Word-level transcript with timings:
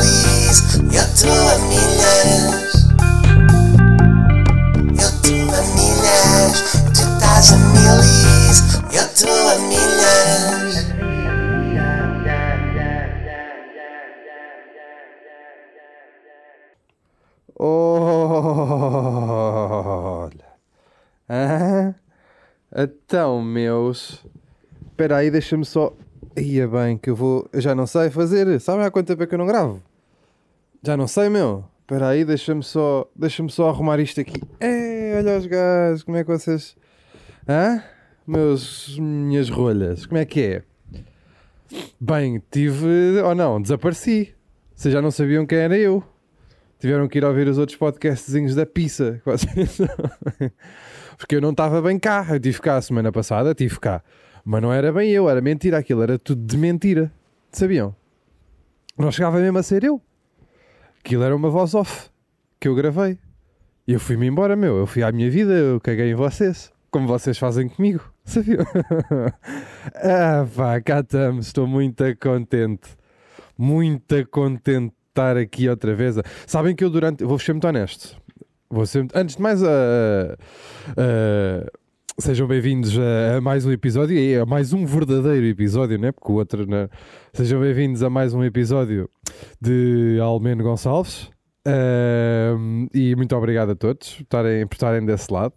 milis, 0.00 0.58
eu 0.76 1.02
estou 1.02 1.48
a 1.48 1.58
milhas. 1.68 2.72
Eu 4.88 5.08
estou 5.08 5.54
a 5.54 5.62
milhas, 5.74 6.54
tu 6.94 7.02
estás 7.02 7.52
a 7.52 7.56
milis, 7.56 8.58
eu 8.92 9.04
estou 9.04 9.48
a 9.48 9.58
milhas. 9.58 10.86
Olha. 17.58 18.32
Ah, 21.28 21.94
então, 22.74 23.42
meus. 23.42 24.24
Espera 24.90 25.16
aí, 25.18 25.30
deixa-me 25.30 25.64
só. 25.64 25.92
Ia 26.36 26.66
bem, 26.66 26.96
que 26.96 27.10
eu 27.10 27.16
vou. 27.16 27.48
Eu 27.52 27.60
já 27.60 27.74
não 27.74 27.86
sei 27.86 28.10
fazer. 28.10 28.60
Sabe 28.60 28.82
há 28.82 28.90
quanto 28.90 29.06
tempo 29.06 29.22
é 29.22 29.26
que 29.26 29.34
eu 29.34 29.38
não 29.38 29.46
gravo? 29.46 29.82
Já 30.82 30.96
não 30.96 31.06
sei, 31.06 31.28
meu. 31.28 31.64
Espera 31.82 32.08
aí, 32.08 32.24
deixa-me 32.24 32.62
só. 32.62 33.08
Deixa-me 33.14 33.50
só 33.50 33.68
arrumar 33.68 34.00
isto 34.00 34.20
aqui. 34.20 34.40
Ei, 34.60 35.14
olha 35.16 35.38
os 35.38 35.46
gajos, 35.46 36.02
como 36.02 36.16
é 36.16 36.24
que 36.24 36.30
vocês. 36.30 36.74
Hã? 37.48 37.82
Meus. 38.26 38.98
Minhas 38.98 39.50
rolhas, 39.50 40.06
como 40.06 40.18
é 40.18 40.24
que 40.24 40.40
é? 40.40 40.62
Bem, 42.00 42.42
tive. 42.50 43.20
Ou 43.22 43.34
não, 43.34 43.60
desapareci. 43.60 44.34
Vocês 44.74 44.92
já 44.92 45.02
não 45.02 45.10
sabiam 45.10 45.44
quem 45.46 45.58
era 45.58 45.76
eu. 45.76 46.02
Tiveram 46.78 47.06
que 47.06 47.18
ir 47.18 47.24
ouvir 47.24 47.46
os 47.46 47.58
outros 47.58 47.76
podcastzinhos 47.76 48.54
da 48.54 48.66
pizza. 48.66 49.22
Porque 51.16 51.36
eu 51.36 51.40
não 51.40 51.50
estava 51.50 51.80
bem 51.80 51.98
cá. 51.98 52.26
Eu 52.30 52.40
tive 52.40 52.60
cá 52.60 52.76
a 52.76 52.82
semana 52.82 53.12
passada, 53.12 53.54
tive 53.54 53.78
cá. 53.78 54.02
Mas 54.44 54.60
não 54.62 54.72
era 54.72 54.92
bem 54.92 55.10
eu, 55.10 55.28
era 55.28 55.40
mentira 55.40 55.78
aquilo, 55.78 56.02
era 56.02 56.18
tudo 56.18 56.44
de 56.44 56.56
mentira. 56.56 57.12
Sabiam? 57.52 57.94
Não 58.98 59.10
chegava 59.12 59.38
mesmo 59.38 59.58
a 59.58 59.62
ser 59.62 59.84
eu. 59.84 60.00
Aquilo 60.98 61.22
era 61.22 61.34
uma 61.34 61.50
voz 61.50 61.74
off 61.74 62.10
que 62.60 62.68
eu 62.68 62.74
gravei. 62.74 63.18
E 63.86 63.92
eu 63.92 64.00
fui-me 64.00 64.26
embora, 64.26 64.54
meu. 64.54 64.76
Eu 64.76 64.86
fui 64.86 65.02
à 65.02 65.10
minha 65.10 65.30
vida, 65.30 65.52
eu 65.52 65.80
caguei 65.80 66.10
em 66.10 66.14
vocês. 66.14 66.72
Como 66.90 67.06
vocês 67.08 67.38
fazem 67.38 67.68
comigo. 67.68 68.02
Sabiam? 68.24 68.64
ah, 69.96 70.46
pá, 70.54 70.80
cá 70.80 71.00
estamos. 71.00 71.46
Estou 71.46 71.66
muito 71.66 72.04
contente. 72.20 72.90
Muito 73.58 74.26
contente 74.28 74.88
de 74.90 74.94
estar 75.10 75.36
aqui 75.36 75.68
outra 75.68 75.94
vez. 75.94 76.16
Sabem 76.46 76.74
que 76.76 76.84
eu 76.84 76.90
durante. 76.90 77.24
Vou 77.24 77.38
ser 77.38 77.52
muito 77.52 77.66
honesto. 77.66 78.16
Vou 78.70 78.86
ser 78.86 78.98
muito- 79.00 79.16
Antes 79.16 79.36
de 79.36 79.42
mais, 79.42 79.62
ah, 79.62 80.36
ah, 80.96 81.70
sejam 82.18 82.46
bem-vindos 82.46 82.98
a, 82.98 83.40
mais 83.40 83.64
um 83.64 83.72
episódio 83.72 84.16
e 84.16 84.36
a 84.36 84.44
mais 84.44 84.72
um 84.72 84.84
verdadeiro 84.84 85.46
episódio, 85.46 85.98
né? 85.98 86.12
Porque 86.12 86.30
o 86.30 86.34
outro. 86.36 86.66
Né? 86.66 86.88
Sejam 87.32 87.60
bem-vindos 87.60 88.02
a 88.02 88.10
mais 88.10 88.34
um 88.34 88.44
episódio 88.44 89.08
de 89.60 90.18
Almeno 90.20 90.62
Gonçalves. 90.62 91.30
Ah, 91.66 92.54
e 92.92 93.14
muito 93.16 93.34
obrigado 93.36 93.70
a 93.70 93.74
todos 93.74 94.14
por 94.14 94.22
estarem, 94.22 94.66
por 94.66 94.74
estarem 94.74 95.06
desse 95.06 95.32
lado. 95.32 95.54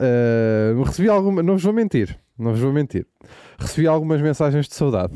Ah, 0.00 0.74
recebi 0.84 1.08
alguma. 1.08 1.42
Não 1.42 1.54
vos 1.54 1.62
vou 1.62 1.72
mentir. 1.72 2.18
Não 2.38 2.52
vos 2.52 2.60
vou 2.60 2.72
mentir. 2.72 3.06
Recebi 3.58 3.86
algumas 3.86 4.20
mensagens 4.20 4.66
de 4.68 4.74
saudade. 4.74 5.14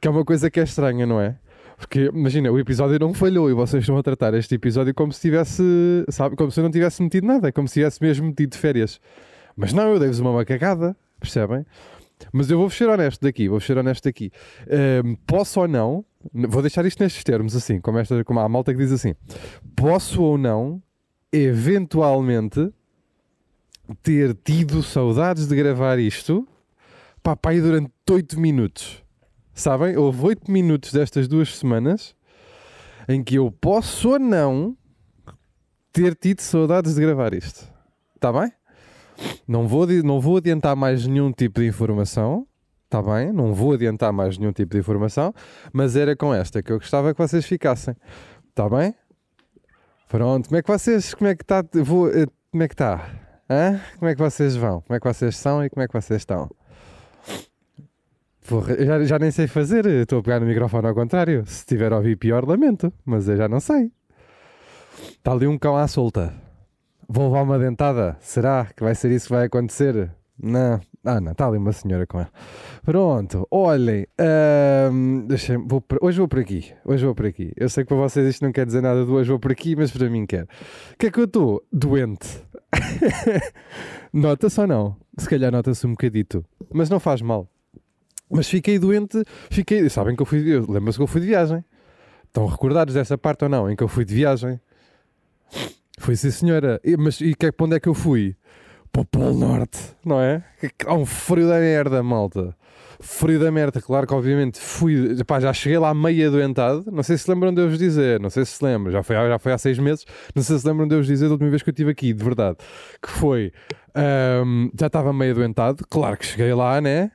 Que 0.00 0.08
é 0.08 0.10
uma 0.10 0.24
coisa 0.24 0.50
que 0.50 0.58
é 0.58 0.64
estranha, 0.64 1.06
não 1.06 1.20
é? 1.20 1.38
Porque 1.76 2.10
imagina, 2.12 2.50
o 2.50 2.58
episódio 2.58 2.98
não 2.98 3.12
falhou 3.12 3.50
e 3.50 3.52
vocês 3.52 3.82
estão 3.82 3.98
a 3.98 4.02
tratar 4.02 4.32
este 4.32 4.54
episódio 4.54 4.94
como 4.94 5.12
se 5.12 5.20
tivesse, 5.20 5.62
sabe, 6.08 6.34
como 6.34 6.50
se 6.50 6.58
eu 6.58 6.64
não 6.64 6.70
tivesse 6.70 7.02
metido 7.02 7.26
nada, 7.26 7.52
como 7.52 7.68
se 7.68 7.74
tivesse 7.74 8.02
mesmo 8.02 8.26
metido 8.26 8.56
férias. 8.56 8.98
Mas 9.56 9.72
não, 9.72 9.92
eu 9.92 9.98
dei-vos 9.98 10.20
uma 10.20 10.32
macacada, 10.32 10.96
percebem? 11.18 11.64
Mas 12.32 12.50
eu 12.50 12.58
vou 12.58 12.70
ser 12.70 12.88
honesto 12.88 13.20
daqui, 13.22 13.48
vou 13.48 13.60
ser 13.60 13.76
honesto 13.78 14.04
daqui. 14.04 14.30
Ahm, 14.70 15.16
posso 15.26 15.60
ou 15.60 15.68
não, 15.68 16.04
vou 16.32 16.62
deixar 16.62 16.84
isto 16.86 17.02
nestes 17.02 17.22
termos, 17.24 17.54
assim, 17.54 17.80
como, 17.80 17.98
esta, 17.98 18.22
como 18.24 18.40
há 18.40 18.44
a 18.44 18.48
malta 18.48 18.72
que 18.72 18.78
diz 18.78 18.92
assim: 18.92 19.14
posso 19.74 20.22
ou 20.22 20.38
não, 20.38 20.82
eventualmente, 21.32 22.72
ter 24.02 24.34
tido 24.34 24.82
saudades 24.82 25.46
de 25.46 25.56
gravar 25.56 25.98
isto, 25.98 26.46
aí 27.44 27.60
durante 27.60 27.92
8 28.10 28.38
minutos. 28.38 29.02
Sabem? 29.54 29.96
Houve 29.96 30.26
8 30.26 30.50
minutos 30.50 30.92
destas 30.92 31.26
duas 31.26 31.56
semanas 31.56 32.14
em 33.08 33.22
que 33.22 33.36
eu 33.36 33.50
posso 33.50 34.10
ou 34.10 34.18
não 34.18 34.76
ter 35.92 36.14
tido 36.14 36.40
saudades 36.40 36.94
de 36.94 37.00
gravar 37.00 37.32
isto. 37.32 37.66
Está 38.14 38.32
bem? 38.32 38.52
Não 39.46 39.66
vou, 39.66 39.86
não 39.86 40.20
vou 40.20 40.36
adiantar 40.38 40.76
mais 40.76 41.06
nenhum 41.06 41.32
tipo 41.32 41.60
de 41.60 41.66
informação. 41.66 42.46
Está 42.84 43.02
bem? 43.02 43.32
Não 43.32 43.52
vou 43.52 43.72
adiantar 43.72 44.12
mais 44.12 44.38
nenhum 44.38 44.52
tipo 44.52 44.72
de 44.72 44.78
informação. 44.78 45.34
Mas 45.72 45.96
era 45.96 46.14
com 46.14 46.32
esta 46.32 46.62
que 46.62 46.72
eu 46.72 46.78
gostava 46.78 47.12
que 47.12 47.18
vocês 47.18 47.44
ficassem. 47.44 47.94
Está 48.48 48.68
bem? 48.68 48.94
Pronto. 50.08 50.48
Como 50.48 50.58
é 50.58 50.62
que 50.62 50.68
vocês... 50.68 51.14
Como 51.14 51.28
é 51.28 51.34
que 51.34 51.42
está... 51.42 51.58
Eh, 51.58 52.26
como 52.50 52.62
é 52.62 52.68
que 52.68 52.74
está? 52.74 53.10
Hã? 53.50 53.80
Como 53.98 54.08
é 54.08 54.14
que 54.14 54.20
vocês 54.20 54.56
vão? 54.56 54.80
Como 54.82 54.96
é 54.96 55.00
que 55.00 55.06
vocês 55.06 55.36
são 55.36 55.64
e 55.64 55.70
como 55.70 55.82
é 55.82 55.88
que 55.88 55.92
vocês 55.92 56.22
estão? 56.22 56.48
Porra, 58.48 58.76
já, 58.84 59.04
já 59.04 59.18
nem 59.18 59.30
sei 59.30 59.48
fazer. 59.48 59.84
eu 59.86 60.02
Estou 60.02 60.20
a 60.20 60.22
pegar 60.22 60.40
no 60.40 60.46
microfone 60.46 60.86
ao 60.86 60.94
contrário. 60.94 61.44
Se 61.46 61.58
estiver 61.58 61.92
a 61.92 61.96
ouvir 61.96 62.16
pior, 62.16 62.46
lamento. 62.46 62.92
Mas 63.04 63.28
eu 63.28 63.36
já 63.36 63.48
não 63.48 63.58
sei. 63.58 63.90
Está 65.10 65.32
ali 65.32 65.46
um 65.46 65.58
cão 65.58 65.76
à 65.76 65.88
solta. 65.88 66.32
Vou 67.08 67.26
levar 67.28 67.42
uma 67.42 67.58
dentada? 67.58 68.16
Será 68.20 68.66
que 68.76 68.82
vai 68.82 68.94
ser 68.94 69.10
isso 69.12 69.26
que 69.28 69.32
vai 69.34 69.46
acontecer? 69.46 70.10
Não. 70.38 70.80
Ah, 71.04 71.20
não. 71.20 71.32
Está 71.32 71.46
ali 71.46 71.56
uma 71.56 71.72
senhora 71.72 72.06
com 72.06 72.18
ela. 72.18 72.30
Pronto. 72.84 73.46
Olhem. 73.50 74.06
deixem- 75.26 75.64
vou 75.66 75.80
por- 75.80 75.98
hoje 76.02 76.18
vou 76.18 76.28
por 76.28 76.40
aqui. 76.40 76.72
Hoje 76.84 77.04
vou 77.04 77.14
por 77.14 77.26
aqui. 77.26 77.52
Eu 77.56 77.68
sei 77.68 77.84
que 77.84 77.88
para 77.88 77.96
vocês 77.96 78.28
isto 78.28 78.44
não 78.44 78.52
quer 78.52 78.66
dizer 78.66 78.82
nada 78.82 79.04
de 79.04 79.10
hoje 79.10 79.30
vou 79.30 79.38
por 79.38 79.52
aqui, 79.52 79.76
mas 79.76 79.90
para 79.90 80.10
mim 80.10 80.26
quer. 80.26 80.44
O 80.44 80.96
que 80.98 81.06
é 81.06 81.10
que 81.10 81.18
eu 81.20 81.24
estou? 81.24 81.62
Doente. 81.72 82.42
Nota-se 84.12 84.60
ou 84.60 84.66
não? 84.66 84.96
Se 85.16 85.28
calhar 85.28 85.50
nota-se 85.52 85.86
um 85.86 85.90
bocadito. 85.90 86.44
Mas 86.72 86.90
não 86.90 86.98
faz 87.00 87.22
mal. 87.22 87.48
Mas 88.30 88.48
fiquei 88.48 88.78
doente, 88.78 89.22
fiquei. 89.50 89.88
Sabem 89.88 90.16
que 90.16 90.22
eu 90.22 90.26
fui. 90.26 90.40
Lembram-se 90.68 90.98
que 90.98 91.02
eu 91.02 91.06
fui 91.06 91.20
de 91.20 91.28
viagem. 91.28 91.64
Estão 92.24 92.46
recordados 92.46 92.94
dessa 92.94 93.16
parte 93.16 93.44
ou 93.44 93.48
não? 93.48 93.70
Em 93.70 93.76
que 93.76 93.82
eu 93.82 93.88
fui 93.88 94.04
de 94.04 94.14
viagem? 94.14 94.60
Foi 96.06 96.14
sim, 96.14 96.30
senhora. 96.30 96.80
E, 96.84 96.96
mas 96.96 97.20
e 97.20 97.34
que, 97.34 97.50
para 97.50 97.66
onde 97.66 97.74
é 97.74 97.80
que 97.80 97.88
eu 97.88 97.94
fui? 97.94 98.36
Para 98.92 99.02
o 99.02 99.04
Polo 99.04 99.36
Norte, 99.36 99.76
não 100.04 100.20
é? 100.20 100.44
Há 100.86 100.94
um 100.94 101.04
frio 101.04 101.48
da 101.48 101.58
merda, 101.58 102.00
malta. 102.00 102.56
Frio 103.00 103.40
da 103.40 103.50
merda, 103.50 103.82
claro 103.82 104.06
que 104.06 104.14
obviamente 104.14 104.60
fui. 104.60 105.16
Pá, 105.24 105.40
já 105.40 105.52
cheguei 105.52 105.80
lá 105.80 105.92
meio 105.92 106.28
adoentado. 106.28 106.84
Não 106.92 107.02
sei 107.02 107.18
se 107.18 107.28
lembram 107.28 107.52
de 107.52 107.60
eu 107.60 107.68
vos 107.68 107.76
dizer, 107.76 108.20
não 108.20 108.30
sei 108.30 108.44
se 108.44 108.52
se 108.52 108.64
lembram, 108.64 108.92
já 108.92 109.02
foi, 109.02 109.16
já 109.16 109.36
foi 109.40 109.52
há 109.52 109.58
seis 109.58 109.80
meses. 109.80 110.06
Não 110.32 110.44
sei 110.44 110.56
se 110.60 110.64
lembram 110.68 110.86
de 110.86 110.94
eu 110.94 110.98
vos 111.00 111.08
dizer 111.08 111.26
da 111.26 111.32
última 111.32 111.50
vez 111.50 111.64
que 111.64 111.70
eu 111.70 111.72
estive 111.72 111.90
aqui, 111.90 112.12
de 112.12 112.22
verdade. 112.22 112.58
Que 113.02 113.10
foi. 113.10 113.52
ahm, 113.92 114.68
já 114.78 114.86
estava 114.86 115.12
meio 115.12 115.32
adoentado, 115.32 115.84
claro 115.90 116.16
que 116.16 116.24
cheguei 116.24 116.54
lá, 116.54 116.80
né? 116.80 117.10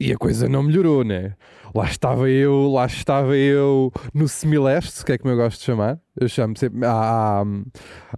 E 0.00 0.14
a 0.14 0.16
coisa 0.16 0.48
não 0.48 0.62
melhorou, 0.62 1.04
né? 1.04 1.34
Lá 1.74 1.84
estava 1.84 2.28
eu, 2.28 2.70
lá 2.70 2.86
estava 2.86 3.36
eu 3.36 3.92
no 4.12 4.28
semileste, 4.28 5.04
que 5.04 5.12
é 5.12 5.18
como 5.18 5.32
eu 5.32 5.36
gosto 5.36 5.60
de 5.60 5.64
chamar. 5.64 6.00
Eu 6.18 6.28
chamo 6.28 6.56
sempre 6.56 6.84
à, 6.84 7.42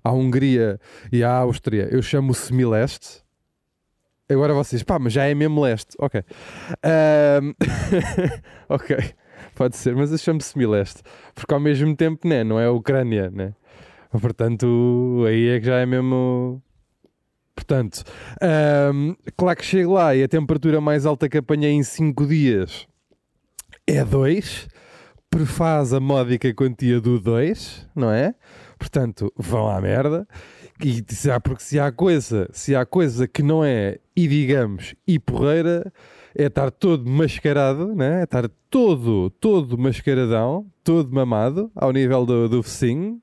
à, 0.02 0.12
Hungria 0.12 0.80
e 1.12 1.22
à 1.22 1.38
Áustria, 1.38 1.88
eu 1.90 2.02
chamo 2.02 2.32
o 2.32 2.34
semileste. 2.34 3.22
Agora 4.28 4.54
vocês, 4.54 4.82
pá, 4.82 4.98
mas 4.98 5.12
já 5.12 5.24
é 5.24 5.34
mesmo 5.34 5.60
leste. 5.60 5.94
Ok. 5.98 6.24
Ahm, 6.82 7.52
ok, 8.68 8.96
pode 9.54 9.76
ser, 9.76 9.94
mas 9.94 10.10
eu 10.10 10.19
chamo 10.19 10.40
semileste. 10.40 11.02
Porque 11.34 11.52
ao 11.52 11.60
mesmo 11.60 11.94
tempo, 11.94 12.26
né? 12.26 12.42
Não 12.42 12.58
é 12.58 12.66
a 12.66 12.72
Ucrânia, 12.72 13.30
né? 13.30 13.54
Portanto, 14.10 15.24
aí 15.26 15.48
é 15.48 15.60
que 15.60 15.66
já 15.66 15.76
é 15.76 15.86
mesmo. 15.86 16.62
Portanto, 17.54 18.02
ahm, 18.40 19.14
claro 19.36 19.58
que 19.58 19.64
chego 19.64 19.92
lá 19.92 20.16
e 20.16 20.22
a 20.22 20.28
temperatura 20.28 20.80
mais 20.80 21.04
alta 21.04 21.28
que 21.28 21.36
apanhei 21.36 21.72
em 21.72 21.82
5 21.82 22.26
dias 22.26 22.88
é 23.87 24.05
2, 24.05 24.69
prefaz 25.31 25.93
a 25.93 26.00
módica 26.00 26.52
quantia 26.55 27.00
do 27.00 27.19
2, 27.19 27.88
não 27.94 28.11
é? 28.11 28.34
Portanto, 28.79 29.32
vão 29.37 29.69
à 29.69 29.81
merda. 29.81 30.26
E 30.84 31.05
se 31.08 31.31
há, 31.31 31.38
porque 31.38 31.62
se 31.62 31.79
há 31.79 31.93
coisa, 31.93 32.49
se 32.52 32.75
há 32.75 32.84
coisa 32.84 33.29
que 33.29 33.43
não 33.43 33.64
é, 33.64 33.99
e 34.17 34.26
digamos, 34.26 34.94
e 35.06 35.19
porreira, 35.19 35.93
é 36.37 36.44
estar 36.44 36.70
todo 36.70 37.08
mascarado, 37.08 37.94
né? 37.94 38.20
é 38.20 38.25
estar 38.25 38.49
todo, 38.69 39.31
todo 39.31 39.79
mascaradão, 39.79 40.67
todo 40.82 41.14
mamado, 41.14 41.70
ao 41.75 41.93
nível 41.93 42.26
do, 42.26 42.49
do 42.49 42.62
focinho, 42.62 43.20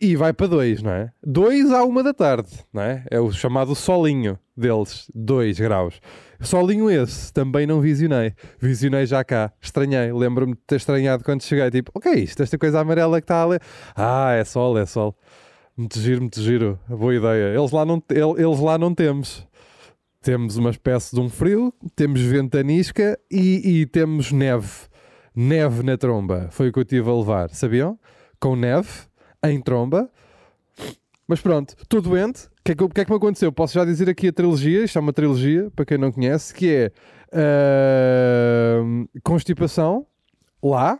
e 0.00 0.14
vai 0.16 0.32
para 0.32 0.46
2, 0.46 0.82
não 0.82 0.90
é? 0.92 1.10
2 1.24 1.72
à 1.72 1.84
uma 1.84 2.02
da 2.02 2.14
tarde, 2.14 2.50
não 2.72 2.82
é? 2.82 3.04
É 3.10 3.18
o 3.20 3.30
chamado 3.32 3.74
solinho 3.74 4.38
deles, 4.56 5.10
2 5.14 5.58
graus. 5.58 6.00
Solinho 6.40 6.88
esse, 6.90 7.32
também 7.32 7.66
não 7.66 7.80
visionei. 7.80 8.32
Visionei 8.60 9.06
já 9.06 9.24
cá, 9.24 9.52
estranhei. 9.60 10.12
Lembro-me 10.12 10.54
de 10.54 10.60
ter 10.66 10.76
estranhado 10.76 11.24
quando 11.24 11.42
cheguei, 11.42 11.70
tipo, 11.70 11.90
o 11.94 12.00
que 12.00 12.08
é 12.10 12.18
isto? 12.18 12.42
Esta 12.42 12.56
coisa 12.56 12.80
amarela 12.80 13.20
que 13.20 13.24
está 13.24 13.42
ali. 13.42 13.58
Ah, 13.96 14.32
é 14.32 14.44
sol, 14.44 14.78
é 14.78 14.86
sol. 14.86 15.16
Muito 15.76 15.98
giro, 15.98 16.20
muito 16.20 16.40
giro. 16.40 16.78
Boa 16.88 17.14
ideia. 17.14 17.54
Eles 17.56 17.70
lá 17.72 17.84
não, 17.84 18.02
el- 18.10 18.36
eles 18.38 18.60
lá 18.60 18.78
não 18.78 18.94
temos. 18.94 19.46
Temos 20.22 20.56
uma 20.56 20.70
espécie 20.70 21.14
de 21.14 21.20
um 21.20 21.28
frio, 21.28 21.72
temos 21.94 22.20
ventanisca 22.20 23.18
e, 23.30 23.80
e 23.82 23.86
temos 23.86 24.30
neve. 24.32 24.68
neve 25.34 25.82
na 25.84 25.96
tromba. 25.96 26.48
Foi 26.50 26.68
o 26.68 26.72
que 26.72 26.78
eu 26.80 26.84
tive 26.84 27.08
a 27.08 27.14
levar, 27.14 27.50
sabiam? 27.50 27.98
Com 28.40 28.54
neve, 28.56 28.88
em 29.44 29.60
tromba. 29.60 30.10
Mas 31.26 31.40
pronto, 31.40 31.74
estou 31.80 32.00
doente. 32.00 32.46
O 32.46 32.50
que, 32.64 32.72
é 32.72 32.74
que, 32.74 32.88
que 32.88 33.00
é 33.00 33.04
que 33.04 33.10
me 33.10 33.16
aconteceu? 33.16 33.52
Posso 33.52 33.74
já 33.74 33.84
dizer 33.84 34.08
aqui 34.08 34.28
a 34.28 34.32
trilogia, 34.32 34.84
isto 34.84 34.98
é 34.98 35.00
uma 35.00 35.12
trilogia, 35.12 35.70
para 35.74 35.84
quem 35.84 35.98
não 35.98 36.10
conhece, 36.10 36.54
que 36.54 36.70
é 36.70 36.92
ah, 37.32 38.80
constipação, 39.22 40.06
lá, 40.62 40.98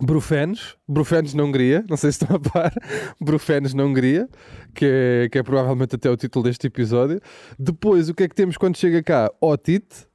Brufenes, 0.00 0.76
Brufenes 0.88 1.34
na 1.34 1.44
Hungria, 1.44 1.84
não 1.88 1.96
sei 1.96 2.10
se 2.10 2.22
estão 2.22 2.36
a 2.36 2.40
par, 2.40 2.72
Brufenes 3.20 3.74
na 3.74 3.84
Hungria, 3.84 4.28
que 4.74 4.86
é, 4.86 5.28
que 5.28 5.38
é 5.38 5.42
provavelmente 5.42 5.94
até 5.94 6.08
o 6.08 6.16
título 6.16 6.44
deste 6.44 6.66
episódio. 6.66 7.20
Depois, 7.58 8.08
o 8.08 8.14
que 8.14 8.22
é 8.22 8.28
que 8.28 8.34
temos 8.34 8.56
quando 8.56 8.76
chega 8.76 9.02
cá? 9.02 9.30
Otite, 9.40 10.06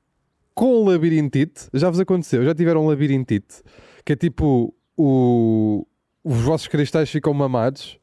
com 0.56 0.86
labirintite. 0.86 1.68
Já 1.74 1.89
vos 1.89 2.00
aconteceu? 2.00 2.44
Já 2.44 2.56
tiveram 2.56 2.88
labirintite? 2.88 3.62
Que 4.03 4.13
é 4.13 4.15
tipo, 4.15 4.74
o, 4.97 5.86
os 6.25 6.42
vossos 6.42 6.68
cristais 6.68 7.10
ficam 7.10 7.33
mamados, 7.33 7.98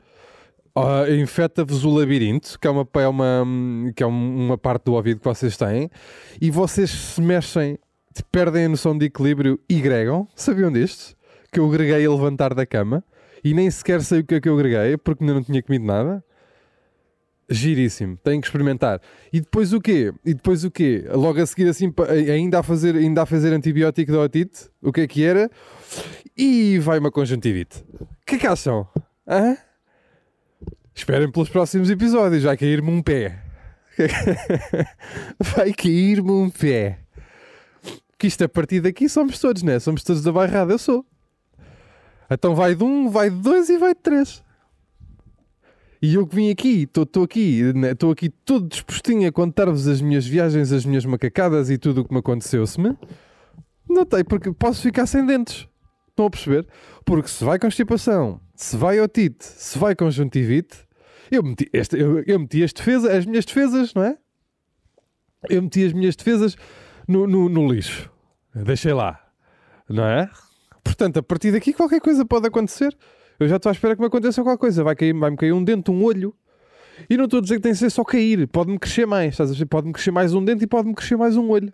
ah, 0.75 1.05
infeta-vos 1.11 1.85
o 1.85 1.91
labirinto, 1.91 2.59
que 2.59 2.67
é, 2.67 2.71
uma, 2.71 2.89
é, 2.95 3.09
uma, 3.09 3.45
que 3.95 4.03
é 4.03 4.07
uma 4.07 4.57
parte 4.57 4.85
do 4.85 4.95
ouvido 4.95 5.19
que 5.19 5.27
vocês 5.27 5.57
têm, 5.59 5.91
e 6.41 6.51
vocês 6.51 6.89
se 6.91 7.21
mexem, 7.21 7.79
perdem 8.31 8.65
a 8.65 8.69
noção 8.71 8.97
de 8.97 9.05
equilíbrio 9.05 9.61
e 9.69 9.81
gregam. 9.81 10.27
Sabiam 10.35 10.73
disto? 10.73 11.15
que 11.53 11.61
eu 11.61 11.69
greguei 11.69 12.05
a 12.05 12.11
levantar 12.11 12.55
da 12.55 12.65
cama 12.65 13.05
e 13.45 13.53
nem 13.53 13.71
sequer 13.71 14.01
sei 14.01 14.21
o 14.21 14.25
que 14.25 14.37
é 14.37 14.41
que 14.41 14.49
eu 14.49 14.57
greguei 14.57 14.97
porque 14.97 15.23
ainda 15.23 15.35
não 15.35 15.45
tinha 15.45 15.63
comido 15.63 15.85
nada. 15.85 16.25
Giríssimo, 17.51 18.17
tenho 18.25 18.41
que 18.41 18.47
experimentar. 18.47 19.03
E 19.31 19.41
depois 19.41 19.75
o 19.75 19.81
quê? 19.81 20.15
E 20.25 20.33
depois 20.33 20.65
o 20.65 20.71
quê? 20.71 21.05
Logo 21.13 21.39
a 21.39 21.45
seguir 21.45 21.69
assim, 21.69 21.93
ainda 22.33 22.61
a 22.61 22.63
fazer, 22.63 22.97
ainda 22.97 23.23
a 23.23 23.27
fazer 23.27 23.53
antibiótico 23.53 24.11
de 24.11 24.17
otite, 24.17 24.71
o 24.81 24.91
que 24.91 25.03
é 25.03 25.07
que 25.07 25.23
era? 25.23 25.51
E 26.37 26.79
vai 26.79 26.99
uma 26.99 27.11
conjuntivite. 27.11 27.85
Que 28.27 28.39
que 28.39 28.47
acham? 28.47 28.87
Hã? 29.27 29.57
Esperem 30.95 31.31
pelos 31.31 31.49
próximos 31.49 31.91
episódios, 31.91 32.43
vai 32.43 32.57
cair-me 32.57 32.91
um 32.91 33.03
pé. 33.03 33.43
vai 35.39 35.73
cair-me 35.73 36.31
um 36.31 36.51
pé. 36.51 36.99
Que 38.19 38.27
isto 38.27 38.45
a 38.45 38.49
partir 38.49 38.81
daqui 38.81 39.09
somos 39.09 39.39
todos, 39.39 39.63
né? 39.63 39.79
Somos 39.79 40.03
todos 40.03 40.23
da 40.23 40.33
bairrada, 40.33 40.73
eu 40.73 40.79
sou. 40.79 41.05
Então 42.31 42.55
vai 42.55 42.75
de 42.75 42.85
um, 42.85 43.11
vai 43.11 43.31
de 43.31 43.37
dois 43.37 43.69
e 43.69 43.79
vai 43.79 43.95
de 43.95 44.01
três. 44.01 44.43
E 46.01 46.15
eu 46.15 46.27
que 46.27 46.35
vim 46.35 46.51
aqui, 46.51 46.83
estou 46.83 47.23
aqui, 47.23 47.61
estou 47.61 48.09
né, 48.09 48.13
aqui 48.13 48.29
todo 48.29 48.67
dispostinho 48.67 49.29
a 49.29 49.31
contar-vos 49.31 49.87
as 49.87 50.01
minhas 50.01 50.27
viagens, 50.27 50.73
as 50.73 50.85
minhas 50.85 51.05
macacadas 51.05 51.71
e 51.71 51.79
tudo 51.79 52.01
o 52.01 52.05
que 52.05 52.13
me 52.13 52.19
aconteceu-se-me. 52.19 52.97
Notei, 53.89 54.25
porque 54.25 54.53
posso 54.53 54.83
ficar 54.83 55.07
sem 55.07 55.25
dentes. 55.25 55.69
Estão 56.23 56.27
a 56.27 56.31
perceber? 56.31 56.67
Porque 57.05 57.29
se 57.29 57.45
vai 57.45 57.59
constipação, 57.59 58.41
se 58.55 58.77
vai 58.77 59.01
otite, 59.01 59.45
se 59.45 59.79
vai 59.79 59.97
conjuntivite, 59.97 60.87
eu 61.31 61.43
meti, 61.43 61.69
este, 61.73 61.99
eu, 61.99 62.23
eu 62.25 62.39
meti 62.39 62.63
as 62.63 62.73
defesas, 62.73 63.11
as 63.11 63.27
minhas 63.27 63.45
defesas, 63.45 63.93
não 63.95 64.05
é? 64.05 64.17
Eu 65.51 65.63
meti 65.63 65.85
as 65.85 65.93
minhas 65.93 66.15
defesas 66.15 66.57
no, 67.09 67.27
no, 67.27 67.49
no 67.49 67.73
lixo. 67.73 68.09
Deixei 68.55 68.93
lá, 68.93 69.19
não 69.89 70.05
é? 70.05 70.31
Portanto, 70.85 71.19
a 71.19 71.23
partir 71.23 71.51
daqui 71.51 71.73
qualquer 71.73 72.01
coisa 72.01 72.25
pode 72.25 72.47
acontecer. 72.47 72.97
Eu 73.41 73.49
já 73.49 73.57
estou 73.57 73.71
à 73.71 73.73
espera 73.73 73.97
que 73.97 74.01
me 74.01 74.07
aconteça 74.07 74.43
qualquer 74.43 74.61
coisa. 74.61 74.85
Vai 74.85 74.95
cair, 74.95 75.13
vai-me 75.15 75.37
cair 75.37 75.53
um 75.53 75.65
dente, 75.65 75.91
um 75.91 76.05
olho. 76.05 76.35
E 77.11 77.17
não 77.17 77.25
estou 77.25 77.39
a 77.39 77.43
dizer 77.43 77.57
que 77.57 77.63
tem 77.63 77.73
que 77.73 77.79
ser 77.79 77.91
só 77.91 78.05
cair. 78.05 78.47
Pode-me 78.47 78.79
crescer 78.79 79.07
mais. 79.07 79.37
Pode-me 79.69 79.93
crescer 79.93 80.13
mais 80.13 80.35
um 80.35 80.45
dente 80.45 80.63
e 80.63 80.67
pode-me 80.67 80.95
crescer 80.95 81.17
mais 81.17 81.37
um 81.37 81.51
olho. 81.51 81.73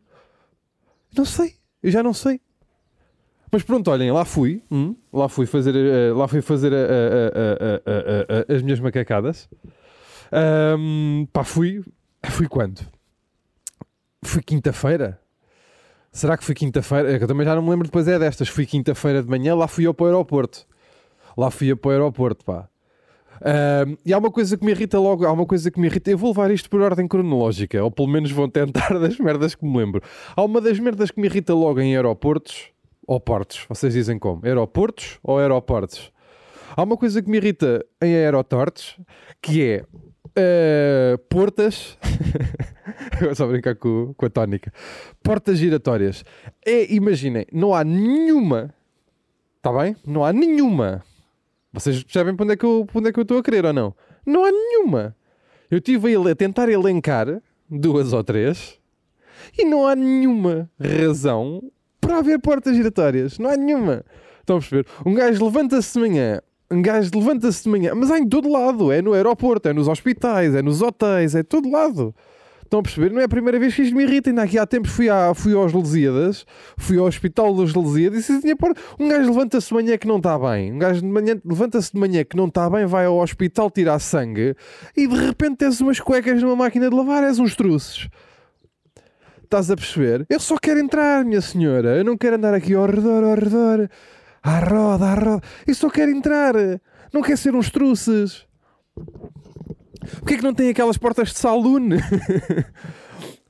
Não 1.14 1.24
sei. 1.24 1.56
Eu 1.82 1.90
já 1.90 2.02
não 2.02 2.14
sei. 2.14 2.40
Mas 3.50 3.62
pronto, 3.62 3.90
olhem, 3.90 4.10
lá 4.10 4.24
fui. 4.24 4.62
Hum, 4.70 4.94
lá 5.12 5.28
fui 5.28 5.46
fazer, 5.46 5.74
uh, 5.74 6.16
lá 6.16 6.28
fui 6.28 6.42
fazer 6.42 6.72
uh, 6.72 6.76
uh, 6.76 8.54
as 8.54 8.62
minhas 8.62 8.80
macacadas. 8.80 9.48
Um, 10.78 11.26
pá, 11.32 11.44
fui. 11.44 11.82
Fui 12.26 12.46
quando? 12.46 12.80
Fui 14.22 14.42
quinta-feira. 14.42 15.20
Será 16.12 16.36
que 16.36 16.44
foi 16.44 16.54
quinta-feira? 16.54 17.12
Eu 17.12 17.26
também 17.26 17.46
já 17.46 17.54
não 17.54 17.62
me 17.62 17.70
lembro 17.70 17.86
depois 17.86 18.06
é 18.08 18.18
destas. 18.18 18.48
Fui 18.48 18.66
quinta-feira 18.66 19.22
de 19.22 19.28
manhã, 19.28 19.54
lá 19.54 19.68
fui 19.68 19.86
eu 19.86 19.94
para 19.94 20.04
o 20.04 20.06
aeroporto. 20.08 20.66
Lá 21.36 21.50
fui 21.50 21.68
eu 21.68 21.76
para 21.76 21.88
o 21.88 21.92
aeroporto, 21.92 22.44
pá. 22.44 22.68
Uh, 23.40 23.96
e 24.04 24.12
há 24.12 24.18
uma 24.18 24.32
coisa 24.32 24.56
que 24.56 24.64
me 24.64 24.72
irrita 24.72 24.98
logo, 24.98 25.24
há 25.24 25.30
uma 25.30 25.46
coisa 25.46 25.70
que 25.70 25.78
me 25.78 25.86
irrita. 25.86 26.10
Eu 26.10 26.18
vou 26.18 26.30
levar 26.30 26.50
isto 26.50 26.68
por 26.68 26.80
ordem 26.80 27.06
cronológica, 27.06 27.82
ou 27.82 27.90
pelo 27.90 28.08
menos 28.08 28.32
vou 28.32 28.48
tentar 28.48 28.88
das 28.98 29.16
merdas 29.18 29.54
que 29.54 29.64
me 29.64 29.78
lembro. 29.78 30.02
Há 30.34 30.42
uma 30.42 30.60
das 30.60 30.78
merdas 30.78 31.10
que 31.10 31.20
me 31.20 31.28
irrita 31.28 31.54
logo 31.54 31.80
em 31.80 31.94
aeroportos 31.94 32.72
ou 33.08 33.19
portos. 33.19 33.64
Vocês 33.66 33.94
dizem 33.94 34.19
como? 34.19 34.44
Aeroportos 34.44 35.19
ou 35.22 35.38
aeroportos? 35.38 36.12
Há 36.76 36.82
uma 36.82 36.96
coisa 36.96 37.22
que 37.22 37.31
me 37.31 37.38
irrita 37.38 37.84
em 38.02 38.14
aerotortos 38.14 39.00
que 39.40 39.64
é 39.64 39.82
uh, 39.82 41.19
portas. 41.31 41.96
Agora 43.16 43.34
só 43.34 43.46
brincar 43.46 43.75
com, 43.76 44.12
com 44.14 44.26
a 44.26 44.31
tónica. 44.31 44.70
Portas 45.22 45.56
giratórias. 45.58 46.22
É, 46.64 46.93
imaginem, 46.93 47.46
não 47.50 47.75
há 47.75 47.82
nenhuma. 47.82 48.75
Está 49.56 49.72
bem? 49.72 49.96
Não 50.06 50.22
há 50.22 50.32
nenhuma. 50.32 51.02
Vocês 51.72 52.02
percebem 52.02 52.37
para 52.37 52.44
onde 52.44 52.52
é 52.52 52.56
que 52.56 52.66
eu, 52.66 52.87
onde 52.94 53.08
é 53.08 53.12
que 53.12 53.19
eu 53.19 53.22
estou 53.22 53.38
a 53.38 53.43
querer 53.43 53.64
ou 53.64 53.72
não? 53.72 53.94
Não 54.26 54.44
há 54.44 54.50
nenhuma. 54.50 55.16
Eu 55.70 55.78
estive 55.78 56.14
a 56.14 56.34
tentar 56.34 56.69
elencar 56.69 57.40
duas 57.69 58.12
ou 58.12 58.22
três 58.22 58.78
e 59.56 59.64
não 59.64 59.87
há 59.87 59.96
nenhuma 59.96 60.70
razão 60.78 61.62
para 62.08 62.20
haver 62.20 62.38
portas 62.38 62.75
giratórias. 62.75 63.38
Não 63.38 63.50
há 63.50 63.56
nenhuma. 63.56 64.02
Estão 64.40 64.56
a 64.56 64.60
perceber? 64.60 64.87
Um 65.05 65.12
gajo 65.12 65.44
levanta-se 65.44 65.93
de 65.93 66.00
manhã, 66.00 66.40
um 66.70 66.81
gajo 66.81 67.10
levanta-se 67.14 67.62
de 67.62 67.69
manhã, 67.69 67.94
mas 67.94 68.10
há 68.10 68.19
em 68.19 68.26
todo 68.26 68.50
lado. 68.50 68.90
É 68.90 69.02
no 69.02 69.12
aeroporto, 69.12 69.69
é 69.69 69.75
nos 69.75 69.88
hospitais, 69.88 70.55
é 70.55 70.62
nos 70.62 70.81
hotéis, 70.81 71.34
é 71.34 71.43
todo 71.43 71.70
lado. 71.70 72.14
Estão 72.64 72.81
a 72.81 72.82
perceber? 72.82 73.10
Não 73.10 73.20
é 73.20 73.25
a 73.25 73.28
primeira 73.28 73.58
vez 73.58 73.75
que 73.75 73.82
isto 73.82 73.94
me 73.94 74.05
irrita. 74.05 74.31
Ainda 74.31 74.43
aqui 74.43 74.58
há 74.58 74.66
tempos 74.66 74.90
fui, 74.90 75.10
à, 75.10 75.34
fui 75.34 75.52
aos 75.55 75.70
Lusíadas, 75.70 76.46
fui 76.78 76.99
ao 76.99 77.05
hospital 77.05 77.55
dos 77.55 77.75
Lusíadas 77.75 78.26
e 78.31 78.40
tinha 78.40 78.56
por... 78.56 78.75
um 78.99 79.06
gajo 79.06 79.28
levanta-se 79.28 79.69
de 79.69 79.75
manhã 79.75 79.99
que 79.99 80.08
não 80.08 80.16
está 80.16 80.38
bem. 80.38 80.72
Um 80.72 80.78
gajo 80.78 81.02
levanta-se 81.44 81.93
de 81.93 82.00
manhã 82.00 82.25
que 82.25 82.38
não 82.38 82.46
está 82.46 82.70
bem, 82.70 82.87
vai 82.87 83.04
ao 83.04 83.19
hospital 83.19 83.70
tirar 83.70 83.99
sangue 83.99 84.54
e 84.96 85.06
de 85.06 85.14
repente 85.14 85.58
tens 85.58 85.78
umas 85.82 86.00
cuecas 86.00 86.43
numa 86.43 86.56
máquina 86.56 86.88
de 86.88 86.96
lavar, 86.96 87.22
és 87.22 87.38
uns 87.38 87.54
truces. 87.54 88.08
Estás 89.48 89.70
a 89.70 89.76
perceber? 89.76 90.26
Eu 90.28 90.38
só 90.38 90.58
quero 90.58 90.78
entrar, 90.78 91.24
minha 91.24 91.40
senhora. 91.40 91.96
Eu 91.96 92.04
não 92.04 92.18
quero 92.18 92.36
andar 92.36 92.52
aqui 92.52 92.74
ao 92.74 92.84
redor, 92.84 93.24
ao 93.24 93.34
redor, 93.34 93.88
à 94.42 94.58
roda, 94.58 95.06
à 95.06 95.14
roda. 95.14 95.42
Eu 95.66 95.75
só 95.75 95.88
quero 95.88 96.11
entrar. 96.11 96.52
Não 97.11 97.23
quero 97.23 97.38
ser 97.38 97.54
uns 97.54 97.70
truces. 97.70 98.46
Porquê 100.18 100.34
é 100.34 100.37
que 100.37 100.44
não 100.44 100.52
tem 100.52 100.68
aquelas 100.68 100.99
portas 100.99 101.30
de 101.30 101.38
saloon? 101.38 101.92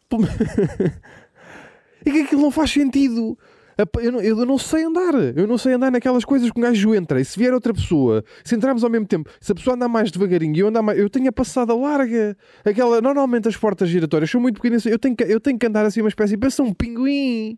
e 2.06 2.12
que 2.12 2.20
aquilo 2.20 2.42
não 2.42 2.52
faz 2.52 2.70
sentido. 2.70 3.36
Eu 3.78 4.10
não, 4.10 4.20
eu 4.20 4.36
não, 4.44 4.58
sei 4.58 4.82
andar. 4.82 5.14
Eu 5.14 5.46
não 5.46 5.56
sei 5.56 5.74
andar 5.74 5.92
naquelas 5.92 6.24
coisas 6.24 6.50
que 6.50 6.58
um 6.58 6.62
gajo 6.62 6.92
entra. 6.96 7.20
E 7.20 7.24
se 7.24 7.38
vier 7.38 7.54
outra 7.54 7.72
pessoa, 7.72 8.24
se 8.42 8.56
entrarmos 8.56 8.82
ao 8.82 8.90
mesmo 8.90 9.06
tempo, 9.06 9.30
se 9.40 9.52
a 9.52 9.54
pessoa 9.54 9.76
andar 9.76 9.88
mais 9.88 10.10
devagarinho 10.10 10.56
e 10.56 10.58
eu 10.58 10.66
andar 10.66 10.82
mais. 10.82 10.98
Eu 10.98 11.08
tenho 11.08 11.28
a 11.28 11.32
passada 11.32 11.72
larga. 11.72 12.36
Aquela, 12.64 13.00
normalmente 13.00 13.46
as 13.46 13.56
portas 13.56 13.88
giratórias 13.88 14.28
são 14.30 14.40
muito 14.40 14.56
pequenas. 14.60 14.84
Eu 14.84 14.98
tenho 14.98 15.14
que, 15.14 15.22
eu 15.22 15.38
tenho 15.38 15.56
que 15.56 15.66
andar 15.66 15.86
assim 15.86 16.00
uma 16.00 16.08
espécie. 16.08 16.36
Parece 16.36 16.60
um 16.60 16.74
pinguim. 16.74 17.56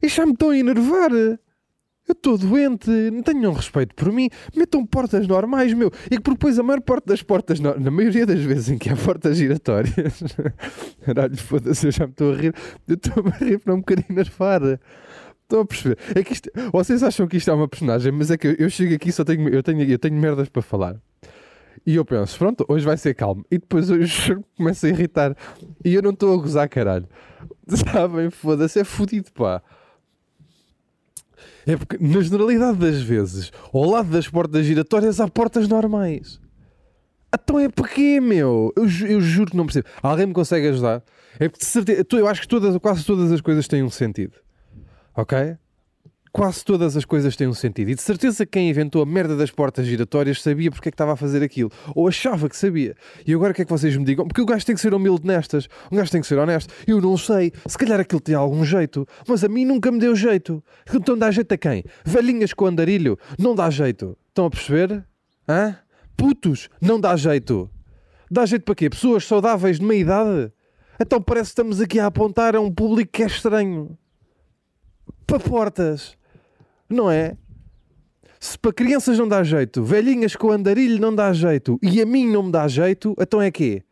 E 0.00 0.08
já 0.08 0.24
me 0.24 0.32
estão 0.32 0.50
a 0.50 0.56
enervar. 0.56 1.10
Eu 2.06 2.12
estou 2.12 2.36
doente, 2.36 2.90
não 3.10 3.22
tenham 3.22 3.52
respeito 3.52 3.94
por 3.94 4.12
mim, 4.12 4.28
metam 4.54 4.84
portas 4.84 5.26
normais, 5.26 5.72
meu. 5.72 5.90
E 6.10 6.18
que 6.18 6.30
depois 6.30 6.58
a 6.58 6.62
maior 6.62 6.82
parte 6.82 7.06
das 7.06 7.22
portas, 7.22 7.60
na 7.60 7.90
maioria 7.90 8.26
das 8.26 8.40
vezes 8.40 8.68
em 8.68 8.78
que 8.78 8.90
há 8.90 8.96
portas 8.96 9.38
giratórias, 9.38 10.22
caralho, 11.02 11.36
foda-se, 11.36 11.86
eu 11.86 11.90
já 11.90 12.06
me 12.06 12.12
estou 12.12 12.32
a 12.32 12.36
rir, 12.36 12.54
eu 12.86 12.94
estou 12.94 13.24
a 13.26 13.44
rir 13.44 13.58
para 13.58 13.74
um 13.74 13.78
bocadinho 13.78 14.06
nervar. 14.10 14.60
Estão 15.42 15.60
a 15.60 15.66
perceber? 15.66 15.98
É 16.14 16.22
que 16.22 16.32
isto, 16.32 16.50
vocês 16.72 17.02
acham 17.02 17.26
que 17.26 17.36
isto 17.38 17.50
é 17.50 17.54
uma 17.54 17.68
personagem, 17.68 18.12
mas 18.12 18.30
é 18.30 18.36
que 18.36 18.48
eu, 18.48 18.52
eu 18.58 18.70
chego 18.70 18.94
aqui 18.94 19.10
só 19.10 19.24
tenho, 19.24 19.48
eu 19.48 19.62
tenho, 19.62 19.82
eu 19.82 19.98
tenho 19.98 20.16
merdas 20.16 20.48
para 20.48 20.62
falar. 20.62 20.96
E 21.86 21.96
eu 21.96 22.04
penso, 22.04 22.38
pronto, 22.38 22.64
hoje 22.68 22.84
vai 22.84 22.96
ser 22.96 23.14
calmo. 23.14 23.44
E 23.50 23.58
depois 23.58 23.90
hoje 23.90 24.38
começo 24.56 24.86
a 24.86 24.88
irritar. 24.88 25.36
E 25.84 25.94
eu 25.94 26.02
não 26.02 26.10
estou 26.10 26.32
a 26.34 26.36
gozar, 26.36 26.68
caralho. 26.68 27.06
Sabem, 27.68 28.30
foda-se, 28.30 28.80
é 28.80 28.84
fodido, 28.84 29.30
pá. 29.32 29.62
É 31.66 31.76
porque, 31.76 31.98
na 32.00 32.20
generalidade 32.20 32.78
das 32.78 33.00
vezes, 33.00 33.52
ao 33.72 33.84
lado 33.84 34.10
das 34.10 34.28
portas 34.28 34.64
giratórias 34.64 35.20
há 35.20 35.28
portas 35.28 35.68
normais. 35.68 36.40
Então 37.34 37.58
é 37.58 37.68
porquê, 37.68 38.20
meu? 38.20 38.72
Eu, 38.76 38.84
eu 39.08 39.20
juro 39.20 39.50
que 39.50 39.56
não 39.56 39.66
percebo. 39.66 39.88
Alguém 40.02 40.26
me 40.26 40.32
consegue 40.32 40.68
ajudar? 40.68 41.02
É 41.38 41.48
porque 41.48 41.64
de 41.64 41.70
certeza, 41.70 42.04
eu 42.12 42.28
acho 42.28 42.42
que 42.42 42.48
todas, 42.48 42.76
quase 42.78 43.04
todas 43.04 43.32
as 43.32 43.40
coisas 43.40 43.66
têm 43.66 43.82
um 43.82 43.90
sentido. 43.90 44.34
Ok? 45.16 45.56
Quase 46.34 46.64
todas 46.64 46.96
as 46.96 47.04
coisas 47.04 47.36
têm 47.36 47.46
um 47.46 47.54
sentido. 47.54 47.92
E 47.92 47.94
de 47.94 48.02
certeza 48.02 48.44
quem 48.44 48.68
inventou 48.68 49.00
a 49.00 49.06
merda 49.06 49.36
das 49.36 49.52
portas 49.52 49.86
giratórias 49.86 50.42
sabia 50.42 50.68
porque 50.68 50.88
é 50.88 50.90
que 50.90 50.94
estava 50.94 51.12
a 51.12 51.16
fazer 51.16 51.44
aquilo. 51.44 51.70
Ou 51.94 52.08
achava 52.08 52.48
que 52.48 52.56
sabia. 52.56 52.96
E 53.24 53.32
agora 53.32 53.52
o 53.52 53.54
que 53.54 53.62
é 53.62 53.64
que 53.64 53.70
vocês 53.70 53.96
me 53.96 54.04
digam? 54.04 54.26
Porque 54.26 54.40
o 54.40 54.44
gajo 54.44 54.66
tem 54.66 54.74
que 54.74 54.80
ser 54.80 54.92
humilde 54.92 55.24
nestas. 55.24 55.68
O 55.92 55.94
gajo 55.94 56.10
tem 56.10 56.20
que 56.20 56.26
ser 56.26 56.36
honesto. 56.36 56.74
Eu 56.88 57.00
não 57.00 57.16
sei. 57.16 57.52
Se 57.64 57.78
calhar 57.78 58.00
aquilo 58.00 58.20
tem 58.20 58.34
algum 58.34 58.64
jeito. 58.64 59.06
Mas 59.28 59.44
a 59.44 59.48
mim 59.48 59.64
nunca 59.64 59.92
me 59.92 60.00
deu 60.00 60.16
jeito. 60.16 60.60
Então 60.92 61.16
dá 61.16 61.30
jeito 61.30 61.54
a 61.54 61.56
quem? 61.56 61.84
Velhinhas 62.04 62.52
com 62.52 62.66
andarilho? 62.66 63.16
Não 63.38 63.54
dá 63.54 63.70
jeito. 63.70 64.18
Estão 64.26 64.46
a 64.46 64.50
perceber? 64.50 65.06
Hã? 65.48 65.78
Putos? 66.16 66.68
Não 66.80 66.98
dá 66.98 67.14
jeito. 67.14 67.70
Dá 68.28 68.44
jeito 68.44 68.64
para 68.64 68.74
quê? 68.74 68.90
Pessoas 68.90 69.24
saudáveis 69.24 69.78
de 69.78 69.86
meia 69.86 70.00
idade? 70.00 70.52
Então 71.00 71.22
parece 71.22 71.50
que 71.50 71.60
estamos 71.60 71.80
aqui 71.80 72.00
a 72.00 72.06
apontar 72.06 72.56
a 72.56 72.60
um 72.60 72.72
público 72.72 73.12
que 73.12 73.22
é 73.22 73.26
estranho. 73.26 73.96
Para 75.24 75.38
portas. 75.38 76.16
Não 76.88 77.10
é? 77.10 77.36
Se 78.38 78.58
para 78.58 78.72
crianças 78.72 79.18
não 79.18 79.26
dá 79.26 79.42
jeito, 79.42 79.82
velhinhas 79.82 80.36
com 80.36 80.50
andarilho 80.50 81.00
não 81.00 81.14
dá 81.14 81.32
jeito 81.32 81.78
e 81.82 82.02
a 82.02 82.06
mim 82.06 82.30
não 82.30 82.42
me 82.42 82.52
dá 82.52 82.68
jeito, 82.68 83.14
então 83.18 83.40
é 83.40 83.50
quê? 83.50 83.82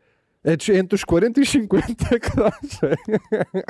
É 0.44 0.52
entre 0.76 0.94
os 0.94 1.04
40 1.04 1.40
e 1.40 1.42
os 1.42 1.48
50 1.48 1.94
que 2.20 2.36
dá 2.36 2.52
jeito. 2.62 3.66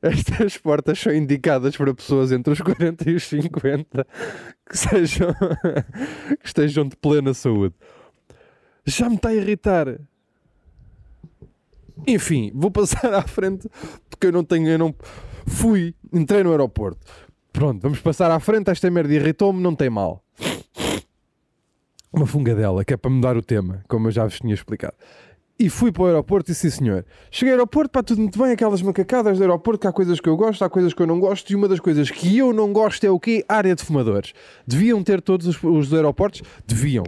Estas 0.00 0.56
portas 0.58 0.98
são 0.98 1.14
indicadas 1.14 1.76
para 1.76 1.94
pessoas 1.94 2.30
entre 2.30 2.52
os 2.52 2.60
40 2.60 3.10
e 3.10 3.14
os 3.14 3.24
50 3.24 4.06
que, 4.68 4.78
sejam, 4.78 5.34
que 6.40 6.46
estejam 6.46 6.86
de 6.86 6.96
plena 6.96 7.34
saúde. 7.34 7.74
Já 8.84 9.08
me 9.08 9.16
está 9.16 9.30
a 9.30 9.34
irritar. 9.34 9.98
Enfim, 12.06 12.52
vou 12.54 12.70
passar 12.70 13.12
à 13.14 13.22
frente 13.22 13.68
porque 14.10 14.26
eu 14.26 14.32
não 14.32 14.44
tenho. 14.44 14.68
Eu 14.68 14.78
não 14.78 14.94
fui, 15.46 15.94
entrei 16.12 16.42
no 16.42 16.50
aeroporto. 16.50 17.00
Pronto, 17.54 17.80
vamos 17.80 18.00
passar 18.00 18.32
à 18.32 18.40
frente. 18.40 18.68
Esta 18.68 18.90
merda 18.90 19.14
irritou-me, 19.14 19.62
não 19.62 19.76
tem 19.76 19.88
mal. 19.88 20.20
Uma 22.12 22.26
fungadela, 22.26 22.84
que 22.84 22.92
é 22.92 22.96
para 22.96 23.08
mudar 23.08 23.36
o 23.36 23.42
tema, 23.42 23.84
como 23.88 24.08
eu 24.08 24.10
já 24.10 24.24
vos 24.24 24.40
tinha 24.40 24.52
explicado. 24.52 24.94
E 25.56 25.70
fui 25.70 25.92
para 25.92 26.02
o 26.02 26.06
aeroporto 26.06 26.50
e 26.50 26.54
sim 26.54 26.68
senhor. 26.68 27.06
Cheguei 27.30 27.52
ao 27.52 27.58
aeroporto, 27.58 27.92
para 27.92 28.02
tudo 28.02 28.20
muito 28.20 28.36
bem, 28.42 28.50
aquelas 28.50 28.82
macacadas 28.82 29.38
do 29.38 29.44
aeroporto, 29.44 29.82
que 29.82 29.86
há 29.86 29.92
coisas 29.92 30.18
que 30.18 30.28
eu 30.28 30.36
gosto, 30.36 30.64
há 30.64 30.68
coisas 30.68 30.92
que 30.92 31.00
eu 31.00 31.06
não 31.06 31.20
gosto, 31.20 31.48
e 31.48 31.54
uma 31.54 31.68
das 31.68 31.78
coisas 31.78 32.10
que 32.10 32.38
eu 32.38 32.52
não 32.52 32.72
gosto 32.72 33.04
é 33.04 33.10
o 33.10 33.20
quê? 33.20 33.44
Área 33.48 33.76
de 33.76 33.84
fumadores. 33.84 34.32
Deviam 34.66 35.00
ter 35.04 35.22
todos 35.22 35.46
os, 35.46 35.62
os 35.62 35.94
aeroportos? 35.94 36.42
Deviam. 36.66 37.04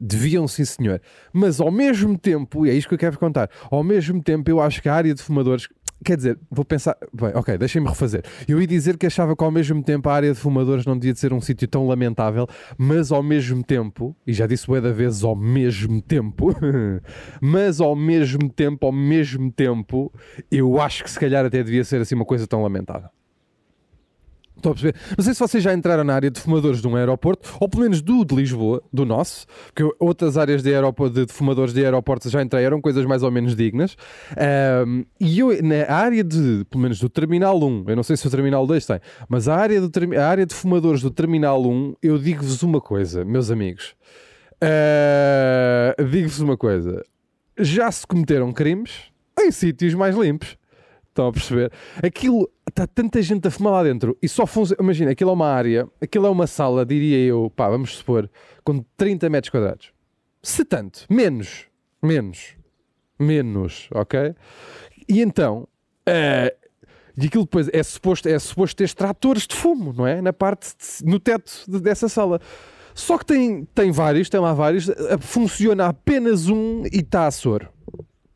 Deviam, 0.00 0.48
sim 0.48 0.64
senhor. 0.64 1.02
Mas 1.30 1.60
ao 1.60 1.70
mesmo 1.70 2.16
tempo, 2.16 2.64
e 2.64 2.70
é 2.70 2.72
isto 2.72 2.88
que 2.88 2.94
eu 2.94 2.98
quero 2.98 3.18
contar, 3.18 3.50
ao 3.70 3.84
mesmo 3.84 4.22
tempo 4.22 4.50
eu 4.50 4.62
acho 4.62 4.80
que 4.80 4.88
a 4.88 4.94
área 4.94 5.14
de 5.14 5.22
fumadores, 5.22 5.68
quer 6.04 6.16
dizer, 6.16 6.38
vou 6.50 6.64
pensar, 6.64 6.96
bem, 7.12 7.30
ok, 7.34 7.56
deixem-me 7.58 7.88
refazer. 7.88 8.22
Eu 8.48 8.60
ia 8.60 8.66
dizer 8.66 8.96
que 8.96 9.06
achava 9.06 9.36
que 9.36 9.44
ao 9.44 9.50
mesmo 9.50 9.82
tempo 9.82 10.08
a 10.08 10.14
área 10.14 10.32
de 10.32 10.38
fumadores 10.38 10.86
não 10.86 10.96
devia 10.96 11.12
de 11.12 11.18
ser 11.18 11.32
um 11.32 11.40
sítio 11.40 11.68
tão 11.68 11.86
lamentável, 11.86 12.46
mas 12.78 13.12
ao 13.12 13.22
mesmo 13.22 13.62
tempo, 13.62 14.16
e 14.26 14.32
já 14.32 14.46
disse 14.46 14.66
bué 14.66 14.80
da 14.80 14.92
vezes 14.92 15.22
ao 15.22 15.36
mesmo 15.36 16.00
tempo, 16.00 16.54
mas 17.40 17.80
ao 17.80 17.94
mesmo 17.94 18.48
tempo, 18.48 18.86
ao 18.86 18.92
mesmo 18.92 19.50
tempo, 19.52 20.12
eu 20.50 20.80
acho 20.80 21.04
que 21.04 21.10
se 21.10 21.18
calhar 21.18 21.44
até 21.44 21.62
devia 21.62 21.84
ser 21.84 22.00
assim 22.00 22.14
uma 22.14 22.24
coisa 22.24 22.46
tão 22.46 22.62
lamentável. 22.62 23.10
Estou 24.60 24.72
a 24.72 24.74
perceber? 24.74 24.94
Não 25.16 25.24
sei 25.24 25.32
se 25.32 25.40
vocês 25.40 25.64
já 25.64 25.72
entraram 25.72 26.04
na 26.04 26.14
área 26.14 26.30
de 26.30 26.38
fumadores 26.38 26.82
de 26.82 26.86
um 26.86 26.94
aeroporto, 26.94 27.56
ou 27.58 27.66
pelo 27.66 27.82
menos 27.82 28.02
do 28.02 28.24
de 28.26 28.34
Lisboa, 28.34 28.82
do 28.92 29.06
nosso, 29.06 29.46
porque 29.66 29.90
outras 29.98 30.36
áreas 30.36 30.62
de, 30.62 30.72
aeroporto, 30.72 31.24
de, 31.26 31.32
fumadores 31.32 31.72
de 31.72 31.82
aeroportos 31.82 32.30
já 32.30 32.42
entrei, 32.42 32.62
eram 32.62 32.78
coisas 32.78 33.06
mais 33.06 33.22
ou 33.22 33.30
menos 33.30 33.56
dignas. 33.56 33.96
Ahm, 34.36 35.04
e 35.18 35.38
eu, 35.38 35.62
na 35.62 35.90
área 35.90 36.22
de, 36.22 36.66
pelo 36.68 36.82
menos 36.82 37.00
do 37.00 37.08
Terminal 37.08 37.58
1, 37.58 37.84
eu 37.88 37.96
não 37.96 38.02
sei 38.02 38.18
se 38.18 38.26
o 38.26 38.30
Terminal 38.30 38.66
2 38.66 38.84
tem, 38.84 39.00
mas 39.28 39.48
a 39.48 39.56
área, 39.56 39.80
do, 39.80 39.90
a 40.18 40.26
área 40.26 40.44
de 40.44 40.54
fumadores 40.54 41.00
do 41.00 41.10
Terminal 41.10 41.64
1, 41.64 41.94
eu 42.02 42.18
digo-vos 42.18 42.62
uma 42.62 42.82
coisa, 42.82 43.24
meus 43.24 43.50
amigos. 43.50 43.94
Ah, 44.60 45.94
digo-vos 46.04 46.40
uma 46.40 46.56
coisa. 46.56 47.02
Já 47.58 47.90
se 47.90 48.06
cometeram 48.06 48.52
crimes 48.52 49.10
em 49.38 49.50
sítios 49.50 49.94
mais 49.94 50.14
limpos. 50.14 50.59
Estão 51.10 51.26
a 51.28 51.32
perceber? 51.32 51.72
Aquilo 52.02 52.48
está 52.68 52.86
tanta 52.86 53.20
gente 53.20 53.46
a 53.46 53.50
fumar 53.50 53.72
lá 53.74 53.82
dentro 53.82 54.16
e 54.22 54.28
só 54.28 54.46
funciona. 54.46 54.80
Imagina, 54.82 55.10
aquilo 55.10 55.30
é 55.30 55.32
uma 55.32 55.48
área, 55.48 55.88
aquilo 56.00 56.26
é 56.26 56.30
uma 56.30 56.46
sala, 56.46 56.86
diria 56.86 57.18
eu, 57.18 57.52
pá, 57.54 57.68
vamos 57.68 57.96
supor, 57.96 58.30
com 58.64 58.84
30 58.96 59.28
metros 59.28 59.50
quadrados. 59.50 59.92
Se 60.42 60.64
tanto, 60.64 61.04
menos, 61.10 61.66
menos, 62.02 62.54
menos, 63.18 63.88
ok? 63.92 64.34
E 65.08 65.20
então, 65.20 65.66
eh, 66.06 66.54
e 67.20 67.26
aquilo 67.26 67.42
depois 67.44 67.68
é 67.72 67.82
suposto, 67.82 68.28
é 68.28 68.38
suposto 68.38 68.76
ter 68.76 68.84
extratores 68.84 69.46
de 69.46 69.54
fumo, 69.56 69.92
não 69.92 70.06
é? 70.06 70.22
Na 70.22 70.32
parte, 70.32 70.68
de- 70.76 71.04
no 71.04 71.18
teto 71.18 71.52
de- 71.68 71.80
dessa 71.80 72.08
sala. 72.08 72.40
Só 72.94 73.18
que 73.18 73.26
tem, 73.26 73.64
tem 73.74 73.90
vários, 73.90 74.28
tem 74.30 74.40
lá 74.40 74.54
vários, 74.54 74.88
eh, 74.88 75.18
funciona 75.18 75.86
apenas 75.86 76.48
um 76.48 76.84
e 76.86 77.00
está 77.00 77.26
a 77.26 77.30
soro. 77.30 77.68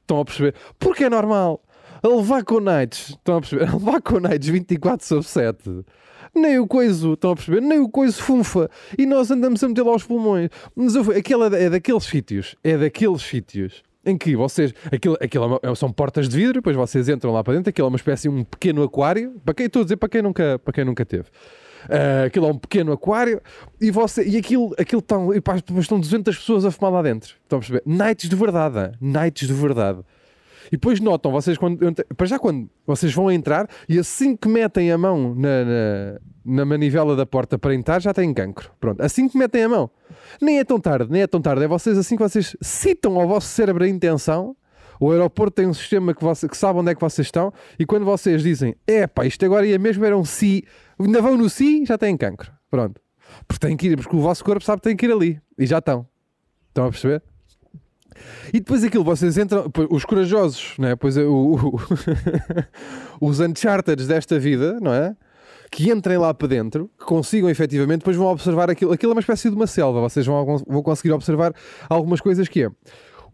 Estão 0.02 0.20
a 0.20 0.24
perceber? 0.24 0.54
Porque 0.78 1.04
é 1.04 1.08
normal. 1.08 1.63
A 2.04 2.08
levar 2.08 2.44
com 2.44 2.60
nights, 2.60 3.10
estão 3.10 3.38
a 3.38 3.40
perceber? 3.40 3.64
A 3.68 3.72
levar 3.72 4.02
com 4.02 4.20
nights 4.20 4.48
24 4.48 5.06
sobre 5.06 5.24
7. 5.26 5.84
Nem 6.34 6.58
o 6.58 6.66
coiso, 6.66 7.14
estão 7.14 7.30
a 7.30 7.34
perceber? 7.34 7.62
Nem 7.62 7.78
o 7.78 7.88
coiso 7.88 8.20
funfa. 8.22 8.68
E 8.98 9.06
nós 9.06 9.30
andamos 9.30 9.62
a 9.64 9.68
meter 9.68 9.82
lá 9.82 9.92
aos 9.92 10.02
pulmões. 10.02 10.50
Mas 10.76 10.94
eu, 10.94 11.02
aquilo 11.12 11.44
é, 11.44 11.64
é 11.64 11.70
daqueles 11.70 12.04
sítios, 12.04 12.56
é 12.62 12.76
daqueles 12.76 13.22
sítios 13.22 13.82
em 14.04 14.18
que 14.18 14.36
vocês, 14.36 14.74
aquilo, 14.92 15.16
aquilo 15.18 15.60
é 15.62 15.68
uma- 15.68 15.74
são 15.74 15.90
portas 15.90 16.28
de 16.28 16.36
vidro, 16.36 16.54
depois 16.54 16.76
vocês 16.76 17.08
entram 17.08 17.32
lá 17.32 17.42
para 17.42 17.54
dentro, 17.54 17.70
aquilo 17.70 17.86
é 17.86 17.88
uma 17.88 17.96
espécie 17.96 18.28
um 18.28 18.44
pequeno 18.44 18.82
aquário, 18.82 19.40
para 19.42 19.54
quem 19.54 19.64
estou 19.64 19.80
a 19.80 19.84
dizer, 19.84 19.96
para 19.96 20.08
quem 20.10 20.20
nunca, 20.20 20.58
para 20.58 20.74
quem 20.74 20.84
nunca 20.84 21.06
teve. 21.06 21.24
Ah, 21.88 22.24
aquilo 22.26 22.46
é 22.46 22.50
um 22.50 22.58
pequeno 22.58 22.92
aquário 22.92 23.40
e, 23.80 23.90
você, 23.90 24.24
e 24.26 24.36
aquilo, 24.36 24.74
aquilo 24.78 25.00
estão, 25.00 25.32
e 25.32 25.40
pá, 25.40 25.56
estão 25.56 25.98
200 25.98 26.36
pessoas 26.36 26.64
a 26.66 26.70
fumar 26.70 26.92
lá 26.92 27.02
dentro. 27.02 27.34
Estão 27.42 27.58
a 27.58 27.60
perceber? 27.60 27.82
Nights 27.86 28.28
de 28.28 28.36
verdade, 28.36 28.92
nights 29.00 29.46
de 29.48 29.54
verdade. 29.54 30.00
E 30.68 30.72
depois 30.72 31.00
notam, 31.00 31.30
vocês 31.30 31.58
quando, 31.58 31.78
para 32.16 32.26
já 32.26 32.38
quando 32.38 32.68
vocês 32.86 33.12
vão 33.12 33.30
entrar 33.30 33.68
e 33.88 33.98
assim 33.98 34.36
que 34.36 34.48
metem 34.48 34.90
a 34.90 34.98
mão 34.98 35.34
na, 35.34 35.64
na, 35.64 36.20
na 36.44 36.64
manivela 36.64 37.16
da 37.16 37.26
porta 37.26 37.58
para 37.58 37.74
entrar 37.74 38.00
já 38.00 38.12
têm 38.12 38.32
cancro. 38.32 38.70
Pronto, 38.80 39.00
assim 39.02 39.28
que 39.28 39.36
metem 39.36 39.64
a 39.64 39.68
mão. 39.68 39.90
Nem 40.40 40.58
é 40.58 40.64
tão 40.64 40.80
tarde, 40.80 41.10
nem 41.10 41.22
é 41.22 41.26
tão 41.26 41.40
tarde. 41.40 41.64
É 41.64 41.68
vocês 41.68 41.98
assim 41.98 42.16
que 42.16 42.22
vocês 42.22 42.56
citam 42.60 43.20
ao 43.20 43.28
vosso 43.28 43.48
cérebro 43.48 43.84
a 43.84 43.88
intenção. 43.88 44.56
O 45.00 45.10
aeroporto 45.10 45.56
tem 45.56 45.66
um 45.66 45.74
sistema 45.74 46.14
que, 46.14 46.22
você, 46.22 46.48
que 46.48 46.56
sabe 46.56 46.78
onde 46.78 46.92
é 46.92 46.94
que 46.94 47.00
vocês 47.00 47.26
estão 47.26 47.52
e 47.78 47.84
quando 47.84 48.04
vocês 48.04 48.42
dizem, 48.42 48.76
é 48.86 49.06
pá, 49.06 49.26
isto 49.26 49.44
agora 49.44 49.66
ia 49.66 49.78
mesmo 49.78 50.04
era 50.04 50.16
um 50.16 50.24
si, 50.24 50.64
ainda 50.98 51.20
vão 51.20 51.36
no 51.36 51.50
si, 51.50 51.84
já 51.84 51.98
têm 51.98 52.16
cancro. 52.16 52.52
Pronto. 52.70 53.00
Porque 53.46 53.66
têm 53.66 53.76
que 53.76 53.88
ir, 53.88 53.96
porque 53.96 54.14
o 54.14 54.20
vosso 54.20 54.44
corpo 54.44 54.64
sabe 54.64 54.80
que 54.80 54.88
tem 54.88 54.96
que 54.96 55.06
ir 55.06 55.12
ali 55.12 55.40
e 55.58 55.66
já 55.66 55.78
estão. 55.78 56.06
Estão 56.68 56.86
a 56.86 56.90
perceber? 56.90 57.22
E 58.52 58.60
depois 58.60 58.82
aquilo, 58.84 59.04
vocês 59.04 59.36
entram, 59.38 59.70
os 59.90 60.04
corajosos, 60.04 60.74
não 60.78 60.88
é? 60.88 60.96
Pois 60.96 61.16
é, 61.16 61.22
o, 61.24 61.54
o- 61.74 61.80
os 63.20 63.40
uncharted 63.40 64.06
desta 64.06 64.38
vida, 64.38 64.78
não 64.80 64.92
é? 64.92 65.14
Que 65.70 65.90
entrem 65.90 66.16
lá 66.18 66.32
para 66.32 66.46
dentro, 66.48 66.88
que 66.98 67.04
consigam 67.04 67.48
efetivamente, 67.50 67.98
depois 68.00 68.16
vão 68.16 68.26
observar 68.28 68.70
aquilo. 68.70 68.92
Aquilo 68.92 69.12
é 69.12 69.14
uma 69.14 69.20
espécie 69.20 69.50
de 69.50 69.56
uma 69.56 69.66
selva, 69.66 70.00
vocês 70.00 70.24
vão, 70.24 70.44
vão 70.66 70.82
conseguir 70.82 71.12
observar 71.12 71.52
algumas 71.88 72.20
coisas 72.20 72.46
que 72.48 72.62
é. 72.64 72.70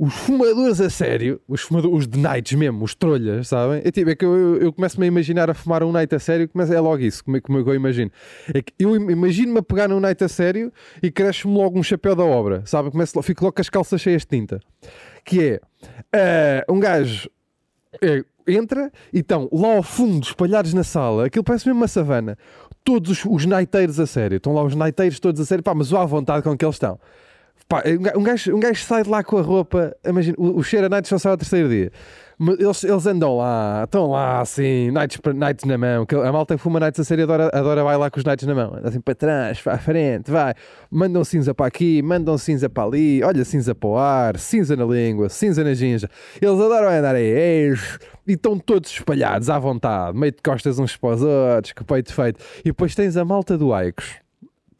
Os 0.03 0.15
fumadores 0.15 0.81
a 0.81 0.89
sério, 0.89 1.39
os, 1.47 1.61
fumadores, 1.61 1.99
os 1.99 2.09
de 2.09 2.19
nights 2.19 2.57
mesmo, 2.57 2.83
os 2.83 2.95
trolhas, 2.95 3.49
sabem? 3.49 3.83
É, 3.85 3.91
tipo, 3.91 4.09
é 4.09 4.17
que 4.17 4.25
eu, 4.25 4.57
eu, 4.57 4.73
começo-me 4.73 5.05
a 5.05 5.09
imaginar 5.09 5.51
a 5.51 5.53
fumar 5.53 5.83
um 5.83 5.93
night 5.93 6.15
a 6.15 6.19
sério, 6.19 6.49
começa, 6.49 6.75
é 6.75 6.81
logo 6.81 7.03
isso, 7.03 7.23
como, 7.23 7.37
é- 7.37 7.41
como 7.43 7.59
é 7.59 7.61
eu 7.61 7.75
imagino. 7.75 8.11
É 8.55 8.63
que 8.63 8.73
eu 8.79 8.97
im- 8.97 9.11
imagino-me 9.11 9.59
a 9.59 9.63
pegar 9.63 9.89
num 9.89 10.01
night 10.01 10.25
a 10.25 10.29
sério 10.29 10.73
e 11.03 11.11
cresce-me 11.11 11.53
logo 11.53 11.79
um 11.79 11.83
chapéu 11.83 12.17
da 12.17 12.25
obra, 12.25 12.63
sabem? 12.65 12.91
Começo, 12.91 13.21
fico 13.21 13.45
logo 13.45 13.55
com 13.55 13.61
as 13.61 13.69
calças 13.69 14.01
cheias 14.01 14.23
de 14.23 14.29
tinta. 14.29 14.59
Que 15.23 15.43
é, 15.43 15.61
eh, 16.15 16.65
um 16.67 16.81
gajo 16.81 17.29
é, 18.01 18.25
entra 18.49 18.91
e 19.13 19.19
estão 19.19 19.51
lá 19.53 19.77
ao 19.77 19.83
fundo, 19.83 20.25
espalhados 20.25 20.73
na 20.73 20.83
sala, 20.83 21.27
aquilo 21.27 21.45
parece 21.45 21.67
mesmo 21.67 21.79
uma 21.81 21.89
savana. 21.89 22.39
Todos 22.83 23.11
os, 23.11 23.25
os 23.27 23.47
a 23.99 24.07
sério, 24.07 24.39
estão 24.39 24.55
lá 24.55 24.65
os 24.65 24.75
naiteiros 24.75 25.21
todos 25.21 25.43
a 25.43 25.45
sério, 25.45 25.63
pá, 25.63 25.75
mas 25.75 25.93
à 25.93 26.07
vontade 26.07 26.43
com 26.43 26.57
que 26.57 26.65
eles 26.65 26.77
estão. 26.77 26.99
Pá, 27.69 27.83
um 27.87 28.03
ga- 28.03 28.13
gajo, 28.33 28.57
um 28.57 28.61
gajo 28.61 28.83
sai 28.83 29.03
de 29.05 29.09
lá 29.11 29.23
com 29.23 29.39
a 29.39 29.43
roupa, 29.43 29.95
imagina, 30.05 30.37
o, 30.39 30.59
o 30.59 30.63
cheiro 30.63 30.87
a 30.87 30.89
nights 30.89 31.09
só 31.09 31.19
sai 31.19 31.33
ao 31.33 31.39
terceiro 31.39 31.69
dia. 31.69 31.93
Eles, 32.59 32.85
eles 32.85 33.07
andam 33.07 33.37
lá, 33.37 33.83
estão 33.85 34.11
lá 34.11 34.41
assim, 34.41 34.91
nights, 34.91 35.21
nights 35.35 35.65
na 35.67 35.77
mão. 35.77 36.07
que 36.07 36.15
A 36.15 36.33
malta 36.33 36.57
que 36.57 36.63
fuma 36.63 36.81
nights 36.81 36.99
a 36.99 37.05
sério 37.05 37.25
adora, 37.25 37.51
adora 37.53 37.85
vai 37.85 37.99
lá 37.99 38.11
com 38.11 38.19
os 38.19 38.25
nights 38.25 38.47
na 38.47 38.55
mão. 38.55 38.75
Anda 38.77 38.89
assim 38.89 38.99
para 39.01 39.15
trás, 39.15 39.61
para 39.61 39.75
a 39.75 39.79
frente, 39.79 40.31
vai. 40.31 40.55
Mandam 40.91 41.23
cinza 41.23 41.55
para 41.55 41.67
aqui, 41.67 42.01
mandam 42.01 42.39
cinza 42.39 42.71
para 42.71 42.85
ali, 42.85 43.23
olha 43.23 43.45
cinza 43.45 43.75
para 43.75 43.89
o 43.91 43.99
ar, 43.99 44.39
cinza 44.39 44.75
na 44.75 44.87
língua, 44.87 45.29
cinza 45.29 45.63
na 45.63 45.75
ginja. 45.75 46.09
Eles 46.41 46.55
adoram 46.59 46.89
andar 46.89 47.15
aí, 47.15 47.75
e 48.27 48.33
estão 48.33 48.59
todos 48.59 48.91
espalhados 48.91 49.51
à 49.51 49.59
vontade, 49.59 50.17
meio 50.17 50.33
de 50.33 50.41
costas 50.43 50.79
uns 50.79 50.97
para 50.97 51.17
os 51.17 51.23
outros, 51.23 51.75
o 51.79 51.85
peito 51.85 52.15
feito. 52.15 52.43
E 52.61 52.65
depois 52.65 52.95
tens 52.95 53.19
a 53.19 53.25
malta 53.25 53.59
do 53.59 53.75
Aicos 53.75 54.15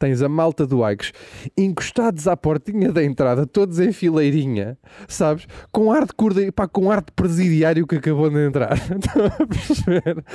tens 0.01 0.23
a 0.23 0.27
malta 0.27 0.65
do 0.65 0.83
Aikos 0.83 1.13
encostados 1.55 2.27
à 2.27 2.35
portinha 2.35 2.91
da 2.91 3.03
entrada, 3.03 3.45
todos 3.45 3.79
em 3.79 3.91
fileirinha, 3.91 4.75
sabes? 5.07 5.45
Com 5.71 5.91
ar 5.91 6.07
de, 6.07 6.13
curda, 6.13 6.51
pá, 6.51 6.67
com 6.67 6.89
ar 6.89 7.01
de 7.01 7.11
presidiário 7.11 7.85
que 7.85 7.97
acabou 7.97 8.27
de 8.27 8.47
entrar. 8.47 8.73
Estão 8.81 9.25
a 9.27 9.47
perceber? 9.47 10.25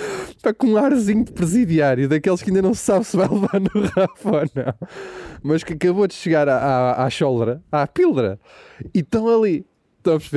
Pá, 0.41 0.55
com 0.55 0.69
um 0.69 0.77
arzinho 0.77 1.25
de 1.25 1.33
presidiário, 1.33 2.09
daqueles 2.09 2.43
que 2.43 2.51
ainda 2.51 2.63
não 2.63 2.75
se 2.75 2.83
sabe 2.83 3.05
se 3.05 3.17
vai 3.17 3.27
levar 3.27 3.61
no 3.61 3.83
Rafa 3.89 4.31
ou 4.31 4.51
não, 4.55 4.89
mas 5.43 5.65
que 5.65 5.73
acabou 5.73 6.07
de 6.07 6.15
chegar 6.15 6.49
à, 6.49 6.59
à, 6.59 7.05
à 7.05 7.11
choldra, 7.11 7.61
à 7.73 7.89
pildra, 7.89 8.39
e 8.95 9.01
estão 9.01 9.29
ali. 9.29 9.67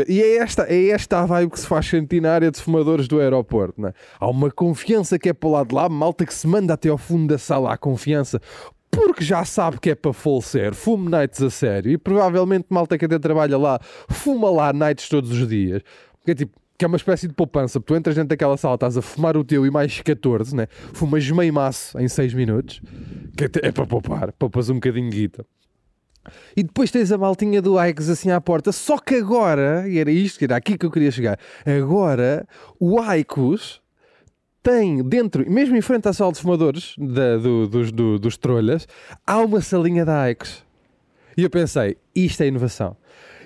E 0.07 0.19
é 0.19 0.37
esta, 0.37 0.63
é 0.63 0.87
esta 0.87 1.19
a 1.19 1.27
vibe 1.27 1.51
que 1.51 1.59
se 1.59 1.67
faz 1.67 1.85
sentir 1.85 2.19
na 2.19 2.33
área 2.33 2.49
de 2.49 2.59
fumadores 2.59 3.07
do 3.07 3.19
aeroporto. 3.19 3.79
Não 3.79 3.89
é? 3.89 3.93
Há 4.19 4.27
uma 4.27 4.49
confiança 4.49 5.19
que 5.19 5.29
é 5.29 5.33
para 5.33 5.47
o 5.47 5.51
lado 5.51 5.69
de 5.69 5.75
lá, 5.75 5.87
malta 5.87 6.25
que 6.25 6.33
se 6.33 6.47
manda 6.47 6.73
até 6.73 6.89
ao 6.89 6.97
fundo 6.97 7.27
da 7.27 7.37
sala, 7.37 7.71
a 7.71 7.77
confiança, 7.77 8.41
porque 8.91 9.23
já 9.23 9.45
sabe 9.45 9.79
que 9.79 9.91
é 9.91 9.95
para 9.95 10.13
falecer, 10.13 10.73
fume 10.73 11.09
nights 11.09 11.41
a 11.41 11.49
sério, 11.49 11.91
e 11.91 11.97
provavelmente 11.97 12.67
malta 12.69 12.97
que 12.97 13.05
até 13.05 13.19
trabalha 13.19 13.57
lá, 13.57 13.79
fuma 14.09 14.49
lá 14.49 14.73
nights 14.73 15.07
todos 15.07 15.31
os 15.31 15.47
dias. 15.47 15.81
Porque 16.17 16.31
é 16.31 16.35
tipo, 16.35 16.59
que 16.77 16.85
é 16.85 16.87
uma 16.87 16.97
espécie 16.97 17.27
de 17.27 17.33
poupança, 17.33 17.79
tu 17.79 17.95
entras 17.95 18.15
dentro 18.15 18.29
daquela 18.29 18.55
sala, 18.55 18.75
estás 18.75 18.97
a 18.97 19.01
fumar 19.01 19.35
o 19.35 19.43
teu 19.43 19.65
e 19.65 19.71
mais 19.71 20.01
14, 20.01 20.55
né? 20.55 20.67
fumas 20.93 21.29
meio 21.29 21.53
maço 21.53 21.99
em 21.99 22.07
6 22.07 22.33
minutos, 22.33 22.81
que 23.35 23.45
é, 23.61 23.71
para 23.71 23.85
poupar, 23.85 24.31
poupas 24.31 24.69
um 24.69 24.75
bocadinho 24.75 25.09
de 25.09 25.17
guita. 25.17 25.45
E 26.55 26.63
depois 26.63 26.91
tens 26.91 27.11
a 27.11 27.17
maltinha 27.17 27.61
do 27.61 27.77
Aikos 27.77 28.09
assim 28.09 28.29
à 28.31 28.39
porta. 28.39 28.71
Só 28.71 28.97
que 28.97 29.15
agora, 29.15 29.87
e 29.87 29.97
era 29.97 30.11
isto, 30.11 30.43
era 30.43 30.57
aqui 30.57 30.77
que 30.77 30.85
eu 30.85 30.91
queria 30.91 31.11
chegar. 31.11 31.39
Agora, 31.65 32.47
o 32.79 32.99
Aikos 32.99 33.81
tem 34.61 35.03
dentro, 35.03 35.49
mesmo 35.49 35.75
em 35.75 35.81
frente 35.81 36.07
à 36.07 36.13
sala 36.13 36.31
de 36.31 36.39
fumadores 36.39 36.95
da, 36.97 37.37
do, 37.37 37.67
dos, 37.67 37.91
do, 37.91 38.19
dos 38.19 38.37
trolhas, 38.37 38.87
há 39.25 39.39
uma 39.39 39.61
salinha 39.61 40.05
da 40.05 40.21
Aikos. 40.21 40.63
E 41.37 41.43
eu 41.43 41.49
pensei, 41.49 41.97
isto 42.13 42.41
é 42.43 42.47
inovação. 42.47 42.97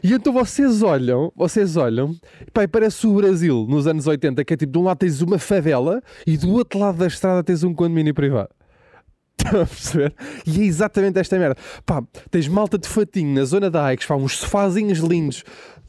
E 0.04 0.12
então 0.12 0.34
vocês 0.34 0.82
olham, 0.82 1.32
vocês 1.36 1.78
olham, 1.78 2.14
pai, 2.52 2.68
parece 2.68 3.08
o 3.08 3.14
Brasil 3.14 3.66
nos 3.70 3.88
anos 3.88 4.06
80, 4.06 4.44
que 4.44 4.54
é 4.54 4.58
tipo, 4.58 4.74
de 4.74 4.78
um 4.78 4.84
lado 4.84 4.98
tens 4.98 5.22
uma 5.22 5.40
favela 5.40 6.02
e 6.28 6.36
do 6.36 6.52
outro 6.52 6.78
lado 6.78 6.98
da 6.98 7.08
estrada 7.08 7.42
tens 7.42 7.64
um 7.64 7.74
condomínio 7.74 8.14
privado. 8.14 8.50
Estão 9.40 9.62
a 9.62 9.66
perceber? 9.66 10.14
E 10.46 10.60
é 10.60 10.64
exatamente 10.66 11.20
esta 11.20 11.40
merda. 11.40 11.56
Pá, 11.86 12.04
tens 12.30 12.48
malta 12.50 12.78
de 12.78 12.88
fatinho 12.88 13.34
na 13.34 13.46
zona 13.46 13.70
da 13.70 13.86
Aikos, 13.86 14.06
pá, 14.06 14.16
uns 14.16 14.38
sofazinhos 14.38 15.00
lindos, 15.00 15.44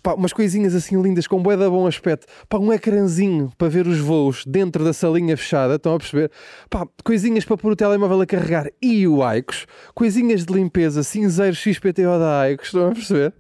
pá, 0.05 0.13
umas 0.13 0.35
coisinhas 0.35 0.75
assim 0.75 1.01
lindas 1.01 1.27
com 1.27 1.43
bué 1.43 1.57
de 1.57 1.67
bom 1.67 1.87
aspecto, 1.87 2.27
pá, 2.47 2.59
um 2.59 2.71
ecrãzinho 2.71 3.51
para 3.57 3.71
ver 3.71 3.87
os 3.87 3.99
voos 3.99 4.45
dentro 4.47 4.85
da 4.85 4.93
salinha 4.93 5.35
fechada, 5.35 5.77
estão 5.77 5.95
a 5.95 5.99
perceber? 5.99 6.31
Pá, 6.69 6.87
coisinhas 7.03 7.47
para 7.47 7.57
pôr 7.57 7.73
o 7.73 7.77
telemóvel 7.77 8.21
a 8.21 8.27
carregar 8.27 8.71
e 8.83 9.09
o 9.09 9.23
Aikos, 9.25 9.67
coisinhas 9.95 10.45
de 10.45 10.53
limpeza, 10.53 11.03
cinzeiro 11.03 11.57
XPTO 11.57 12.19
da 12.19 12.41
Aikos, 12.43 12.67
estão 12.67 12.91
a 12.91 12.93
perceber? 12.93 13.35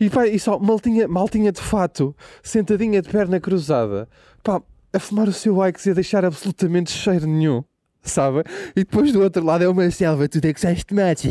E 0.00 0.08
pá, 0.08 0.26
e 0.26 0.38
só 0.38 0.58
maltinha, 0.58 1.06
maltinha 1.06 1.52
de 1.52 1.60
fato, 1.60 2.16
sentadinha 2.42 3.02
de 3.02 3.10
perna 3.10 3.38
cruzada, 3.38 4.08
pá, 4.42 4.62
a 4.90 4.98
fumar 4.98 5.28
o 5.28 5.32
seu 5.32 5.60
Aikos 5.60 5.84
e 5.84 5.90
a 5.90 5.94
deixar 5.94 6.24
absolutamente 6.24 6.90
cheiro 6.90 7.26
nenhum 7.26 7.62
sabe? 8.02 8.42
E 8.74 8.80
depois 8.84 9.12
do 9.12 9.22
outro 9.22 9.44
lado 9.44 9.64
é 9.64 9.68
uma 9.68 9.90
selva, 9.90 10.28
tu 10.28 10.38
é 10.42 10.52
que 10.52 10.60
sais 10.60 10.84
tomates. 10.84 11.30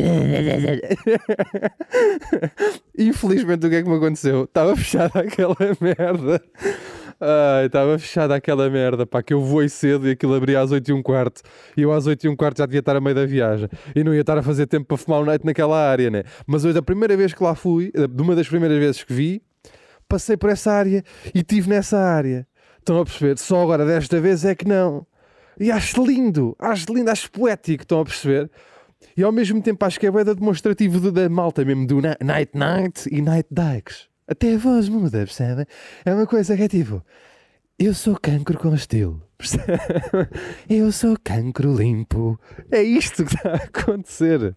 Infelizmente, 2.98 3.66
o 3.66 3.70
que 3.70 3.76
é 3.76 3.82
que 3.82 3.88
me 3.88 3.96
aconteceu? 3.96 4.44
Estava 4.44 4.76
fechada 4.76 5.20
aquela 5.20 5.56
merda. 5.80 6.42
Estava 7.64 7.98
fechada 7.98 8.34
aquela 8.34 8.70
merda, 8.70 9.04
pá, 9.04 9.22
que 9.22 9.34
eu 9.34 9.40
voei 9.40 9.68
cedo 9.68 10.06
e 10.08 10.12
aquilo 10.12 10.34
abria 10.34 10.60
às 10.60 10.70
8 10.70 10.88
e 10.88 10.92
um 10.92 11.02
quarto. 11.02 11.42
E 11.76 11.82
eu 11.82 11.92
às 11.92 12.06
8 12.06 12.26
e 12.26 12.28
um 12.28 12.36
quarto 12.36 12.58
já 12.58 12.66
devia 12.66 12.80
estar 12.80 12.94
a 12.94 13.00
meio 13.00 13.16
da 13.16 13.26
viagem. 13.26 13.68
E 13.94 14.04
não 14.04 14.14
ia 14.14 14.20
estar 14.20 14.38
a 14.38 14.42
fazer 14.42 14.66
tempo 14.66 14.86
para 14.86 14.96
fumar 14.96 15.20
um 15.20 15.24
night 15.24 15.44
naquela 15.44 15.76
área, 15.76 16.10
né? 16.10 16.22
Mas 16.46 16.64
hoje, 16.64 16.78
a 16.78 16.82
primeira 16.82 17.16
vez 17.16 17.34
que 17.34 17.42
lá 17.42 17.54
fui, 17.54 17.90
de 17.92 18.22
uma 18.22 18.36
das 18.36 18.48
primeiras 18.48 18.78
vezes 18.78 19.02
que 19.02 19.12
vi, 19.12 19.42
passei 20.08 20.36
por 20.36 20.48
essa 20.50 20.70
área 20.72 21.02
e 21.34 21.38
estive 21.40 21.68
nessa 21.68 21.98
área. 21.98 22.46
Estão 22.78 23.00
a 23.00 23.04
perceber? 23.04 23.36
Só 23.38 23.62
agora, 23.62 23.84
desta 23.84 24.20
vez, 24.20 24.44
é 24.44 24.54
que 24.54 24.66
não. 24.66 25.06
E 25.60 25.70
acho 25.72 26.04
lindo, 26.04 26.54
acho 26.58 26.92
lindo, 26.92 27.10
acho 27.10 27.30
poético, 27.30 27.82
estão 27.82 28.00
a 28.00 28.04
perceber? 28.04 28.50
E 29.16 29.22
ao 29.22 29.32
mesmo 29.32 29.60
tempo 29.60 29.84
acho 29.84 29.98
que 29.98 30.06
é 30.06 30.10
bem 30.10 30.24
demonstrativo 30.24 31.10
da 31.10 31.28
malta 31.28 31.64
mesmo, 31.64 31.86
do 31.86 32.00
Night 32.00 32.50
Night 32.54 33.08
e 33.10 33.20
Night 33.20 33.48
Dykes. 33.50 34.08
Até 34.26 34.54
a 34.54 34.58
voz 34.58 34.88
muda, 34.88 35.18
percebem? 35.18 35.66
É 36.04 36.14
uma 36.14 36.26
coisa 36.26 36.56
que 36.56 36.62
é 36.62 36.68
tipo, 36.68 37.02
eu 37.78 37.94
sou 37.94 38.18
cancro 38.20 38.58
com 38.58 38.74
estilo, 38.74 39.22
percebe? 39.38 39.80
Eu 40.68 40.92
sou 40.92 41.16
cancro 41.22 41.74
limpo. 41.74 42.38
É 42.70 42.82
isto 42.82 43.24
que 43.24 43.34
está 43.34 43.52
a 43.52 43.56
acontecer. 43.56 44.54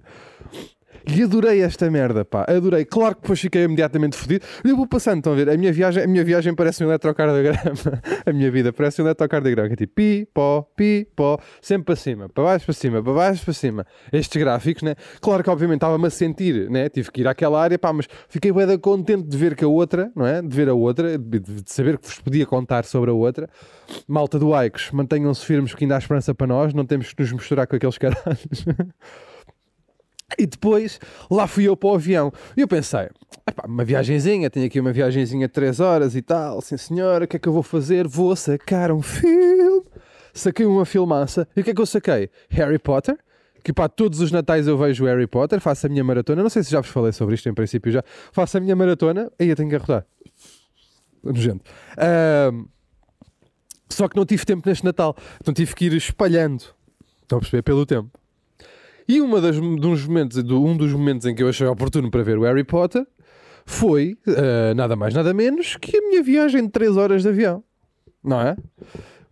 E 1.08 1.24
adorei 1.24 1.62
esta 1.62 1.90
merda, 1.90 2.24
pá. 2.24 2.46
Adorei. 2.48 2.86
Claro 2.86 3.16
que 3.16 3.22
depois 3.22 3.40
fiquei 3.40 3.64
imediatamente 3.64 4.16
fodido. 4.16 4.46
Eu 4.64 4.76
vou 4.76 4.88
passando, 4.88 5.18
estão 5.18 5.34
a 5.34 5.36
ver? 5.36 5.50
A 5.50 5.58
minha 5.58 5.72
viagem, 5.72 6.04
a 6.04 6.08
minha 6.08 6.24
viagem 6.24 6.54
parece 6.54 6.84
um 6.84 6.88
eletrocardiograma. 6.88 7.62
A 8.26 8.32
minha 8.32 8.52
vida 8.52 8.72
parece 8.72 9.02
um 9.02 9.06
eletrocardiograma. 9.06 9.68
Que 9.70 9.74
é 9.74 9.78
tipo 9.78 9.94
pi, 9.96 10.28
pó, 10.34 10.68
pi, 10.76 11.08
pó. 11.16 11.40
Sempre 11.62 11.86
para 11.86 11.96
cima. 11.96 12.30
Para 12.30 12.44
baixo, 12.44 12.66
para 12.66 12.74
cima. 12.74 13.04
Para 13.04 13.14
baixo, 13.14 13.44
para 13.44 13.54
cima. 13.54 13.86
Estes 14.12 14.42
gráficos, 14.42 14.84
né? 14.84 14.96
Claro 15.20 15.44
que 15.44 15.50
obviamente 15.50 15.78
estava-me 15.78 16.08
a 16.08 16.10
sentir, 16.10 16.70
né? 16.70 16.90
Tive 16.90 17.12
que 17.12 17.22
ir 17.22 17.28
àquela 17.28 17.62
área, 17.62 17.80
pá. 17.80 17.92
Mas 17.92 18.08
fiquei 18.30 18.52
bem 18.52 18.78
contente 18.78 19.28
de 19.28 19.38
ver 19.38 19.56
que 19.56 19.64
a 19.64 19.68
outra, 19.68 20.12
não 20.16 20.26
é? 20.26 20.42
De 20.42 20.56
ver 20.56 20.70
a 20.70 20.74
outra. 20.74 21.18
De, 21.18 21.42
saber 21.66 21.98
que 21.98 22.08
vos 22.08 22.20
podia 22.20 22.46
contar 22.46 22.86
sobre 22.86 23.10
a 23.10 23.14
outra. 23.14 23.50
Malta 24.08 24.38
do 24.38 24.54
Aikos, 24.54 24.92
mantenham-se 24.92 25.46
firmes 25.46 25.74
que 25.74 25.84
ainda 25.84 25.96
há 25.96 26.00
esperança 26.00 26.34
para 26.34 26.48
nós. 26.48 26.74
Não 26.74 26.86
temos 26.86 27.14
que 27.14 27.22
nos 27.22 27.32
misturar 27.32 27.68
com 27.68 27.76
aqueles 27.76 27.98
caralhos. 27.98 28.66
E 30.42 30.48
depois 30.48 31.00
lá 31.30 31.46
fui 31.46 31.66
eu 31.66 31.78
para 31.78 31.90
o 31.90 31.94
avião. 31.94 32.34
E 32.58 32.62
eu 32.62 32.68
pensei, 32.68 33.10
uma 33.64 33.86
viagenzinha, 33.86 34.50
tenho 34.50 34.66
aqui 34.66 34.80
uma 34.80 34.92
viagenzinha 34.92 35.48
de 35.48 35.54
3 35.54 35.80
horas 35.80 36.16
e 36.16 36.22
tal, 36.24 36.60
sim 36.62 36.78
senhora, 36.78 37.26
o 37.26 37.28
que 37.28 37.38
é 37.38 37.40
que 37.40 37.48
eu 37.48 37.54
vou 37.54 37.62
fazer? 37.62 38.08
Vou 38.08 38.36
sacar 38.36 38.92
um 38.92 39.04
filme. 39.04 39.86
Saquei 40.34 40.66
uma 40.66 40.84
filmaça. 40.84 41.48
E 41.56 41.62
o 41.62 41.64
que 41.64 41.70
é 41.70 41.74
que 41.76 41.82
eu 41.82 41.86
saquei? 41.86 42.32
Harry 42.50 42.80
Potter. 42.80 43.16
Que 43.64 43.72
para 43.72 43.88
todos 43.88 44.20
os 44.20 44.32
natais 44.32 44.66
eu 44.66 44.76
vejo 44.76 45.06
Harry 45.06 45.28
Potter, 45.28 45.62
faço 45.62 45.86
a 45.86 45.90
minha 45.90 46.04
maratona. 46.04 46.42
Não 46.42 46.50
sei 46.50 46.64
se 46.64 46.72
já 46.72 46.82
vos 46.82 46.90
falei 46.90 47.12
sobre 47.12 47.36
isto 47.36 47.48
em 47.48 47.54
princípio 47.54 47.92
já. 47.92 48.04
Faço 48.32 48.58
a 48.58 48.60
minha 48.60 48.76
maratona. 48.76 49.32
Aí 49.40 49.48
eu 49.48 49.56
tenho 49.56 49.70
que 49.70 49.76
arrotar. 49.76 50.08
Nojento. 51.24 51.70
Só 53.88 54.08
que 54.08 54.18
não 54.18 54.26
tive 54.26 54.44
tempo 54.44 54.68
neste 54.68 54.84
Natal. 54.84 55.16
Então 55.40 55.54
tive 55.54 55.76
que 55.76 55.86
ir 55.86 55.94
espalhando. 55.94 56.64
Estão 57.22 57.38
a 57.38 57.42
perceber? 57.42 57.62
Pelo 57.62 57.86
tempo. 57.86 58.10
E 59.12 59.20
uma 59.20 59.42
das, 59.42 59.60
dos 59.60 60.08
momentos, 60.08 60.38
um 60.38 60.78
dos 60.78 60.94
momentos 60.94 61.28
em 61.28 61.36
que 61.36 61.44
eu 61.44 61.50
achei 61.50 61.68
oportuno 61.68 62.10
para 62.10 62.24
ver 62.24 62.38
o 62.38 62.44
Harry 62.44 62.64
Potter 62.64 63.06
foi 63.66 64.18
uh, 64.26 64.74
nada 64.74 64.96
mais, 64.96 65.14
nada 65.14 65.34
menos 65.34 65.76
que 65.76 65.98
a 65.98 66.02
minha 66.02 66.24
viagem 66.24 66.64
de 66.64 66.70
3 66.70 66.96
horas 66.96 67.22
de 67.22 67.28
avião. 67.28 67.62
Não 68.24 68.40
é? 68.40 68.56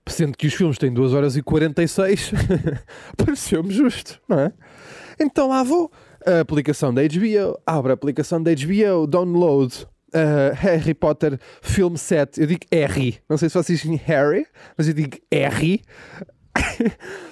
Sendo 0.06 0.38
que 0.38 0.48
os 0.48 0.54
filmes 0.54 0.78
têm 0.78 0.94
2 0.94 1.14
horas 1.14 1.38
e 1.38 1.42
46, 1.42 2.34
pareceu-me 3.16 3.72
justo, 3.72 4.20
não 4.28 4.42
é? 4.42 4.52
Então 5.18 5.48
lá 5.48 5.64
vou. 5.64 5.90
A 6.26 6.42
aplicação 6.42 6.94
da 6.94 7.02
HBO, 7.02 7.58
abre 7.66 7.92
a 7.92 7.94
aplicação 7.94 8.44
da 8.44 8.52
HBO, 8.52 9.08
download 9.08 9.88
uh, 10.14 10.56
Harry 10.56 10.94
Potter 10.94 11.40
Film 11.62 11.96
Set. 11.96 12.38
Eu 12.38 12.48
digo 12.48 12.66
R. 12.70 13.18
Não 13.30 13.38
sei 13.38 13.48
se 13.48 13.56
vocês 13.56 13.80
dizem 13.80 13.96
Harry, 13.96 14.46
mas 14.78 14.90
eu 14.90 14.94
digo 14.94 15.18
R. 15.32 15.82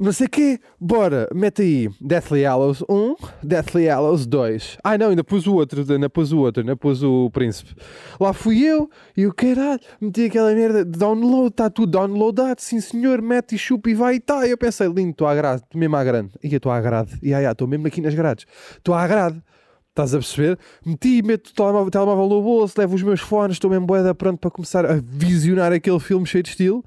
não 0.00 0.12
sei 0.12 0.28
quê, 0.28 0.58
bora, 0.80 1.28
mete 1.34 1.60
aí 1.60 1.90
Deathly 2.00 2.46
Hallows 2.46 2.82
1, 2.88 3.16
Deathly 3.42 3.86
Hallows 3.86 4.26
2. 4.26 4.78
Ai 4.82 4.96
não, 4.96 5.10
ainda 5.10 5.22
pus 5.22 5.46
o 5.46 5.54
outro, 5.54 5.84
ainda 5.92 6.08
pus 6.08 6.32
o 6.32 6.38
outro, 6.38 6.62
ainda 6.62 6.74
pus 6.74 7.02
o 7.02 7.28
príncipe. 7.30 7.74
Lá 8.18 8.32
fui 8.32 8.64
eu 8.64 8.88
e 9.14 9.26
o 9.26 9.34
caralho, 9.34 9.80
meti 10.00 10.24
aquela 10.24 10.54
merda 10.54 10.86
download, 10.86 11.48
está 11.48 11.68
tudo 11.68 11.92
downloadado, 11.92 12.62
sim 12.62 12.80
senhor, 12.80 13.20
mete 13.20 13.56
e 13.56 13.58
chupa 13.58 13.90
e 13.90 13.94
vai 13.94 14.14
e 14.14 14.20
tá. 14.20 14.48
Eu 14.48 14.56
pensei, 14.56 14.86
lindo, 14.88 15.10
estou 15.10 15.26
à 15.26 15.34
grade, 15.34 15.62
mesmo 15.74 15.96
à 15.96 16.02
grande. 16.02 16.30
E 16.42 16.50
eu 16.50 16.56
estou 16.56 16.72
à 16.72 16.80
grade, 16.80 17.18
e 17.22 17.34
ai, 17.34 17.44
estou 17.44 17.68
mesmo 17.68 17.86
aqui 17.86 18.00
nas 18.00 18.14
grades, 18.14 18.46
estou 18.78 18.94
à 18.94 19.06
grade. 19.06 19.42
Estás 19.90 20.14
a 20.14 20.18
perceber? 20.18 20.58
Meti, 20.86 21.20
meto 21.20 21.48
o 21.48 21.52
telemóvel, 21.52 21.90
telemóvel 21.90 22.28
no 22.28 22.42
bolso, 22.42 22.74
levo 22.78 22.94
os 22.94 23.02
meus 23.02 23.20
fones, 23.20 23.56
estou 23.56 23.68
mesmo 23.68 23.84
boeda 23.84 24.14
pronto 24.14 24.38
para 24.38 24.50
começar 24.50 24.86
a 24.86 24.94
visionar 24.94 25.72
aquele 25.72 26.00
filme 26.00 26.24
cheio 26.24 26.42
de 26.42 26.48
estilo. 26.48 26.82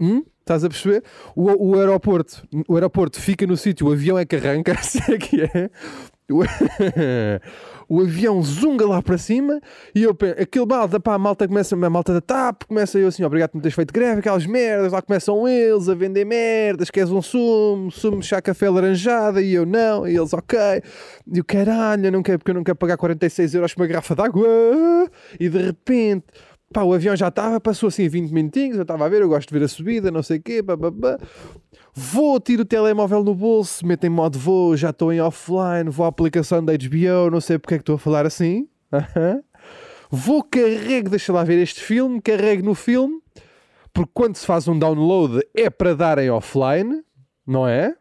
Hum? 0.00 0.24
Estás 0.42 0.64
a 0.64 0.68
perceber? 0.68 1.04
O, 1.36 1.70
o 1.70 1.78
aeroporto, 1.78 2.42
o 2.68 2.74
aeroporto 2.74 3.20
fica 3.20 3.46
no 3.46 3.56
sítio, 3.56 3.86
o 3.86 3.92
avião 3.92 4.18
é 4.18 4.24
que 4.24 4.34
arranca, 4.34 4.72
assim 4.78 5.00
é 5.12 5.18
que 5.18 5.40
é. 5.40 5.70
O, 6.28 6.42
o 7.88 8.00
avião 8.00 8.42
zunga 8.42 8.86
lá 8.86 9.00
para 9.00 9.18
cima 9.18 9.60
e 9.94 10.02
eu 10.02 10.14
penso, 10.14 10.40
aquele 10.40 10.66
malta, 10.66 10.98
pá, 10.98 11.14
a 11.14 11.18
malta 11.18 11.46
começa, 11.46 11.74
a 11.76 11.90
malta 11.90 12.12
da 12.14 12.20
TAP, 12.20 12.64
começa 12.64 12.98
eu 12.98 13.06
assim, 13.06 13.22
obrigado 13.22 13.50
por 13.50 13.58
me 13.58 13.62
teres 13.62 13.74
feito 13.74 13.92
greve, 13.92 14.18
aquelas 14.20 14.46
merdas, 14.46 14.92
lá 14.92 15.00
começam 15.00 15.46
eles 15.46 15.88
a 15.88 15.94
vender 15.94 16.24
merdas, 16.24 16.90
queres 16.90 17.10
um 17.10 17.22
sumo, 17.22 17.90
sumo 17.90 18.22
chá 18.22 18.40
café 18.40 18.68
laranjada 18.68 19.40
e 19.42 19.54
eu 19.54 19.66
não, 19.66 20.08
e 20.08 20.16
eles 20.16 20.32
ok, 20.32 20.58
e 21.32 21.40
o 21.40 21.44
caralho, 21.44 22.06
eu 22.06 22.12
não 22.12 22.22
quero 22.22 22.38
porque 22.38 22.50
eu 22.50 22.54
não 22.54 22.64
quero 22.64 22.76
pagar 22.76 22.96
46 22.96 23.54
euros 23.54 23.74
por 23.74 23.82
uma 23.82 23.86
garrafa 23.86 24.14
de 24.14 24.22
água 24.22 24.48
e 25.38 25.48
de 25.48 25.58
repente 25.58 26.24
Pá, 26.72 26.82
o 26.82 26.94
avião 26.94 27.14
já 27.14 27.28
estava, 27.28 27.60
passou 27.60 27.88
assim 27.88 28.08
20 28.08 28.30
minutinhos, 28.30 28.76
eu 28.76 28.82
estava 28.82 29.04
a 29.04 29.08
ver, 29.08 29.22
eu 29.22 29.28
gosto 29.28 29.48
de 29.48 29.58
ver 29.58 29.64
a 29.64 29.68
subida, 29.68 30.10
não 30.10 30.22
sei 30.22 30.38
o 30.38 30.42
quê. 30.42 30.60
Vou, 31.94 32.40
tiro 32.40 32.62
o 32.62 32.64
telemóvel 32.64 33.22
no 33.22 33.34
bolso, 33.34 33.86
meto 33.86 34.04
em 34.04 34.08
modo 34.08 34.38
voo, 34.38 34.76
já 34.76 34.90
estou 34.90 35.12
em 35.12 35.20
offline, 35.20 35.90
vou 35.90 36.06
à 36.06 36.08
aplicação 36.08 36.64
da 36.64 36.72
HBO, 36.72 37.30
não 37.30 37.40
sei 37.40 37.58
porque 37.58 37.74
é 37.74 37.78
que 37.78 37.82
estou 37.82 37.96
a 37.96 37.98
falar 37.98 38.26
assim. 38.26 38.66
Vou, 40.10 40.42
carrego, 40.42 41.08
deixa 41.08 41.32
lá 41.32 41.42
ver 41.44 41.58
este 41.58 41.80
filme, 41.80 42.20
carrego 42.20 42.64
no 42.64 42.74
filme, 42.74 43.18
porque 43.92 44.10
quando 44.12 44.36
se 44.36 44.44
faz 44.44 44.68
um 44.68 44.78
download 44.78 45.40
é 45.54 45.70
para 45.70 45.94
dar 45.94 46.18
em 46.18 46.30
offline, 46.30 47.02
não 47.46 47.66
é? 47.66 47.94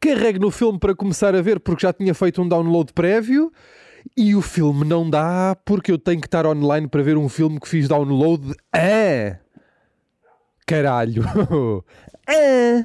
Carrego 0.00 0.38
no 0.38 0.50
filme 0.50 0.78
para 0.78 0.94
começar 0.94 1.34
a 1.34 1.42
ver, 1.42 1.60
porque 1.60 1.82
já 1.86 1.92
tinha 1.92 2.14
feito 2.14 2.40
um 2.40 2.48
download 2.48 2.92
prévio, 2.92 3.52
e 4.16 4.34
o 4.34 4.42
filme 4.42 4.84
não 4.84 5.08
dá 5.08 5.56
porque 5.64 5.92
eu 5.92 5.98
tenho 5.98 6.20
que 6.20 6.26
estar 6.26 6.46
online 6.46 6.88
para 6.88 7.02
ver 7.02 7.16
um 7.16 7.28
filme 7.28 7.60
que 7.60 7.68
fiz 7.68 7.88
download. 7.88 8.54
Ah! 8.72 9.38
Caralho! 10.66 11.24
Ah! 12.30 12.84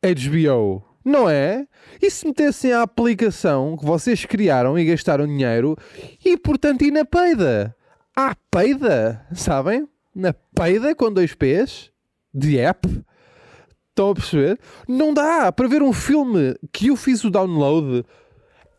HBO, 0.00 0.84
não 1.04 1.28
é? 1.28 1.66
E 2.00 2.08
se 2.08 2.24
metessem 2.24 2.72
a 2.72 2.82
aplicação 2.82 3.76
que 3.76 3.84
vocês 3.84 4.24
criaram 4.24 4.78
e 4.78 4.84
gastaram 4.84 5.26
dinheiro 5.26 5.76
e, 6.24 6.36
portanto, 6.36 6.82
ir 6.82 6.92
na 6.92 7.04
peida? 7.04 7.74
À 8.14 8.36
peida, 8.48 9.26
sabem? 9.34 9.88
Na 10.14 10.32
peida 10.32 10.94
com 10.94 11.12
dois 11.12 11.34
P's 11.34 11.90
de 12.32 12.58
app. 12.58 12.86
Estão 13.88 14.10
a 14.10 14.14
perceber? 14.14 14.60
Não 14.86 15.12
dá 15.12 15.50
para 15.50 15.66
ver 15.66 15.82
um 15.82 15.92
filme 15.92 16.54
que 16.72 16.86
eu 16.86 16.96
fiz 16.96 17.24
o 17.24 17.30
download. 17.30 18.04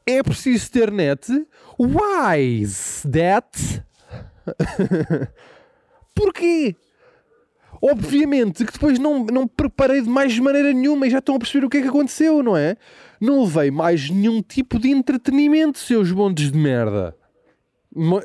É 0.05 0.23
preciso 0.23 0.71
ter 0.71 0.91
net. 0.91 1.31
Why 1.77 2.61
is 2.61 3.05
that? 3.11 3.83
Porquê? 6.15 6.75
Obviamente 7.81 8.65
que 8.65 8.73
depois 8.73 8.99
não, 8.99 9.23
não 9.25 9.47
preparei 9.47 10.01
de 10.01 10.09
mais 10.09 10.37
maneira 10.37 10.73
nenhuma 10.73 11.07
e 11.07 11.09
já 11.09 11.19
estão 11.19 11.35
a 11.35 11.39
perceber 11.39 11.65
o 11.65 11.69
que 11.69 11.77
é 11.77 11.81
que 11.81 11.87
aconteceu, 11.87 12.43
não 12.43 12.57
é? 12.57 12.75
Não 13.21 13.43
levei 13.43 13.71
mais 13.71 14.09
nenhum 14.09 14.41
tipo 14.41 14.77
de 14.77 14.89
entretenimento, 14.89 15.79
seus 15.79 16.11
bondes 16.11 16.51
de 16.51 16.57
merda. 16.57 17.15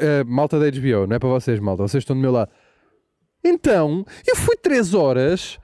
Eh, 0.00 0.24
malta 0.24 0.58
da 0.58 0.70
HBO, 0.70 1.06
não 1.06 1.16
é 1.16 1.18
para 1.18 1.28
vocês, 1.28 1.60
malta, 1.60 1.82
vocês 1.82 2.02
estão 2.02 2.16
do 2.16 2.22
meu 2.22 2.32
lado. 2.32 2.50
Então, 3.44 4.04
eu 4.26 4.36
fui 4.36 4.56
3 4.56 4.94
horas 4.94 5.58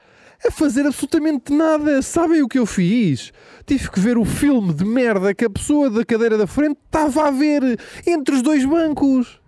a 0.46 0.50
fazer 0.50 0.86
absolutamente 0.86 1.52
nada. 1.52 2.00
Sabem 2.02 2.42
o 2.42 2.48
que 2.48 2.58
eu 2.58 2.66
fiz? 2.66 3.32
Tive 3.66 3.90
que 3.90 4.00
ver 4.00 4.18
o 4.18 4.24
filme 4.24 4.72
de 4.72 4.84
merda 4.84 5.34
que 5.34 5.44
a 5.44 5.50
pessoa 5.50 5.90
da 5.90 6.04
cadeira 6.04 6.36
da 6.36 6.46
frente 6.46 6.78
estava 6.84 7.28
a 7.28 7.30
ver 7.30 7.78
entre 8.06 8.34
os 8.34 8.42
dois 8.42 8.64
bancos. 8.64 9.40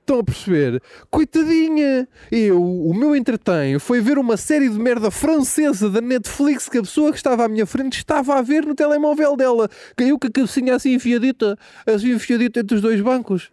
Estão 0.00 0.20
a 0.20 0.24
perceber? 0.24 0.82
Coitadinha! 1.10 2.08
Eu, 2.32 2.62
o 2.62 2.94
meu 2.94 3.14
entretenho 3.14 3.78
foi 3.78 4.00
ver 4.00 4.16
uma 4.16 4.38
série 4.38 4.66
de 4.70 4.78
merda 4.78 5.10
francesa 5.10 5.90
da 5.90 6.00
Netflix 6.00 6.66
que 6.66 6.78
a 6.78 6.82
pessoa 6.82 7.10
que 7.10 7.18
estava 7.18 7.44
à 7.44 7.48
minha 7.48 7.66
frente 7.66 7.98
estava 7.98 8.38
a 8.38 8.40
ver 8.40 8.64
no 8.64 8.74
telemóvel 8.74 9.36
dela. 9.36 9.68
Caiu 9.94 10.18
com 10.18 10.26
a 10.26 10.30
cabecinha 10.30 10.74
assim 10.76 10.94
enfiadita, 10.94 11.58
assim 11.86 12.12
enfiadita 12.12 12.60
entre 12.60 12.76
os 12.76 12.80
dois 12.80 12.98
bancos. 13.02 13.50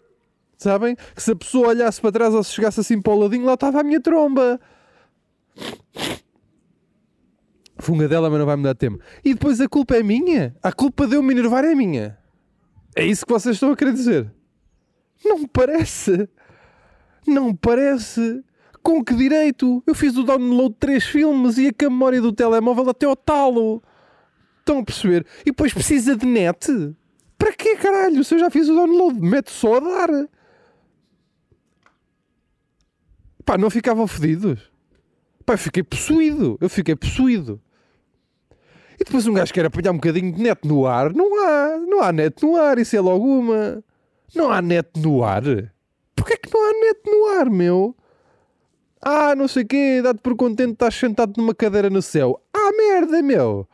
Sabem? 0.58 0.96
Que 1.14 1.22
se 1.22 1.32
a 1.32 1.36
pessoa 1.36 1.68
olhasse 1.68 2.00
para 2.00 2.14
trás 2.14 2.34
ou 2.34 2.42
se 2.42 2.54
chegasse 2.54 2.80
assim 2.80 3.02
para 3.02 3.12
o 3.12 3.20
ladinho, 3.20 3.44
lá 3.44 3.56
estava 3.56 3.82
a 3.82 3.84
minha 3.84 4.00
tromba. 4.00 4.58
Funga 7.78 8.08
dela, 8.08 8.30
mas 8.30 8.40
não 8.40 8.46
vai 8.46 8.56
me 8.56 8.64
dar 8.64 8.76
tempo. 8.76 9.00
E 9.24 9.34
depois 9.34 9.60
a 9.60 9.68
culpa 9.68 9.96
é 9.96 10.04
minha? 10.04 10.56
A 10.64 10.72
culpa 10.72 11.06
de 11.08 11.16
eu 11.16 11.24
me 11.24 11.34
enervar 11.34 11.66
é 11.66 11.76
minha? 11.76 12.18
É 12.96 13.06
isso 13.06 13.26
que 13.26 13.34
vocês 13.34 13.56
estão 13.56 13.72
a 13.72 13.76
querer 13.76 13.94
dizer? 13.94 14.32
Não 15.24 15.46
parece. 15.46 16.30
Não 17.28 17.54
parece. 17.54 18.44
Com 18.82 19.04
que 19.04 19.14
direito? 19.14 19.84
Eu 19.86 19.94
fiz 19.94 20.16
o 20.16 20.24
download 20.24 20.70
de 20.70 20.80
três 20.80 21.04
filmes 21.04 21.58
e 21.58 21.68
a 21.68 21.90
memória 21.90 22.22
do 22.22 22.32
telemóvel 22.32 22.90
até 22.90 23.06
ao 23.06 23.16
talo. 23.16 23.84
Estão 24.60 24.80
a 24.80 24.84
perceber? 24.84 25.26
E 25.42 25.46
depois 25.46 25.74
precisa 25.74 26.16
de 26.16 26.26
net? 26.26 26.96
Para 27.38 27.52
quê, 27.54 27.76
caralho? 27.76 28.24
Se 28.24 28.36
eu 28.36 28.40
já 28.40 28.50
fiz 28.50 28.70
o 28.70 28.76
download, 28.76 29.20
mete 29.20 29.52
só 29.52 29.76
a 29.76 29.80
dar. 29.80 30.10
Pá, 33.44 33.58
não 33.58 33.70
ficavam 33.70 34.08
fedidos? 34.08 34.72
Pá, 35.46 35.54
eu 35.54 35.58
fiquei 35.58 35.84
possuído. 35.84 36.58
Eu 36.62 36.70
fiquei 36.70 36.96
possuído. 36.96 37.62
Depois 39.06 39.28
um 39.28 39.34
gajo 39.34 39.54
quer 39.54 39.66
apanhar 39.66 39.92
um 39.92 39.96
bocadinho 39.96 40.32
de 40.32 40.42
net 40.42 40.68
no 40.68 40.86
ar. 40.86 41.14
Não 41.14 41.44
há. 41.44 41.78
Não 41.78 42.02
há 42.02 42.12
net 42.12 42.44
no 42.44 42.56
ar. 42.56 42.78
Isso 42.80 42.96
é 42.96 43.02
logo 43.02 43.26
uma. 43.26 43.84
Não 44.34 44.52
há 44.52 44.62
net 44.62 44.90
no 44.98 45.24
ar? 45.24 45.44
Porquê 46.16 46.38
que 46.38 46.50
não 46.54 46.64
há 46.64 46.74
net 46.74 47.00
no 47.06 47.40
ar, 47.40 47.50
meu? 47.50 47.96
Ah, 49.08 49.36
não 49.36 49.48
sei 49.48 49.62
o 49.62 49.68
quê, 49.68 50.02
dá-te 50.02 50.20
por 50.20 50.36
contente, 50.36 50.74
estás 50.74 50.96
sentado 50.96 51.34
numa 51.38 51.54
cadeira 51.54 51.92
no 51.92 52.02
céu. 52.02 52.42
Ah, 52.52 52.72
merda, 52.76 53.22
meu! 53.22 53.68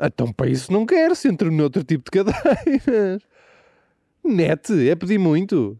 Então 0.00 0.32
para 0.32 0.48
isso 0.48 0.72
não 0.72 0.86
quero, 0.86 1.16
se 1.16 1.26
entro 1.28 1.50
noutro 1.50 1.82
tipo 1.82 2.04
de 2.04 2.22
cadeiras. 2.22 3.22
Net, 4.24 4.88
é 4.88 4.94
pedir 4.94 5.18
muito. 5.18 5.76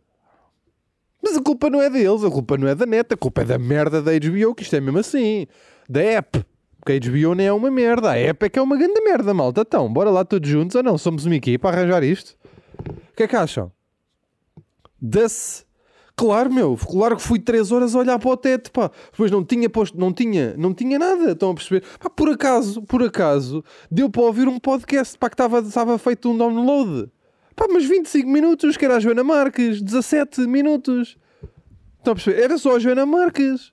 Mas 1.22 1.36
a 1.36 1.42
culpa 1.42 1.70
não 1.70 1.80
é 1.80 1.88
deles, 1.88 2.24
a 2.24 2.30
culpa 2.30 2.58
não 2.58 2.66
é 2.66 2.74
da 2.74 2.84
net, 2.84 3.14
a 3.14 3.16
culpa 3.16 3.42
é 3.42 3.44
da 3.44 3.56
merda 3.56 4.02
da 4.02 4.10
HBO, 4.10 4.52
que 4.52 4.64
isto 4.64 4.74
é 4.74 4.80
mesmo 4.80 4.98
assim. 4.98 5.46
Da 5.88 6.00
app. 6.00 6.44
Porque 6.82 6.94
a 6.94 6.98
HBO 6.98 7.36
nem 7.36 7.46
é 7.46 7.52
uma 7.52 7.70
merda, 7.70 8.10
a 8.10 8.18
app 8.18 8.50
é 8.52 8.60
uma 8.60 8.76
grande 8.76 9.00
merda, 9.02 9.32
malta. 9.32 9.60
Então, 9.60 9.90
bora 9.90 10.10
lá 10.10 10.24
todos 10.24 10.50
juntos 10.50 10.74
ou 10.74 10.82
não? 10.82 10.98
Somos 10.98 11.24
uma 11.24 11.36
equipa 11.36 11.68
a 11.68 11.72
arranjar 11.72 12.02
isto? 12.02 12.36
O 12.80 13.16
que 13.16 13.22
é 13.22 13.28
que 13.28 13.36
acham? 13.36 13.70
Da-se. 15.00 15.64
Claro, 16.16 16.52
meu, 16.52 16.76
claro 16.76 17.16
que 17.16 17.22
fui 17.22 17.38
3 17.38 17.70
horas 17.70 17.94
a 17.94 18.00
olhar 18.00 18.18
para 18.18 18.30
o 18.30 18.36
teto, 18.36 18.72
pá. 18.72 18.90
Depois 19.12 19.30
não 19.30 19.44
tinha 19.44 19.70
posto, 19.70 19.96
não 19.96 20.12
tinha, 20.12 20.56
não 20.56 20.74
tinha 20.74 20.98
nada, 20.98 21.30
estão 21.30 21.50
a 21.50 21.54
perceber? 21.54 21.84
Pá, 22.00 22.10
por 22.10 22.28
acaso, 22.28 22.82
por 22.82 23.00
acaso, 23.00 23.64
deu 23.88 24.10
para 24.10 24.22
ouvir 24.22 24.48
um 24.48 24.58
podcast, 24.58 25.16
pá, 25.16 25.30
que 25.30 25.34
estava, 25.34 25.60
estava 25.60 25.96
feito 25.98 26.28
um 26.28 26.36
download. 26.36 27.08
Pá, 27.54 27.66
mas 27.70 27.84
25 27.84 28.28
minutos, 28.28 28.76
que 28.76 28.84
era 28.84 28.96
a 28.96 29.00
Joana 29.00 29.22
Marques, 29.22 29.80
17 29.80 30.40
minutos. 30.48 31.16
Estão 31.98 32.12
a 32.12 32.16
perceber? 32.16 32.42
Era 32.42 32.58
só 32.58 32.74
a 32.74 32.80
Joana 32.80 33.06
Marques. 33.06 33.72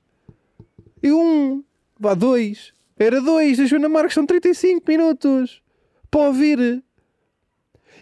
E 1.01 1.11
um, 1.11 1.63
vá, 1.99 2.13
dois. 2.13 2.77
Era 2.99 3.21
dois, 3.21 3.59
a 3.59 3.65
Joana 3.65 3.87
Marques 3.89 4.13
são 4.13 4.25
35 4.25 4.83
minutos. 4.87 5.61
Para 6.11 6.21
ouvir. 6.21 6.83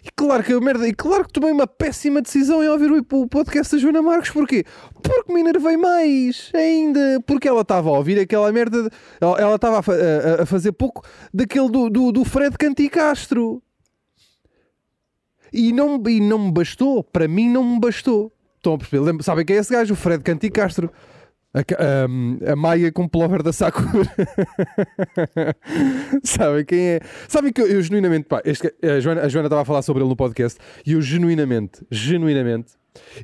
E 0.02 0.10
claro 0.14 0.42
que 0.44 0.52
a 0.52 0.60
merda, 0.60 0.86
e 0.88 0.94
claro 0.94 1.24
que 1.24 1.32
tomei 1.32 1.50
uma 1.52 1.66
péssima 1.66 2.22
decisão 2.22 2.62
em 2.62 2.68
ouvir 2.68 2.90
o, 2.90 3.26
podcast 3.28 3.74
da 3.74 3.80
Joana 3.82 4.00
Marques, 4.00 4.30
porquê? 4.30 4.64
Porque 5.02 5.32
me 5.32 5.40
enervei 5.40 5.76
mais 5.76 6.50
ainda, 6.54 7.20
porque 7.26 7.48
ela 7.48 7.62
estava 7.62 7.88
a 7.88 7.92
ouvir 7.92 8.18
aquela 8.18 8.50
merda, 8.52 8.84
de- 8.84 8.90
ela 9.20 9.56
estava 9.56 9.78
a, 9.78 9.80
a- 9.80 10.42
a 10.42 10.46
fazer 10.46 10.72
pouco 10.72 11.04
daquele 11.34 11.68
do, 11.68 11.90
do, 11.90 12.12
do 12.12 12.24
Fred 12.24 12.56
Canticastro. 12.56 13.60
E 15.52 15.72
não, 15.72 16.00
e 16.06 16.20
não 16.20 16.38
me 16.46 16.52
bastou, 16.52 17.02
para 17.02 17.26
mim 17.26 17.48
não 17.48 17.64
me 17.64 17.80
bastou. 17.80 18.32
Estão 18.56 18.74
a 18.74 18.78
perceber? 18.78 19.22
Sabem 19.22 19.44
quem 19.44 19.56
é 19.56 19.60
esse 19.60 19.72
gajo? 19.72 19.94
O 19.94 19.96
Fred 19.96 20.22
Canticastro. 20.22 20.90
A, 21.54 21.60
ahm, 22.04 22.38
a 22.46 22.54
Maia 22.54 22.92
com 22.92 23.08
plover 23.08 23.42
da 23.42 23.52
Sakura. 23.52 24.08
Sabem 26.22 26.64
quem 26.64 26.80
é? 26.80 27.00
Sabem 27.26 27.52
que 27.52 27.62
eu, 27.62 27.66
eu 27.66 27.80
genuinamente, 27.80 28.26
pá, 28.26 28.42
este 28.44 28.72
a 28.82 29.00
Joana 29.00 29.22
a 29.22 29.28
Joana 29.28 29.46
estava 29.46 29.62
a 29.62 29.64
falar 29.64 29.80
sobre 29.82 30.02
ele 30.02 30.10
no 30.10 30.16
podcast 30.16 30.58
e 30.84 30.92
eu 30.92 31.00
genuinamente, 31.00 31.84
genuinamente, 31.90 32.74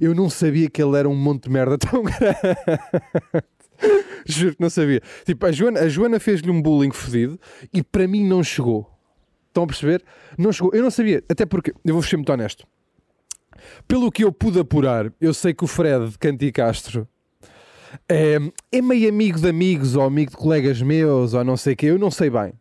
eu 0.00 0.14
não 0.14 0.30
sabia 0.30 0.70
que 0.70 0.82
ele 0.82 0.96
era 0.98 1.08
um 1.08 1.14
monte 1.14 1.44
de 1.44 1.50
merda 1.50 1.76
tão 1.76 2.02
grande. 2.04 3.44
Juro 4.26 4.56
que 4.56 4.62
não 4.62 4.70
sabia. 4.70 5.02
Tipo, 5.26 5.46
a 5.46 5.52
Joana, 5.52 5.80
a 5.80 5.88
Joana 5.88 6.18
fez-lhe 6.18 6.50
um 6.50 6.62
bullying 6.62 6.92
fodido 6.92 7.38
e 7.72 7.82
para 7.82 8.08
mim 8.08 8.26
não 8.26 8.42
chegou. 8.42 8.90
Estão 9.48 9.64
a 9.64 9.66
perceber? 9.66 10.02
Não 10.38 10.50
chegou. 10.50 10.72
Eu 10.74 10.82
não 10.82 10.90
sabia. 10.90 11.22
Até 11.28 11.44
porque, 11.44 11.74
eu 11.84 11.92
vou 11.92 12.02
ser 12.02 12.16
muito 12.16 12.32
honesto. 12.32 12.66
Pelo 13.86 14.10
que 14.10 14.24
eu 14.24 14.32
pude 14.32 14.58
apurar, 14.58 15.12
eu 15.20 15.34
sei 15.34 15.52
que 15.52 15.62
o 15.62 15.66
Fred 15.66 16.18
Canti 16.18 16.50
Castro 16.50 17.06
é, 18.08 18.38
meio 18.82 19.08
amigo 19.08 19.40
de 19.40 19.48
amigos 19.48 19.96
ou 19.96 20.02
amigo 20.02 20.30
de 20.30 20.36
colegas 20.36 20.80
meus 20.82 21.34
ou 21.34 21.44
não 21.44 21.56
sei 21.56 21.74
o 21.74 21.76
que, 21.76 21.86
eu 21.86 21.98
não 21.98 22.10
sei 22.10 22.30
bem. 22.30 22.52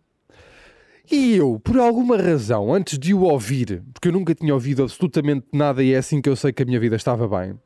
E 1.11 1.35
eu, 1.35 1.59
por 1.61 1.77
alguma 1.77 2.15
razão, 2.15 2.73
antes 2.73 2.97
de 2.97 3.13
o 3.13 3.23
ouvir, 3.23 3.83
porque 3.93 4.07
eu 4.07 4.11
nunca 4.13 4.33
tinha 4.33 4.53
ouvido 4.53 4.83
absolutamente 4.83 5.45
nada 5.51 5.83
e 5.83 5.93
é 5.93 5.97
assim 5.97 6.21
que 6.21 6.29
eu 6.29 6.35
sei 6.35 6.53
que 6.53 6.63
a 6.63 6.65
minha 6.65 6.79
vida 6.79 6.95
estava 6.95 7.27
bem, 7.27 7.59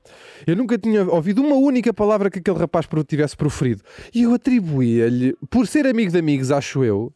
eu 0.46 0.56
nunca 0.56 0.76
tinha 0.76 1.04
ouvido 1.04 1.44
uma 1.44 1.56
única 1.56 1.94
palavra 1.94 2.32
que 2.32 2.40
aquele 2.40 2.58
rapaz 2.58 2.88
tivesse 3.08 3.38
proferido. 3.38 3.84
E 4.14 4.24
eu 4.24 4.34
atribuía-lhe, 4.34 5.36
por 5.52 5.68
ser 5.68 5.86
amigo 5.86 6.12
de 6.12 6.18
amigos, 6.18 6.52
acho 6.52 6.84
eu, 6.84 7.14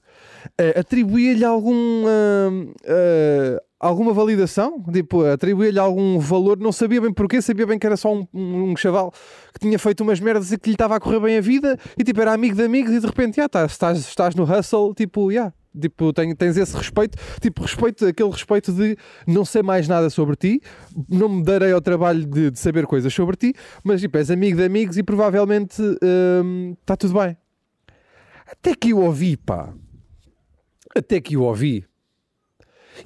eh, 0.57 0.79
atribuía-lhe 0.79 1.43
algum. 1.45 2.05
ah, 2.07 2.51
ah, 2.87 3.61
alguma 3.79 4.13
validação, 4.13 4.83
tipo, 4.93 5.23
atribuía-lhe 5.25 5.79
algum 5.79 6.19
valor, 6.19 6.59
não 6.59 6.71
sabia 6.71 7.01
bem 7.01 7.11
porquê, 7.11 7.41
sabia 7.41 7.65
bem 7.65 7.79
que 7.79 7.87
era 7.87 7.97
só 7.97 8.13
um, 8.13 8.27
um, 8.31 8.71
um 8.71 8.77
chaval 8.77 9.11
que 9.51 9.59
tinha 9.59 9.79
feito 9.79 10.01
umas 10.03 10.19
merdas 10.19 10.51
e 10.51 10.57
que 10.59 10.69
lhe 10.69 10.75
estava 10.75 10.95
a 10.95 10.99
correr 10.99 11.19
bem 11.19 11.37
a 11.39 11.41
vida 11.41 11.75
e 11.97 12.03
tipo, 12.03 12.21
era 12.21 12.31
amigo 12.31 12.55
de 12.55 12.61
amigos 12.61 12.93
e 12.93 12.99
de 12.99 13.07
repente, 13.07 13.37
já, 13.37 13.45
estás, 13.47 13.71
estás, 13.71 13.97
estás 13.97 14.35
no 14.35 14.43
hustle, 14.43 14.93
tipo, 14.93 15.31
já, 15.31 15.51
Tipo, 15.79 16.11
ten- 16.11 16.35
tens 16.35 16.57
esse 16.57 16.75
respeito, 16.75 17.17
tipo, 17.39 17.61
respeito, 17.61 18.05
aquele 18.05 18.29
respeito 18.29 18.73
de 18.73 18.97
não 19.25 19.45
sei 19.45 19.63
mais 19.63 19.87
nada 19.87 20.09
sobre 20.09 20.35
ti, 20.35 20.61
não 21.07 21.29
me 21.29 21.43
darei 21.43 21.71
ao 21.71 21.79
trabalho 21.79 22.25
de, 22.25 22.51
de 22.51 22.59
saber 22.59 22.85
coisas 22.85 23.11
sobre 23.13 23.37
ti, 23.37 23.53
mas 23.81 24.01
tipo, 24.01 24.17
és 24.17 24.29
amigo 24.29 24.57
de 24.57 24.65
amigos 24.65 24.97
e 24.97 25.01
provavelmente 25.01 25.81
está 26.81 26.97
tudo 26.97 27.17
bem. 27.17 27.37
Até 28.51 28.75
que 28.75 28.89
eu 28.89 28.99
ouvi, 28.99 29.37
pá. 29.37 29.73
Até 30.95 31.21
que 31.21 31.35
eu 31.35 31.43
ouvi. 31.43 31.85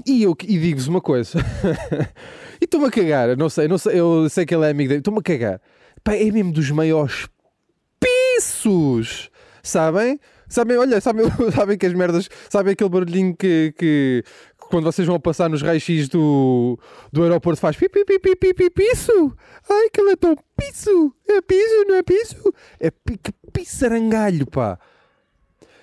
E 0.05 0.23
eu 0.23 0.35
e 0.43 0.57
digo-vos 0.57 0.87
uma 0.87 1.01
coisa. 1.01 1.39
e 2.59 2.65
estou-me 2.65 2.87
a 2.87 2.91
cagar. 2.91 3.37
Não 3.37 3.49
sei, 3.49 3.67
não 3.67 3.77
sei, 3.77 3.99
eu 3.99 4.29
sei 4.29 4.45
que 4.45 4.55
ele 4.55 4.65
é 4.65 4.69
amigo 4.71 4.89
dele. 4.89 4.99
Estou-me 4.99 5.19
a 5.19 5.23
cagar. 5.23 5.61
Pá, 6.03 6.15
é 6.15 6.31
mesmo 6.31 6.51
dos 6.51 6.69
maiores 6.71 7.27
pissos. 7.99 9.29
Sabem? 9.63 10.19
Sabem, 10.47 10.77
olha, 10.77 11.01
sabem, 11.01 11.25
sabem 11.53 11.77
que 11.77 11.85
as 11.85 11.93
merdas. 11.93 12.29
Sabem 12.49 12.73
aquele 12.73 12.89
barulhinho 12.89 13.35
que, 13.35 13.73
que 13.77 14.23
quando 14.69 14.85
vocês 14.85 15.07
vão 15.07 15.19
passar 15.19 15.49
nos 15.49 15.61
raios-x 15.61 16.09
do, 16.09 16.79
do 17.11 17.23
aeroporto 17.23 17.59
faz 17.59 17.75
pi, 17.75 17.89
pi, 17.89 18.05
pi, 18.05 18.19
pi, 18.19 18.35
pi, 18.35 18.53
pi, 18.53 18.69
pisso. 18.69 19.33
Ai, 19.69 19.89
que 19.89 20.01
é 20.01 20.15
tão 20.15 20.35
pisso. 20.57 21.13
É 21.27 21.41
pisso, 21.41 21.85
não 21.87 21.95
é 21.95 22.03
pisso? 22.03 22.53
É 22.79 22.91
pi, 22.91 23.17
que 23.17 23.31
pissarangalho, 23.51 24.45
pá. 24.45 24.79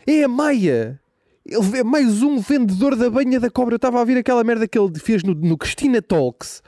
É 0.06 0.24
a 0.24 0.28
Maia. 0.28 1.01
Ele 1.44 1.78
é 1.78 1.84
mais 1.84 2.22
um 2.22 2.38
vendedor 2.38 2.94
da 2.94 3.10
banha 3.10 3.40
da 3.40 3.50
cobra. 3.50 3.74
Eu 3.74 3.76
estava 3.76 3.96
a 3.98 4.00
ouvir 4.00 4.16
aquela 4.16 4.44
merda 4.44 4.68
que 4.68 4.78
ele 4.78 4.98
fez 4.98 5.22
no, 5.22 5.34
no 5.34 5.58
Cristina 5.58 6.00
Talks. 6.00 6.62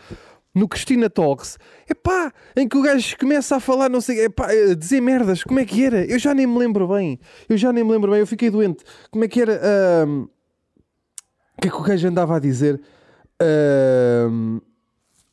No 0.54 0.68
Cristina 0.68 1.08
Talks. 1.08 1.58
Epá, 1.88 2.32
em 2.56 2.68
que 2.68 2.76
o 2.76 2.82
gajo 2.82 3.16
começa 3.18 3.56
a 3.56 3.60
falar, 3.60 3.88
não 3.88 4.00
sei, 4.00 4.24
epá, 4.24 4.48
a 4.50 4.74
dizer 4.74 5.00
merdas. 5.00 5.42
Como 5.44 5.60
é 5.60 5.64
que 5.64 5.84
era? 5.84 6.04
Eu 6.04 6.18
já 6.18 6.34
nem 6.34 6.46
me 6.46 6.58
lembro 6.58 6.88
bem. 6.88 7.18
Eu 7.48 7.56
já 7.56 7.72
nem 7.72 7.84
me 7.84 7.92
lembro 7.92 8.10
bem. 8.10 8.20
Eu 8.20 8.26
fiquei 8.26 8.50
doente. 8.50 8.84
Como 9.10 9.24
é 9.24 9.28
que 9.28 9.40
era? 9.40 9.60
O 11.56 11.60
que 11.60 11.68
é 11.68 11.70
que 11.70 11.76
o 11.76 11.82
gajo 11.82 12.08
andava 12.08 12.37
a 12.37 12.40
dizer? 12.40 12.80
Ahm, 13.40 14.60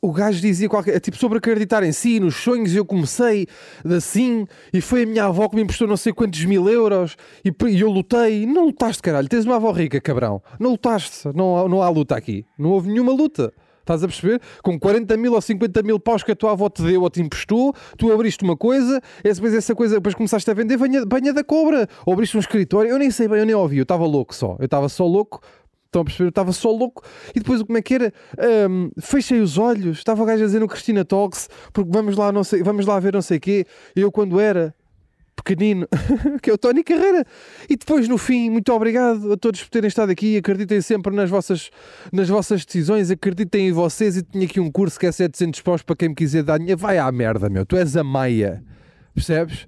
o 0.04 0.10
gajo 0.10 0.40
dizia 0.40 0.68
qualquer 0.68 0.98
tipo 0.98 1.16
sobre 1.16 1.38
acreditar 1.38 1.84
em 1.84 1.92
si, 1.92 2.18
nos 2.18 2.34
sonhos. 2.34 2.74
Eu 2.74 2.84
comecei 2.84 3.46
assim 3.84 4.48
e 4.72 4.80
foi 4.80 5.04
a 5.04 5.06
minha 5.06 5.26
avó 5.26 5.48
que 5.48 5.54
me 5.54 5.62
emprestou 5.62 5.86
não 5.86 5.96
sei 5.96 6.12
quantos 6.12 6.44
mil 6.44 6.68
euros 6.68 7.16
e, 7.44 7.54
e 7.68 7.80
eu 7.80 7.88
lutei. 7.88 8.44
Não 8.44 8.66
lutaste, 8.66 9.00
caralho. 9.00 9.28
Tens 9.28 9.44
uma 9.44 9.56
avó 9.56 9.70
rica, 9.70 10.00
cabrão. 10.00 10.42
Não 10.58 10.72
lutaste. 10.72 11.28
Não, 11.32 11.68
não 11.68 11.82
há 11.82 11.88
luta 11.88 12.16
aqui. 12.16 12.44
Não 12.58 12.70
houve 12.70 12.88
nenhuma 12.88 13.12
luta. 13.12 13.52
Estás 13.82 14.02
a 14.02 14.08
perceber? 14.08 14.40
Com 14.62 14.78
40 14.78 15.16
mil 15.16 15.34
ou 15.34 15.40
50 15.40 15.82
mil 15.82 15.98
paus 16.00 16.22
que 16.22 16.32
a 16.32 16.36
tua 16.36 16.52
avó 16.52 16.68
te 16.68 16.82
deu 16.82 17.02
ou 17.02 17.10
te 17.10 17.20
emprestou, 17.20 17.74
tu 17.98 18.12
abriste 18.12 18.44
uma 18.44 18.56
coisa, 18.56 19.00
depois 19.24 19.52
essa 19.52 19.74
coisa, 19.74 19.96
depois 19.96 20.14
começaste 20.14 20.48
a 20.48 20.54
vender 20.54 20.76
banha, 20.76 21.04
banha 21.04 21.32
da 21.32 21.42
cobra, 21.42 21.88
ou 22.06 22.12
abriste 22.12 22.36
um 22.36 22.40
escritório. 22.40 22.90
Eu 22.90 22.98
nem 22.98 23.10
sei 23.10 23.26
bem, 23.26 23.40
eu 23.40 23.46
nem 23.46 23.54
ouvi, 23.56 23.78
eu 23.78 23.82
estava 23.82 24.06
louco 24.06 24.34
só. 24.34 24.56
Eu 24.60 24.66
estava 24.66 24.88
só 24.88 25.04
louco 25.04 25.40
Estão 25.92 26.00
a 26.00 26.04
perceber? 26.06 26.24
Eu 26.24 26.28
estava 26.30 26.52
só 26.52 26.70
louco. 26.70 27.04
E 27.36 27.38
depois, 27.38 27.62
como 27.62 27.76
é 27.76 27.82
que 27.82 27.94
era? 27.94 28.14
Ahm, 28.38 28.88
fechei 28.98 29.40
os 29.40 29.58
olhos. 29.58 29.98
Estava 29.98 30.22
o 30.22 30.24
gajo 30.24 30.42
a 30.42 30.46
dizer 30.46 30.58
no 30.58 30.66
Cristina 30.66 31.04
Talks, 31.04 31.50
porque 31.70 31.90
vamos 31.92 32.16
lá, 32.16 32.32
não 32.32 32.42
sei, 32.42 32.62
vamos 32.62 32.86
lá 32.86 32.98
ver 32.98 33.12
não 33.12 33.20
sei 33.20 33.36
o 33.36 33.40
quê. 33.40 33.66
Eu, 33.94 34.10
quando 34.10 34.40
era 34.40 34.74
pequenino, 35.36 35.86
que 36.40 36.48
é 36.48 36.52
o 36.54 36.56
Tony 36.56 36.82
Carreira. 36.82 37.26
E 37.68 37.76
depois, 37.76 38.08
no 38.08 38.16
fim, 38.16 38.48
muito 38.48 38.72
obrigado 38.72 39.34
a 39.34 39.36
todos 39.36 39.62
por 39.62 39.68
terem 39.68 39.88
estado 39.88 40.10
aqui. 40.10 40.38
Acreditem 40.38 40.80
sempre 40.80 41.14
nas 41.14 41.28
vossas, 41.28 41.70
nas 42.10 42.26
vossas 42.26 42.64
decisões. 42.64 43.10
Acreditem 43.10 43.68
em 43.68 43.72
vocês. 43.72 44.16
E 44.16 44.22
tinha 44.22 44.46
aqui 44.46 44.60
um 44.60 44.70
curso 44.70 44.98
que 44.98 45.04
é 45.04 45.12
700 45.12 45.60
paus 45.60 45.82
para 45.82 45.94
quem 45.94 46.08
me 46.08 46.14
quiser 46.14 46.42
dar. 46.42 46.58
Vai 46.78 46.96
à 46.96 47.12
merda, 47.12 47.50
meu. 47.50 47.66
Tu 47.66 47.76
és 47.76 47.98
a 47.98 48.02
Maia. 48.02 48.64
Percebes? 49.14 49.66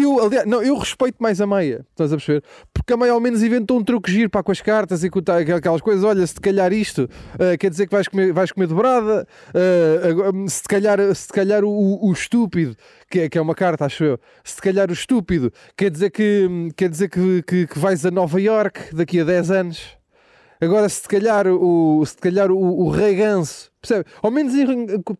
Eu, 0.00 0.20
aliás, 0.22 0.46
não, 0.46 0.62
eu 0.62 0.76
respeito 0.76 1.16
mais 1.18 1.40
a 1.40 1.46
Meia, 1.46 1.84
estás 1.90 2.12
a 2.12 2.16
perceber? 2.16 2.42
Porque 2.72 2.92
a 2.92 2.96
Meia 2.96 3.12
ao 3.12 3.20
menos 3.20 3.42
inventou 3.42 3.78
um 3.78 3.84
truque 3.84 4.10
giro 4.10 4.30
para 4.30 4.42
com 4.42 4.52
as 4.52 4.60
cartas 4.60 5.02
e 5.04 5.10
com 5.10 5.18
aquelas 5.56 5.80
coisas. 5.80 6.04
Olha, 6.04 6.26
se 6.26 6.34
te 6.34 6.40
calhar 6.40 6.72
isto 6.72 7.08
ah, 7.34 7.56
quer 7.58 7.70
dizer 7.70 7.86
que 7.86 7.92
vais 7.94 8.06
comer, 8.08 8.32
vais 8.32 8.52
comer 8.52 8.66
dobrada, 8.66 9.26
agora, 10.08 10.32
se 10.48 10.62
te 10.62 10.68
calhar, 10.68 11.14
se 11.14 11.28
calhar 11.28 11.64
o, 11.64 12.06
o- 12.06 12.12
estúpido, 12.12 12.76
que 13.10 13.20
é, 13.20 13.28
que 13.28 13.38
é 13.38 13.40
uma 13.40 13.54
carta, 13.54 13.84
acho 13.86 14.04
eu, 14.04 14.18
se 14.44 14.56
te 14.56 14.62
calhar 14.62 14.88
o 14.90 14.92
estúpido 14.92 15.52
quer 15.76 15.90
dizer 15.90 16.10
que, 16.10 16.68
quer 16.76 16.88
dizer 16.88 17.08
que, 17.08 17.42
que, 17.42 17.66
que 17.66 17.78
vais 17.78 18.04
a 18.04 18.10
Nova 18.10 18.40
York 18.40 18.94
daqui 18.94 19.20
a 19.20 19.24
10 19.24 19.50
anos. 19.50 19.98
Agora, 20.60 20.88
se 20.88 21.06
calhar 21.08 21.46
o, 21.46 22.04
se 22.04 22.16
calhar 22.16 22.50
o, 22.50 22.58
o 22.58 22.90
Rei 22.90 23.14
Ganso, 23.14 23.70
percebe? 23.80 24.06
Ao 24.20 24.30
menos, 24.30 24.52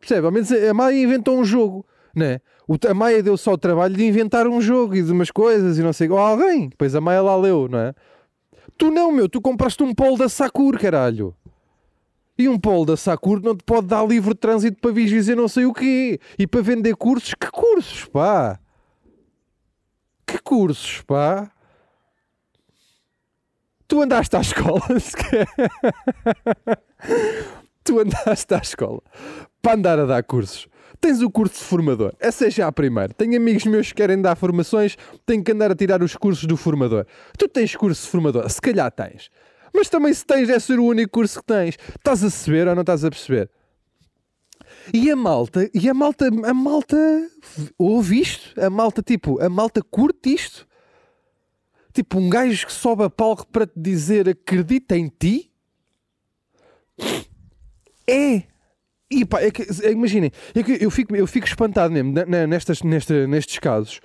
percebe? 0.00 0.26
Ao 0.26 0.32
menos 0.32 0.50
a 0.50 0.74
Maia 0.74 1.00
inventou 1.00 1.38
um 1.38 1.44
jogo, 1.44 1.86
né? 2.14 2.40
O, 2.40 2.57
a 2.88 2.94
Maia 2.94 3.22
deu 3.22 3.36
só 3.36 3.52
o 3.52 3.58
trabalho 3.58 3.94
de 3.94 4.04
inventar 4.04 4.46
um 4.46 4.60
jogo 4.60 4.94
e 4.94 5.02
de 5.02 5.10
umas 5.10 5.30
coisas 5.30 5.78
e 5.78 5.82
não 5.82 5.92
sei, 5.92 6.08
ou 6.10 6.18
alguém, 6.18 6.68
depois 6.68 6.94
a 6.94 7.00
Maia 7.00 7.22
lá 7.22 7.36
leu, 7.36 7.68
não 7.68 7.78
é? 7.78 7.94
Tu 8.76 8.90
não, 8.90 9.10
meu, 9.10 9.28
tu 9.28 9.40
compraste 9.40 9.82
um 9.82 9.94
polo 9.94 10.18
da 10.18 10.28
Sakur, 10.28 10.78
caralho. 10.78 11.34
E 12.38 12.48
um 12.48 12.58
polo 12.58 12.86
da 12.86 12.96
Sakur 12.96 13.40
não 13.42 13.56
te 13.56 13.64
pode 13.64 13.88
dar 13.88 14.06
livre 14.06 14.34
de 14.34 14.38
trânsito 14.38 14.78
para 14.80 14.92
vir 14.92 15.08
dizer 15.08 15.36
não 15.36 15.48
sei 15.48 15.66
o 15.66 15.72
quê. 15.72 16.20
E 16.38 16.46
para 16.46 16.62
vender 16.62 16.94
cursos, 16.94 17.34
que 17.34 17.50
cursos, 17.50 18.04
pá? 18.04 18.60
Que 20.24 20.38
cursos, 20.38 21.00
pá? 21.02 21.50
Tu 23.88 24.00
andaste 24.00 24.36
à 24.36 24.40
escola, 24.40 24.82
sequer. 25.00 25.48
tu 27.82 27.98
andaste 27.98 28.54
à 28.54 28.58
escola 28.58 29.02
para 29.60 29.74
andar 29.74 29.98
a 29.98 30.04
dar 30.04 30.22
cursos. 30.22 30.68
Tens 31.00 31.22
o 31.22 31.30
curso 31.30 31.54
de 31.54 31.64
formador. 31.64 32.12
Essa 32.18 32.46
é 32.46 32.50
já 32.50 32.66
a 32.66 32.72
primeira. 32.72 33.12
Tenho 33.14 33.36
amigos 33.36 33.64
meus 33.64 33.88
que 33.88 33.94
querem 33.94 34.20
dar 34.20 34.34
formações, 34.36 34.96
tenho 35.24 35.44
que 35.44 35.52
andar 35.52 35.70
a 35.70 35.74
tirar 35.74 36.02
os 36.02 36.16
cursos 36.16 36.44
do 36.44 36.56
formador. 36.56 37.06
Tu 37.36 37.48
tens 37.48 37.76
curso 37.76 38.04
de 38.04 38.10
formador? 38.10 38.50
Se 38.50 38.60
calhar 38.60 38.90
tens. 38.90 39.30
Mas 39.72 39.88
também 39.88 40.12
se 40.12 40.24
tens, 40.24 40.48
é 40.48 40.58
ser 40.58 40.78
o 40.78 40.84
único 40.84 41.12
curso 41.12 41.38
que 41.40 41.46
tens. 41.46 41.78
Estás 41.96 42.24
a 42.24 42.28
perceber 42.28 42.66
ou 42.66 42.74
não 42.74 42.80
estás 42.80 43.04
a 43.04 43.10
perceber? 43.10 43.48
E 44.92 45.10
a 45.10 45.16
malta, 45.16 45.70
e 45.72 45.88
a 45.88 45.94
malta, 45.94 46.26
a 46.26 46.54
malta 46.54 46.96
ouve 47.78 48.20
isto? 48.20 48.60
A 48.60 48.68
malta, 48.68 49.02
tipo, 49.02 49.40
a 49.40 49.48
malta 49.48 49.82
curte 49.82 50.34
isto? 50.34 50.66
Tipo, 51.92 52.18
um 52.18 52.28
gajo 52.28 52.66
que 52.66 52.72
sobe 52.72 53.04
a 53.04 53.10
palco 53.10 53.46
para 53.46 53.66
te 53.66 53.78
dizer 53.78 54.28
acredita 54.28 54.96
em 54.96 55.08
ti? 55.08 55.50
É. 58.06 58.44
E 59.10 59.24
pá, 59.24 59.40
é 59.40 59.50
que, 59.50 59.62
é, 59.62 59.90
imaginem, 59.90 60.30
é 60.54 60.62
que 60.62 60.84
eu, 60.84 60.90
fico, 60.90 61.16
eu 61.16 61.26
fico 61.26 61.46
espantado 61.46 61.92
mesmo 61.92 62.12
nestas, 62.46 62.82
nesta- 62.82 63.26
nestes 63.26 63.58
casos, 63.58 64.00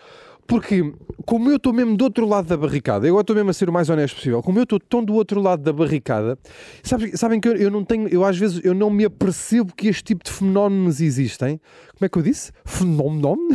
porque 0.47 0.93
como 1.25 1.49
eu 1.49 1.57
estou 1.57 1.73
mesmo 1.73 1.97
do 1.97 2.05
outro 2.05 2.25
lado 2.25 2.47
da 2.47 2.55
barricada, 2.55 3.05
eu 3.05 3.19
estou 3.19 3.35
mesmo 3.35 3.49
a 3.49 3.53
ser 3.53 3.69
o 3.69 3.73
mais 3.73 3.89
honesto 3.89 4.15
possível, 4.15 4.41
como 4.41 4.59
eu 4.59 4.63
estou 4.63 4.79
tão 4.79 5.03
do 5.03 5.13
outro 5.13 5.41
lado 5.41 5.61
da 5.61 5.73
barricada, 5.73 6.39
sabes, 6.81 7.19
sabem 7.19 7.41
que 7.41 7.49
eu, 7.49 7.55
eu 7.55 7.69
não 7.69 7.83
tenho, 7.83 8.07
eu 8.07 8.23
às 8.23 8.37
vezes 8.37 8.61
eu 8.63 8.73
não 8.73 8.89
me 8.89 9.03
apercebo 9.03 9.73
que 9.75 9.89
este 9.89 10.03
tipo 10.03 10.23
de 10.23 10.31
fenómenos 10.31 11.01
existem. 11.01 11.59
Como 11.97 12.05
é 12.05 12.09
que 12.09 12.17
eu 12.17 12.21
disse? 12.21 12.51
Fenómeno? 12.65 13.37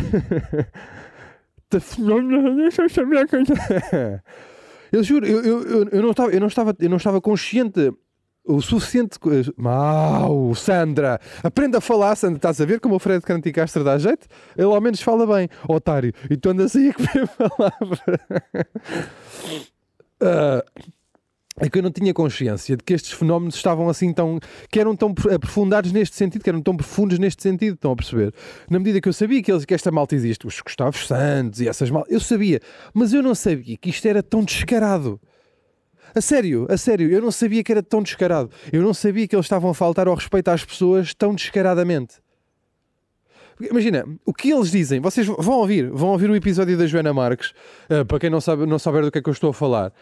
Eu 4.90 5.02
juro, 5.02 5.26
eu, 5.26 5.44
eu, 5.44 5.88
eu 5.90 6.00
não 6.02 6.12
estava, 6.12 6.30
eu, 6.30 6.40
não 6.40 6.46
estava, 6.46 6.74
eu 6.80 6.88
não 6.88 6.96
estava 6.96 7.20
consciente 7.20 7.92
o 8.48 8.60
suficiente. 8.62 9.18
Mau, 9.56 10.54
Sandra! 10.54 11.20
Aprenda 11.42 11.78
a 11.78 11.80
falar, 11.80 12.16
Sandra. 12.16 12.38
Estás 12.38 12.60
a 12.60 12.64
ver 12.64 12.80
como 12.80 12.96
o 12.96 12.98
Fred 12.98 13.22
Canticastro 13.24 13.84
dá 13.84 13.98
jeito? 13.98 14.26
Ele 14.56 14.66
ao 14.66 14.80
menos 14.80 15.00
fala 15.00 15.26
bem, 15.26 15.48
otário. 15.68 16.12
E 16.30 16.36
tu 16.36 16.50
andas 16.50 16.74
aí 16.74 16.88
a 16.88 16.94
comer 16.94 17.28
palavra. 17.36 18.20
Ah, 20.20 20.64
é 21.60 21.68
que 21.68 21.78
eu 21.78 21.82
não 21.82 21.90
tinha 21.90 22.14
consciência 22.14 22.76
de 22.76 22.84
que 22.84 22.94
estes 22.94 23.12
fenómenos 23.12 23.56
estavam 23.56 23.88
assim 23.88 24.12
tão. 24.12 24.38
que 24.70 24.78
eram 24.78 24.94
tão 24.94 25.12
aprofundados 25.34 25.92
neste 25.92 26.16
sentido, 26.16 26.42
que 26.42 26.48
eram 26.48 26.62
tão 26.62 26.76
profundos 26.76 27.18
neste 27.18 27.42
sentido, 27.42 27.74
estão 27.74 27.92
a 27.92 27.96
perceber? 27.96 28.32
Na 28.70 28.78
medida 28.78 29.00
que 29.00 29.08
eu 29.08 29.12
sabia 29.12 29.42
que, 29.42 29.50
eles, 29.50 29.64
que 29.64 29.74
esta 29.74 29.90
malta 29.90 30.14
existe, 30.14 30.46
os 30.46 30.60
Gustavos 30.60 31.06
Santos 31.06 31.60
e 31.60 31.68
essas 31.68 31.90
maltas, 31.90 32.12
eu 32.12 32.20
sabia, 32.20 32.60
mas 32.94 33.12
eu 33.12 33.22
não 33.22 33.34
sabia 33.34 33.76
que 33.76 33.90
isto 33.90 34.06
era 34.06 34.22
tão 34.22 34.44
descarado. 34.44 35.20
A 36.14 36.20
sério, 36.20 36.66
a 36.70 36.76
sério, 36.76 37.10
eu 37.10 37.20
não 37.20 37.30
sabia 37.30 37.62
que 37.62 37.72
era 37.72 37.82
tão 37.82 38.02
descarado. 38.02 38.50
Eu 38.72 38.82
não 38.82 38.94
sabia 38.94 39.26
que 39.26 39.34
eles 39.34 39.46
estavam 39.46 39.70
a 39.70 39.74
faltar 39.74 40.08
ao 40.08 40.14
respeito 40.14 40.48
às 40.48 40.64
pessoas 40.64 41.14
tão 41.14 41.34
descaradamente. 41.34 42.16
Imagina, 43.60 44.04
o 44.24 44.32
que 44.32 44.52
eles 44.52 44.70
dizem, 44.70 45.00
vocês 45.00 45.26
vão 45.26 45.56
ouvir, 45.56 45.90
vão 45.90 46.10
ouvir 46.10 46.30
o 46.30 46.36
episódio 46.36 46.78
da 46.78 46.86
Joana 46.86 47.12
Marques, 47.12 47.52
ah, 47.90 48.04
para 48.04 48.20
quem 48.20 48.30
não, 48.30 48.40
sabe, 48.40 48.64
não 48.66 48.78
souber 48.78 49.02
do 49.02 49.10
que 49.10 49.18
é 49.18 49.22
que 49.22 49.28
eu 49.28 49.32
estou 49.32 49.50
a 49.50 49.52
falar, 49.52 49.92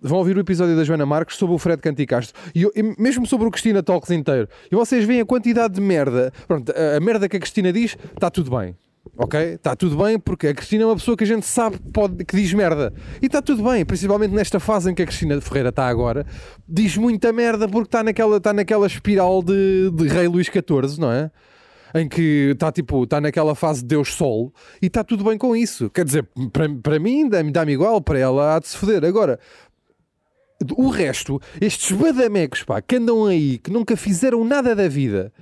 vão 0.00 0.18
ouvir 0.18 0.36
o 0.36 0.40
episódio 0.40 0.76
da 0.76 0.84
Joana 0.84 1.04
Marques 1.04 1.36
sobre 1.36 1.54
o 1.54 1.58
Fred 1.58 1.82
Canticastro, 1.82 2.40
e, 2.54 2.62
e 2.62 2.82
mesmo 2.96 3.26
sobre 3.26 3.48
o 3.48 3.50
Cristina 3.50 3.82
Talks 3.82 4.10
inteiro, 4.12 4.48
e 4.70 4.76
vocês 4.76 5.04
veem 5.04 5.20
a 5.20 5.26
quantidade 5.26 5.74
de 5.74 5.80
merda, 5.80 6.32
pronto, 6.46 6.70
a, 6.70 6.96
a 6.96 7.00
merda 7.00 7.28
que 7.28 7.36
a 7.36 7.40
Cristina 7.40 7.72
diz, 7.72 7.96
está 8.14 8.30
tudo 8.30 8.56
bem. 8.56 8.76
Ok? 9.18 9.40
Está 9.40 9.74
tudo 9.74 9.96
bem 9.96 10.18
porque 10.18 10.48
a 10.48 10.54
Cristina 10.54 10.82
é 10.82 10.86
uma 10.86 10.96
pessoa 10.96 11.16
que 11.16 11.24
a 11.24 11.26
gente 11.26 11.46
sabe 11.46 11.78
que, 11.78 11.90
pode, 11.90 12.24
que 12.24 12.36
diz 12.36 12.52
merda. 12.52 12.92
E 13.22 13.26
está 13.26 13.40
tudo 13.40 13.62
bem, 13.62 13.84
principalmente 13.84 14.32
nesta 14.32 14.60
fase 14.60 14.90
em 14.90 14.94
que 14.94 15.02
a 15.02 15.06
Cristina 15.06 15.40
Ferreira 15.40 15.70
está 15.70 15.86
agora. 15.86 16.26
Diz 16.68 16.96
muita 16.96 17.32
merda 17.32 17.66
porque 17.66 17.88
está 17.88 18.02
naquela, 18.02 18.36
está 18.36 18.52
naquela 18.52 18.86
espiral 18.86 19.42
de, 19.42 19.90
de 19.90 20.08
Rei 20.08 20.28
Luís 20.28 20.46
XIV, 20.46 21.00
não 21.00 21.10
é? 21.10 21.30
Em 21.94 22.06
que 22.06 22.50
está 22.52 22.70
tipo, 22.70 23.04
está 23.04 23.18
naquela 23.18 23.54
fase 23.54 23.80
de 23.80 23.86
Deus 23.86 24.12
Sol 24.12 24.52
e 24.82 24.86
está 24.86 25.02
tudo 25.02 25.24
bem 25.24 25.38
com 25.38 25.56
isso. 25.56 25.88
Quer 25.88 26.04
dizer, 26.04 26.28
para, 26.52 26.68
para 26.68 26.98
mim 26.98 27.26
dá-me 27.26 27.50
dá 27.50 27.64
igual, 27.64 28.02
para 28.02 28.18
ela 28.18 28.56
há 28.56 28.58
de 28.58 28.68
se 28.68 28.76
foder. 28.76 29.02
Agora, 29.02 29.38
o 30.76 30.88
resto, 30.88 31.40
estes 31.60 31.92
badamecos, 31.92 32.62
pá, 32.62 32.82
que 32.82 32.96
andam 32.96 33.26
aí, 33.26 33.58
que 33.58 33.70
nunca 33.70 33.96
fizeram 33.96 34.44
nada 34.44 34.74
da 34.74 34.88
vida, 34.88 35.32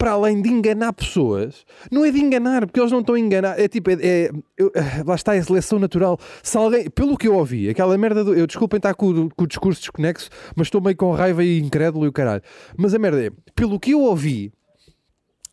para 0.00 0.12
além 0.12 0.40
de 0.40 0.48
enganar 0.48 0.94
pessoas, 0.94 1.66
não 1.92 2.02
é 2.06 2.10
de 2.10 2.18
enganar, 2.18 2.64
porque 2.66 2.80
eles 2.80 2.90
não 2.90 3.00
estão 3.00 3.14
a 3.14 3.20
enganar. 3.20 3.60
É 3.60 3.68
tipo, 3.68 3.90
é, 3.90 3.96
é- 4.00 4.30
eu- 4.56 4.72
lá 5.04 5.14
está 5.14 5.32
a 5.32 5.42
seleção 5.42 5.78
natural. 5.78 6.18
Se 6.42 6.56
alguém, 6.56 6.88
pelo 6.88 7.18
que 7.18 7.28
eu 7.28 7.34
ouvi, 7.34 7.68
aquela 7.68 7.98
merda 7.98 8.24
do. 8.24 8.32
Eu 8.32 8.46
desculpem 8.46 8.78
estar 8.78 8.94
com, 8.94 9.28
com 9.28 9.44
o 9.44 9.46
discurso 9.46 9.78
desconexo, 9.78 10.30
mas 10.56 10.68
estou 10.68 10.80
meio 10.80 10.96
com 10.96 11.12
raiva 11.12 11.44
e 11.44 11.60
incrédulo 11.60 12.06
e 12.06 12.08
o 12.08 12.12
caralho. 12.12 12.40
Mas 12.78 12.94
a 12.94 12.98
merda 12.98 13.26
é, 13.26 13.30
pelo 13.54 13.78
que 13.78 13.90
eu 13.90 14.00
ouvi, 14.00 14.50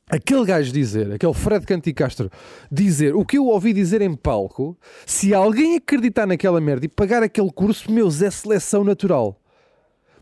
aquele 0.10 0.46
gajo 0.46 0.72
dizer, 0.72 1.12
aquele 1.12 1.34
Fred 1.34 1.66
Canticastro 1.66 2.32
dizer 2.72 3.14
o 3.18 3.26
que 3.26 3.38
eu 3.38 3.48
ouvi 3.48 3.74
dizer 3.74 4.02
em 4.02 4.16
palco, 4.16 4.78
se 5.06 5.34
alguém 5.34 5.76
acreditar 5.76 6.26
naquela 6.26 6.62
merda 6.62 6.86
e 6.86 6.90
pagar 6.90 7.22
aquele 7.22 7.52
curso, 7.52 7.92
meus, 7.92 8.22
é 8.22 8.32
seleção 8.32 8.86
natural. 8.86 9.42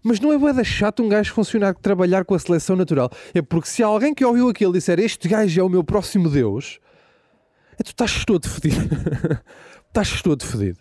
Mas 0.08 0.20
não 0.20 0.32
é 0.32 0.38
boeda 0.38 0.64
chato 0.64 1.02
um 1.02 1.10
gajo 1.10 1.34
funcionar, 1.34 1.74
trabalhar 1.74 2.26
com 2.26 2.36
a 2.36 2.40
seleção 2.40 2.76
natural. 2.76 3.10
É 3.34 3.42
porque 3.42 3.68
se 3.68 3.82
alguém 3.82 4.14
que 4.14 4.24
ouviu 4.24 4.48
aquilo 4.48 4.72
disser 4.72 5.00
este 5.00 5.28
gajo 5.28 5.60
é 5.60 5.64
o 5.64 5.68
meu 5.68 5.84
próximo 5.84 6.30
Deus, 6.30 6.80
é 7.80 7.82
tu 7.82 7.88
estás 7.88 8.24
todo 8.24 8.48
fedido. 8.48 8.88
estás 9.90 10.22
todo 10.22 10.46
fedido. 10.46 10.78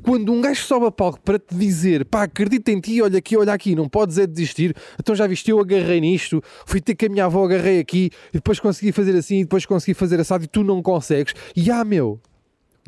Quando 0.00 0.32
um 0.32 0.40
gajo 0.40 0.62
sobe 0.62 0.86
a 0.86 0.92
palco 0.92 1.20
para 1.20 1.40
te 1.40 1.56
dizer 1.56 2.04
pá, 2.04 2.22
acredita 2.22 2.70
em 2.70 2.78
ti, 2.78 3.02
olha 3.02 3.18
aqui, 3.18 3.36
olha 3.36 3.52
aqui, 3.52 3.74
não 3.74 3.88
podes 3.88 4.16
é 4.16 4.24
desistir. 4.24 4.72
Então 4.96 5.12
já 5.12 5.26
viste, 5.26 5.50
eu 5.50 5.58
agarrei 5.58 6.00
nisto, 6.00 6.40
fui 6.64 6.80
ter 6.80 6.94
que 6.94 7.06
a 7.06 7.08
minha 7.08 7.24
avó 7.24 7.44
agarrei 7.44 7.80
aqui, 7.80 8.12
e 8.28 8.34
depois 8.34 8.60
consegui 8.60 8.92
fazer 8.92 9.16
assim, 9.16 9.40
e 9.40 9.42
depois 9.42 9.66
consegui 9.66 9.92
fazer 9.92 10.20
assado, 10.20 10.44
e 10.44 10.46
tu 10.46 10.62
não 10.62 10.80
consegues. 10.80 11.34
E 11.56 11.68
ah, 11.68 11.84
meu, 11.84 12.20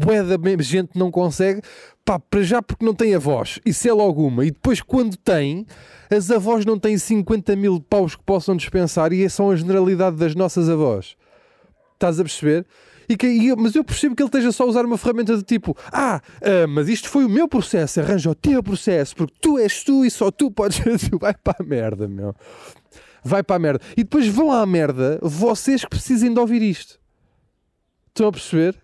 bué 0.00 0.22
da 0.22 0.36
gente 0.62 0.98
não 0.98 1.10
consegue, 1.10 1.60
pá, 2.04 2.18
para 2.18 2.42
já 2.42 2.62
porque 2.62 2.84
não 2.84 2.94
tem 2.94 3.14
avós, 3.14 3.60
isso 3.64 3.88
é 3.88 3.92
logo 3.92 4.26
uma, 4.26 4.44
e 4.44 4.50
depois 4.50 4.80
quando 4.80 5.16
tem, 5.16 5.66
as 6.10 6.30
avós 6.30 6.64
não 6.64 6.78
têm 6.78 6.96
50 6.96 7.54
mil 7.56 7.80
paus 7.80 8.16
que 8.16 8.22
possam 8.24 8.56
dispensar, 8.56 9.12
e 9.12 9.28
são 9.28 9.50
a 9.50 9.56
generalidade 9.56 10.16
das 10.16 10.34
nossas 10.34 10.68
avós. 10.68 11.16
Estás 11.94 12.18
a 12.18 12.24
perceber? 12.24 12.66
E 13.10 13.16
que, 13.16 13.26
e 13.26 13.54
mas 13.56 13.74
eu 13.74 13.82
percebo 13.82 14.14
que 14.14 14.22
ele 14.22 14.28
esteja 14.28 14.52
só 14.52 14.62
a 14.62 14.66
usar 14.66 14.84
uma 14.84 14.96
ferramenta 14.96 15.36
de 15.36 15.42
tipo: 15.42 15.76
Ah, 15.92 16.22
ah, 16.40 16.66
mas 16.68 16.88
isto 16.88 17.08
foi 17.08 17.24
o 17.24 17.28
meu 17.28 17.48
processo, 17.48 18.00
arranja 18.00 18.30
o 18.30 18.34
teu 18.36 18.62
processo, 18.62 19.16
porque 19.16 19.34
tu 19.40 19.58
és 19.58 19.82
tu 19.82 20.04
e 20.04 20.10
só 20.10 20.30
tu 20.30 20.48
podes. 20.48 20.78
Tu 21.10 21.18
vai 21.18 21.34
para 21.34 21.56
a 21.58 21.64
merda, 21.64 22.06
meu. 22.06 22.34
Vai 23.24 23.42
para 23.42 23.56
a 23.56 23.58
merda. 23.58 23.80
E 23.96 24.04
depois 24.04 24.28
vão 24.28 24.52
à 24.52 24.64
merda 24.64 25.18
vocês 25.22 25.82
que 25.82 25.90
precisem 25.90 26.32
de 26.32 26.38
ouvir 26.38 26.62
isto. 26.62 27.00
Estão 28.08 28.28
a 28.28 28.32
perceber? 28.32 28.80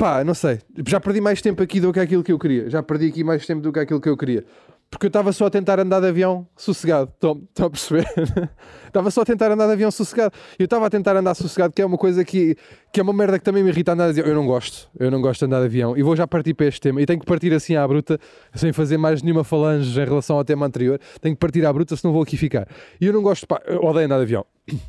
Pá, 0.00 0.24
não 0.24 0.32
sei. 0.32 0.60
Já 0.88 0.98
perdi 0.98 1.20
mais 1.20 1.42
tempo 1.42 1.62
aqui 1.62 1.78
do 1.78 1.92
que 1.92 2.00
aquilo 2.00 2.24
que 2.24 2.32
eu 2.32 2.38
queria. 2.38 2.70
Já 2.70 2.82
perdi 2.82 3.08
aqui 3.08 3.22
mais 3.22 3.44
tempo 3.44 3.60
do 3.60 3.70
que 3.70 3.80
aquilo 3.80 4.00
que 4.00 4.08
eu 4.08 4.16
queria. 4.16 4.46
Porque 4.90 5.04
eu 5.04 5.08
estava 5.08 5.30
só 5.30 5.44
a 5.44 5.50
tentar 5.50 5.78
andar 5.78 6.00
de 6.00 6.06
avião 6.06 6.48
sossegado. 6.56 7.12
Estão 7.12 7.66
a 7.66 7.68
perceber? 7.68 8.06
Estava 8.86 9.10
só 9.10 9.20
a 9.20 9.24
tentar 9.26 9.52
andar 9.52 9.66
de 9.66 9.72
avião 9.74 9.90
sossegado. 9.90 10.34
Eu 10.58 10.64
estava 10.64 10.86
a 10.86 10.90
tentar 10.90 11.14
andar 11.16 11.34
sossegado, 11.34 11.74
que 11.74 11.82
é 11.82 11.86
uma 11.86 11.98
coisa 11.98 12.24
que, 12.24 12.56
que 12.90 12.98
é 12.98 13.02
uma 13.02 13.12
merda 13.12 13.38
que 13.38 13.44
também 13.44 13.62
me 13.62 13.68
irrita 13.68 13.92
andar 13.92 14.10
de 14.10 14.18
avião. 14.18 14.26
Eu 14.26 14.34
não 14.34 14.46
gosto. 14.46 14.88
Eu 14.98 15.10
não 15.10 15.20
gosto 15.20 15.40
de 15.40 15.44
andar 15.44 15.60
de 15.60 15.66
avião. 15.66 15.96
E 15.96 16.02
vou 16.02 16.16
já 16.16 16.26
partir 16.26 16.54
para 16.54 16.66
este 16.66 16.80
tema. 16.80 17.02
E 17.02 17.04
tenho 17.04 17.20
que 17.20 17.26
partir 17.26 17.52
assim 17.52 17.76
à 17.76 17.86
bruta, 17.86 18.18
sem 18.54 18.72
fazer 18.72 18.96
mais 18.96 19.22
nenhuma 19.22 19.44
falange 19.44 20.00
em 20.00 20.04
relação 20.04 20.38
ao 20.38 20.44
tema 20.44 20.64
anterior. 20.64 20.98
Tenho 21.20 21.36
que 21.36 21.40
partir 21.40 21.64
à 21.66 21.72
bruta, 21.72 21.94
senão 21.94 22.10
vou 22.10 22.22
aqui 22.22 22.38
ficar. 22.38 22.66
E 22.98 23.06
eu 23.06 23.12
não 23.12 23.22
gosto, 23.22 23.46
pá, 23.46 23.60
eu 23.66 23.84
odeio 23.84 24.06
andar 24.06 24.16
de 24.16 24.22
avião. 24.22 24.46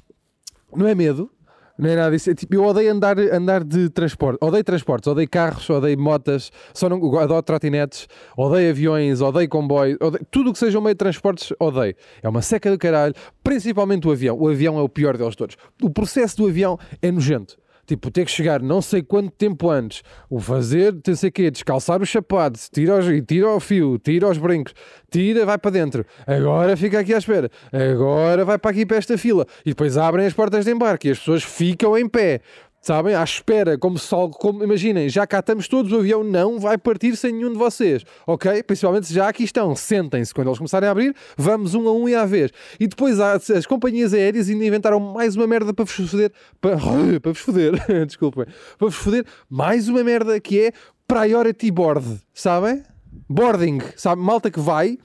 Não 0.73 0.87
é 0.87 0.95
medo, 0.95 1.29
não 1.77 1.89
é 1.89 1.95
nada 1.95 2.11
disso. 2.11 2.29
É 2.29 2.35
tipo, 2.35 2.55
eu 2.55 2.63
odeio 2.63 2.91
andar, 2.91 3.17
andar 3.19 3.63
de 3.63 3.89
transporte. 3.89 4.37
Odeio 4.41 4.63
transportes, 4.63 5.07
odeio 5.07 5.29
carros, 5.29 5.69
odeio 5.69 5.99
motas, 5.99 6.51
só 6.73 6.89
não, 6.89 7.17
adoro 7.17 7.41
trotinetes, 7.43 8.07
odeio 8.37 8.69
aviões, 8.69 9.21
odeio 9.21 9.49
comboio, 9.49 9.97
odeio, 10.01 10.25
tudo 10.29 10.49
o 10.49 10.53
que 10.53 10.59
seja 10.59 10.79
um 10.79 10.81
meio 10.81 10.93
de 10.93 10.99
transportes, 10.99 11.53
odeio. 11.59 11.95
É 12.21 12.29
uma 12.29 12.41
seca 12.41 12.69
do 12.69 12.77
caralho, 12.77 13.13
principalmente 13.43 14.07
o 14.07 14.11
avião. 14.11 14.37
O 14.39 14.47
avião 14.47 14.77
é 14.77 14.81
o 14.81 14.89
pior 14.89 15.17
deles 15.17 15.35
todos. 15.35 15.55
O 15.81 15.89
processo 15.89 16.37
do 16.37 16.47
avião 16.47 16.77
é 17.01 17.11
nojento. 17.11 17.60
Tipo, 17.85 18.11
ter 18.11 18.25
que 18.25 18.31
chegar 18.31 18.61
não 18.61 18.81
sei 18.81 19.01
quanto 19.01 19.31
tempo 19.31 19.69
antes, 19.69 20.03
o 20.29 20.39
fazer, 20.39 20.95
não 21.05 21.15
sei 21.15 21.29
o 21.29 21.31
quê, 21.31 21.51
descalçar 21.51 22.01
os 22.01 22.09
sapatos, 22.09 22.69
tira, 22.69 22.97
os, 22.97 23.05
tira 23.27 23.49
o 23.49 23.59
fio, 23.59 23.97
tira 23.97 24.29
os 24.29 24.37
brincos, 24.37 24.73
tira, 25.09 25.45
vai 25.45 25.57
para 25.57 25.71
dentro. 25.71 26.05
Agora 26.25 26.77
fica 26.77 26.99
aqui 26.99 27.13
à 27.13 27.17
espera. 27.17 27.49
Agora 27.71 28.45
vai 28.45 28.57
para 28.57 28.71
aqui 28.71 28.85
para 28.85 28.97
esta 28.97 29.17
fila. 29.17 29.45
E 29.65 29.69
depois 29.69 29.97
abrem 29.97 30.25
as 30.25 30.33
portas 30.33 30.65
de 30.65 30.71
embarque 30.71 31.07
e 31.07 31.11
as 31.11 31.19
pessoas 31.19 31.43
ficam 31.43 31.97
em 31.97 32.07
pé. 32.07 32.41
Sabem? 32.81 33.13
À 33.13 33.23
espera, 33.23 33.77
como 33.77 33.99
algo, 34.11 34.35
como, 34.35 34.63
imaginem, 34.63 35.07
já 35.07 35.27
cá 35.27 35.37
estamos 35.37 35.67
todos, 35.67 35.91
o 35.91 35.97
avião 35.97 36.23
não 36.23 36.59
vai 36.59 36.79
partir 36.79 37.15
sem 37.15 37.31
nenhum 37.31 37.51
de 37.51 37.57
vocês, 37.57 38.03
ok? 38.25 38.63
Principalmente 38.63 39.05
se 39.05 39.13
já 39.13 39.29
aqui 39.29 39.43
estão, 39.43 39.75
sentem-se, 39.75 40.33
quando 40.33 40.47
eles 40.47 40.57
começarem 40.57 40.89
a 40.89 40.91
abrir, 40.91 41.15
vamos 41.37 41.75
um 41.75 41.87
a 41.87 41.93
um 41.93 42.09
e 42.09 42.15
à 42.15 42.25
vez. 42.25 42.49
E 42.79 42.87
depois 42.87 43.19
há, 43.19 43.33
as 43.33 43.67
companhias 43.67 44.15
aéreas 44.15 44.49
ainda 44.49 44.65
inventaram 44.65 44.99
mais 44.99 45.35
uma 45.35 45.45
merda 45.45 45.71
para 45.75 45.85
vos 45.85 45.93
foder, 45.93 46.31
para, 46.59 46.75
para 47.21 47.31
vos 47.31 47.39
foder, 47.39 47.73
desculpem, 48.07 48.45
para 48.45 48.87
vos 48.87 48.95
foder, 48.95 49.25
mais 49.47 49.87
uma 49.87 50.03
merda 50.03 50.39
que 50.39 50.59
é 50.59 50.71
priority 51.07 51.69
board, 51.69 52.19
sabem? 52.33 52.81
Boarding, 53.29 53.79
sabe? 53.95 54.23
Malta 54.23 54.49
que 54.49 54.59
vai 54.59 54.97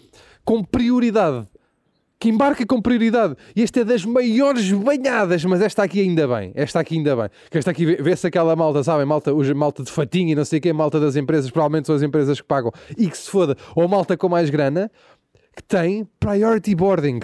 com 0.47 0.65
prioridade 0.65 1.47
que 2.19 2.29
embarca 2.31 2.65
com 2.67 2.81
prioridade. 2.81 3.37
E 3.55 3.63
esta 3.63 3.81
é 3.81 3.85
das 3.85 4.05
maiores 4.05 4.71
banhadas, 4.73 5.45
mas 5.45 5.61
esta 5.61 5.83
aqui 5.83 6.01
ainda 6.01 6.27
bem. 6.27 6.51
Esta 6.55 6.81
aqui 6.81 6.97
ainda 6.97 7.15
bem. 7.15 7.29
Que 7.51 7.59
esta 7.59 7.71
aqui 7.71 7.85
vê- 7.85 7.97
vê-se 7.97 8.27
aquela 8.27 8.57
malta, 8.57 8.83
sabem? 8.83 9.05
Malta, 9.05 9.35
os, 9.35 9.51
malta 9.53 9.83
de 9.83 9.91
fatinho 9.93 10.31
e 10.31 10.35
não 10.35 10.45
sei 10.45 10.59
o 10.59 10.63
quê, 10.63 10.73
malta 10.73 10.99
das 10.99 11.15
empresas, 11.17 11.51
provavelmente 11.51 11.87
são 11.87 11.95
as 11.95 12.03
empresas 12.03 12.41
que 12.41 12.47
pagam 12.47 12.73
e 12.97 13.09
que 13.09 13.17
se 13.19 13.31
foda. 13.31 13.57
Ou 13.75 13.87
malta 13.87 14.17
com 14.17 14.29
mais 14.29 14.49
grana 14.51 14.91
que 15.55 15.63
tem 15.63 16.07
priority 16.19 16.75
boarding. 16.75 17.21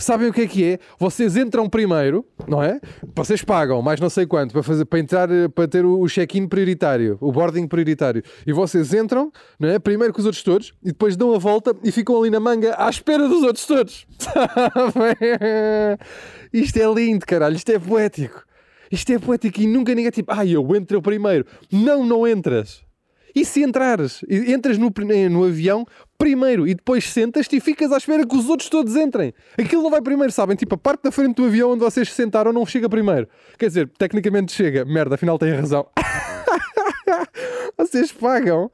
Sabem 0.00 0.28
o 0.28 0.32
que 0.32 0.42
é 0.42 0.46
que 0.46 0.64
é? 0.64 0.78
Vocês 0.96 1.36
entram 1.36 1.68
primeiro, 1.68 2.24
não 2.46 2.62
é? 2.62 2.80
Vocês 3.16 3.42
pagam 3.42 3.82
mais 3.82 3.98
não 3.98 4.08
sei 4.08 4.26
quanto 4.26 4.52
para, 4.52 4.62
fazer, 4.62 4.84
para 4.84 5.00
entrar, 5.00 5.28
eh, 5.28 5.48
para 5.48 5.66
ter 5.66 5.84
o 5.84 6.06
check-in 6.06 6.46
prioritário, 6.46 7.18
o 7.20 7.32
boarding 7.32 7.66
prioritário. 7.66 8.22
E 8.46 8.52
vocês 8.52 8.94
entram, 8.94 9.32
não 9.58 9.68
é? 9.68 9.76
Primeiro 9.80 10.14
com 10.14 10.20
os 10.20 10.24
outros 10.24 10.44
todos 10.44 10.72
e 10.84 10.92
depois 10.92 11.16
dão 11.16 11.34
a 11.34 11.38
volta 11.38 11.74
e 11.82 11.90
ficam 11.90 12.16
ali 12.16 12.30
na 12.30 12.38
manga 12.38 12.76
à 12.78 12.88
espera 12.88 13.28
dos 13.28 13.42
outros 13.42 13.66
todos. 13.66 14.06
Isto 16.52 16.78
é 16.78 16.94
lindo, 16.94 17.26
caralho. 17.26 17.56
Isto 17.56 17.72
é 17.72 17.78
poético. 17.80 18.44
Isto 18.92 19.12
é 19.12 19.18
poético 19.18 19.60
e 19.60 19.66
nunca 19.66 19.92
ninguém 19.96 20.12
tipo, 20.12 20.32
ah, 20.32 20.46
eu 20.46 20.76
entro 20.76 21.02
primeiro. 21.02 21.44
Não, 21.72 22.06
não 22.06 22.24
entras. 22.24 22.86
E 23.34 23.44
se 23.44 23.62
entrares? 23.62 24.20
Entras 24.28 24.78
no, 24.78 24.92
no 25.30 25.44
avião 25.44 25.86
primeiro 26.16 26.66
e 26.66 26.74
depois 26.74 27.04
sentas-te 27.04 27.56
e 27.56 27.60
ficas 27.60 27.92
à 27.92 27.96
espera 27.96 28.26
que 28.26 28.36
os 28.36 28.48
outros 28.48 28.68
todos 28.68 28.96
entrem. 28.96 29.32
Aquilo 29.56 29.82
não 29.82 29.90
vai 29.90 30.02
primeiro, 30.02 30.32
sabem? 30.32 30.56
Tipo, 30.56 30.74
a 30.74 30.78
parte 30.78 31.04
da 31.04 31.12
frente 31.12 31.36
do 31.36 31.44
avião 31.44 31.72
onde 31.72 31.80
vocês 31.80 32.08
se 32.08 32.14
sentaram 32.14 32.52
não 32.52 32.66
chega 32.66 32.88
primeiro. 32.88 33.28
Quer 33.58 33.68
dizer, 33.68 33.88
tecnicamente 33.96 34.52
chega. 34.52 34.84
Merda, 34.84 35.14
afinal 35.14 35.38
tem 35.38 35.52
razão. 35.52 35.86
vocês 37.78 38.10
pagam 38.10 38.70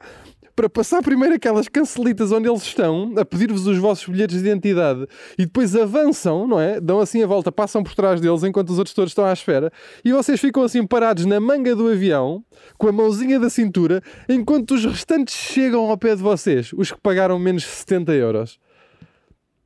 para 0.55 0.69
passar 0.69 1.01
primeiro 1.01 1.35
aquelas 1.35 1.67
cancelitas 1.67 2.31
onde 2.31 2.47
eles 2.47 2.63
estão 2.63 3.13
a 3.17 3.25
pedir-vos 3.25 3.67
os 3.67 3.77
vossos 3.77 4.07
bilhetes 4.07 4.41
de 4.41 4.47
identidade 4.47 5.05
e 5.37 5.45
depois 5.45 5.75
avançam, 5.75 6.47
não 6.47 6.59
é? 6.59 6.79
Dão 6.79 6.99
assim 6.99 7.21
a 7.21 7.27
volta, 7.27 7.51
passam 7.51 7.83
por 7.83 7.93
trás 7.93 8.21
deles 8.21 8.43
enquanto 8.43 8.69
os 8.69 8.77
outros 8.77 8.93
todos 8.93 9.11
estão 9.11 9.25
à 9.25 9.33
espera 9.33 9.71
e 10.03 10.13
vocês 10.13 10.39
ficam 10.39 10.63
assim 10.63 10.87
parados 10.87 11.25
na 11.25 11.39
manga 11.39 11.75
do 11.75 11.89
avião 11.89 12.43
com 12.77 12.87
a 12.87 12.91
mãozinha 12.91 13.37
da 13.37 13.49
cintura 13.49 14.01
enquanto 14.29 14.71
os 14.75 14.85
restantes 14.85 15.35
chegam 15.35 15.89
ao 15.89 15.97
pé 15.97 16.15
de 16.15 16.21
vocês, 16.21 16.71
os 16.73 16.91
que 16.91 17.01
pagaram 17.01 17.37
menos 17.37 17.63
de 17.63 17.69
70 17.69 18.13
euros. 18.13 18.59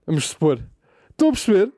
Vamos 0.07 0.25
supor. 0.25 0.59
Estão 1.11 1.29
a 1.29 1.31
perceber? 1.31 1.71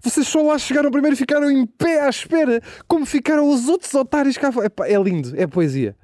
Vocês 0.00 0.26
só 0.28 0.40
lá 0.42 0.56
chegaram 0.58 0.90
primeiro 0.90 1.14
e 1.14 1.18
ficaram 1.18 1.50
em 1.50 1.66
pé 1.66 2.00
à 2.00 2.08
espera, 2.08 2.62
como 2.86 3.04
ficaram 3.04 3.50
os 3.50 3.68
outros 3.68 3.92
otários 3.94 4.38
cá 4.38 4.50
fora. 4.50 4.72
É 4.86 4.96
lindo, 4.96 5.34
é 5.36 5.46
poesia. 5.46 5.94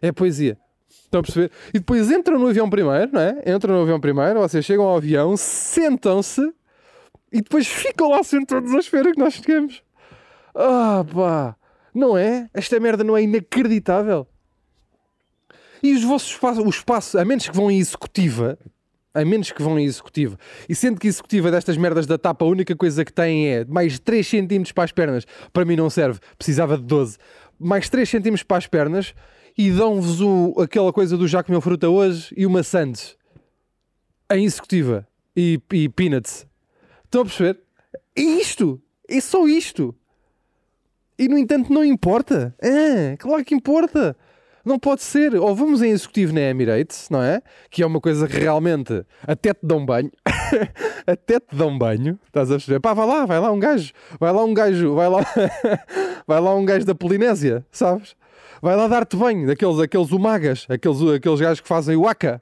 É 0.00 0.10
poesia. 0.10 0.58
Estão 1.04 1.20
a 1.20 1.22
perceber? 1.22 1.50
E 1.68 1.78
depois 1.78 2.10
entram 2.10 2.38
no 2.38 2.46
avião 2.46 2.68
primeiro, 2.68 3.12
não 3.12 3.20
é? 3.20 3.42
Entram 3.46 3.74
no 3.74 3.82
avião 3.82 4.00
primeiro, 4.00 4.40
vocês 4.40 4.64
chegam 4.64 4.84
ao 4.84 4.96
avião, 4.96 5.36
sentam-se 5.36 6.42
e 7.32 7.40
depois 7.40 7.66
ficam 7.66 8.10
lá 8.10 8.22
sentados 8.22 8.72
à 8.74 8.78
espera 8.78 9.12
que 9.12 9.18
nós 9.18 9.34
cheguemos. 9.34 9.82
Ah, 10.54 11.04
pá! 11.12 11.56
Não 11.94 12.16
é? 12.16 12.48
Esta 12.54 12.78
merda 12.78 13.02
não 13.02 13.16
é 13.16 13.22
inacreditável. 13.22 14.26
E 15.82 15.94
os 15.94 16.04
vossos 16.04 16.30
espaços, 16.30 16.64
o 16.64 16.68
espaço, 16.68 17.18
a 17.18 17.24
menos 17.24 17.48
que 17.48 17.56
vão 17.56 17.70
em 17.70 17.78
executiva, 17.78 18.58
a 19.14 19.24
menos 19.24 19.50
que 19.50 19.62
vão 19.62 19.78
em 19.78 19.84
executiva, 19.84 20.38
e 20.68 20.74
sendo 20.74 20.98
que 20.98 21.08
executiva 21.08 21.50
destas 21.50 21.76
merdas 21.76 22.06
da 22.06 22.16
tapa, 22.16 22.44
a 22.44 22.48
única 22.48 22.74
coisa 22.76 23.04
que 23.04 23.12
tem 23.12 23.48
é 23.48 23.64
mais 23.64 23.98
3 23.98 24.26
cm 24.26 24.72
para 24.74 24.84
as 24.84 24.92
pernas, 24.92 25.26
para 25.52 25.64
mim 25.64 25.76
não 25.76 25.90
serve, 25.90 26.20
precisava 26.38 26.78
de 26.78 26.84
12, 26.84 27.18
mais 27.58 27.88
3 27.88 28.08
cm 28.08 28.44
para 28.46 28.58
as 28.58 28.66
pernas 28.66 29.14
e 29.56 29.70
dão-vos 29.70 30.20
aquela 30.58 30.92
coisa 30.92 31.16
do 31.16 31.28
já 31.28 31.42
comeu 31.42 31.60
fruta 31.60 31.88
hoje 31.88 32.34
e 32.36 32.46
uma 32.46 32.62
sandes 32.62 33.16
em 34.30 34.44
executiva 34.44 35.06
e, 35.36 35.60
e 35.72 35.88
peanuts. 35.88 36.46
Estão 37.04 37.22
a 37.22 37.24
perceber? 37.24 37.60
É 38.16 38.22
isto! 38.22 38.80
É 39.08 39.20
só 39.20 39.46
isto! 39.46 39.94
E 41.18 41.28
no 41.28 41.38
entanto 41.38 41.72
não 41.72 41.84
importa. 41.84 42.54
Ah, 42.62 43.16
claro 43.18 43.44
que 43.44 43.54
importa. 43.54 44.16
Não 44.64 44.78
pode 44.78 45.02
ser. 45.02 45.34
Ou 45.34 45.54
vamos 45.54 45.82
em 45.82 45.90
executivo 45.90 46.32
na 46.32 46.40
Emirates, 46.40 47.08
não 47.10 47.22
é? 47.22 47.42
Que 47.70 47.82
é 47.82 47.86
uma 47.86 48.00
coisa 48.00 48.26
que 48.26 48.38
realmente 48.38 49.04
até 49.26 49.52
te 49.52 49.60
dão 49.62 49.84
banho. 49.84 50.10
até 51.06 51.38
te 51.38 51.54
dão 51.54 51.76
banho. 51.76 52.18
Estás 52.26 52.50
a 52.50 52.54
perceber? 52.54 52.80
Pá, 52.80 52.94
vai 52.94 53.06
lá, 53.06 53.26
vai 53.26 53.38
lá 53.38 53.52
um 53.52 53.58
gajo. 53.58 53.92
Vai 54.18 54.32
lá 54.32 54.44
um 54.44 54.54
gajo. 54.54 54.94
Vai 54.94 55.08
lá, 55.08 55.20
vai 56.26 56.40
lá 56.40 56.54
um 56.54 56.64
gajo 56.64 56.86
da 56.86 56.94
Polinésia, 56.94 57.66
sabes? 57.70 58.16
Vai 58.62 58.76
lá 58.76 58.86
dar-te 58.86 59.16
banho. 59.16 59.44
Daqueles, 59.44 59.80
aqueles 59.80 60.12
umagas. 60.12 60.66
Aqueles, 60.70 61.02
aqueles 61.02 61.40
gajos 61.40 61.60
que 61.60 61.66
fazem 61.66 61.96
o 61.96 62.06
aka. 62.06 62.40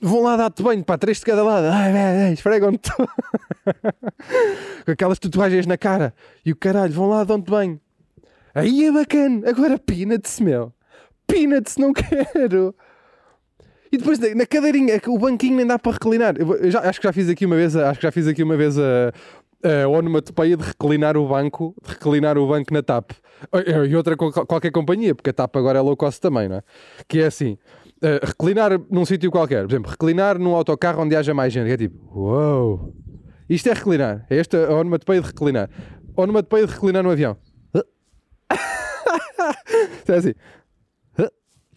Vão 0.00 0.24
lá 0.24 0.36
dar-te 0.36 0.60
banho, 0.62 0.84
pá, 0.84 0.98
três 0.98 1.18
de 1.18 1.24
cada 1.24 1.44
lado. 1.44 1.68
Ai, 1.68 1.96
ai, 1.96 2.32
esfregam-te. 2.32 2.90
Com 4.84 4.90
aquelas 4.90 5.18
tatuagens 5.20 5.64
na 5.64 5.78
cara. 5.78 6.12
E 6.44 6.50
o 6.50 6.56
caralho, 6.56 6.92
vão 6.92 7.08
lá, 7.08 7.22
dão-te 7.22 7.48
banho. 7.48 7.80
Aí 8.52 8.84
é 8.84 8.92
bacana. 8.92 9.48
Agora 9.48 9.78
pina-te-se, 9.78 10.42
meu. 10.42 10.72
Pina-te-se, 11.26 11.80
não 11.80 11.92
quero. 11.94 12.74
E 13.92 13.96
depois 13.96 14.18
na 14.18 14.44
cadeirinha, 14.44 15.00
o 15.06 15.18
banquinho 15.18 15.56
nem 15.56 15.66
dá 15.66 15.78
para 15.78 15.92
reclinar. 15.92 16.34
Eu 16.36 16.68
já, 16.68 16.80
acho 16.80 17.00
que 17.00 17.06
já 17.06 17.12
fiz 17.12 17.28
aqui 17.28 17.46
uma 17.46 17.54
vez, 17.54 17.76
acho 17.76 18.00
que 18.00 18.06
já 18.06 18.10
fiz 18.10 18.26
aqui 18.26 18.42
uma 18.42 18.56
vez 18.56 18.76
a, 18.76 19.12
a 19.64 19.88
onomatopeia 19.88 20.56
de 20.56 20.64
reclinar 20.64 21.16
o 21.16 21.26
banco, 21.26 21.74
de 21.82 21.92
reclinar 21.92 22.36
o 22.36 22.46
banco 22.46 22.72
na 22.72 22.82
TAP. 22.82 23.12
E 23.88 23.96
outra 23.96 24.16
qualquer 24.16 24.70
companhia, 24.70 25.14
porque 25.14 25.30
a 25.30 25.32
TAP 25.32 25.56
agora 25.56 25.78
é 25.78 25.82
low 25.82 25.96
cost 25.96 26.20
também, 26.20 26.48
não 26.48 26.56
é? 26.56 26.62
Que 27.08 27.20
é 27.20 27.26
assim, 27.26 27.56
uh, 28.02 28.20
reclinar 28.22 28.78
num 28.90 29.04
sítio 29.04 29.30
qualquer, 29.30 29.64
por 29.64 29.72
exemplo, 29.72 29.90
reclinar 29.90 30.38
num 30.38 30.54
autocarro 30.54 31.02
onde 31.02 31.16
haja 31.16 31.32
mais 31.32 31.52
gente, 31.52 31.70
é 31.70 31.76
tipo, 31.76 31.96
uou, 32.14 32.94
isto 33.48 33.68
é 33.68 33.72
reclinar, 33.72 34.26
é 34.30 34.36
esta 34.36 34.66
a 34.66 34.74
onomatopeia 34.74 35.20
de 35.20 35.26
reclinar. 35.26 35.70
Onomatopeia 36.16 36.66
de 36.66 36.72
reclinar 36.72 37.02
no 37.02 37.10
avião. 37.10 37.36
é 40.08 40.12
assim, 40.12 40.34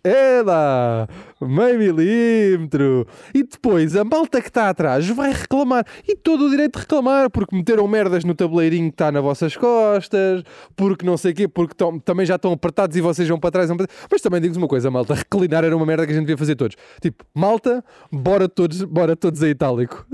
Ela! 0.08 1.08
Meio 1.42 1.78
milímetro! 1.78 3.06
E 3.34 3.44
depois 3.44 3.96
a 3.96 4.04
malta 4.04 4.42
que 4.42 4.48
está 4.48 4.70
atrás 4.70 5.08
vai 5.10 5.32
reclamar. 5.34 5.86
E 6.08 6.16
todo 6.16 6.46
o 6.46 6.50
direito 6.50 6.74
de 6.76 6.80
reclamar, 6.80 7.30
porque 7.30 7.56
meteram 7.56 7.88
merdas 7.88 8.24
no 8.24 8.34
tabuleirinho 8.34 8.90
que 8.90 8.96
está 8.96 9.12
nas 9.12 9.22
vossas 9.22 9.56
costas, 9.56 10.44
porque 10.76 11.06
não 11.06 11.18
sei 11.18 11.32
o 11.32 11.36
quê, 11.36 11.48
porque 11.48 11.76
tão, 11.76 12.00
também 12.00 12.26
já 12.26 12.36
estão 12.36 12.52
apertados 12.52 12.96
e 12.96 13.02
vocês. 13.02 13.28
Vão 13.28 13.40
para 13.40 13.52
trás. 13.52 13.70
Mas 14.10 14.22
também 14.22 14.42
digo-vos 14.42 14.58
uma 14.58 14.68
coisa, 14.68 14.90
malta: 14.90 15.14
reclinar 15.14 15.64
era 15.64 15.76
uma 15.76 15.86
merda 15.86 16.06
que 16.06 16.12
a 16.12 16.16
gente 16.16 16.26
devia 16.26 16.38
fazer 16.38 16.56
todos. 16.56 16.78
Tipo, 17.02 17.26
malta, 17.34 17.84
bora 18.12 18.48
todos, 18.48 18.84
bora 18.84 19.16
todos 19.16 19.44
a 19.44 19.50
itálico. 19.50 20.06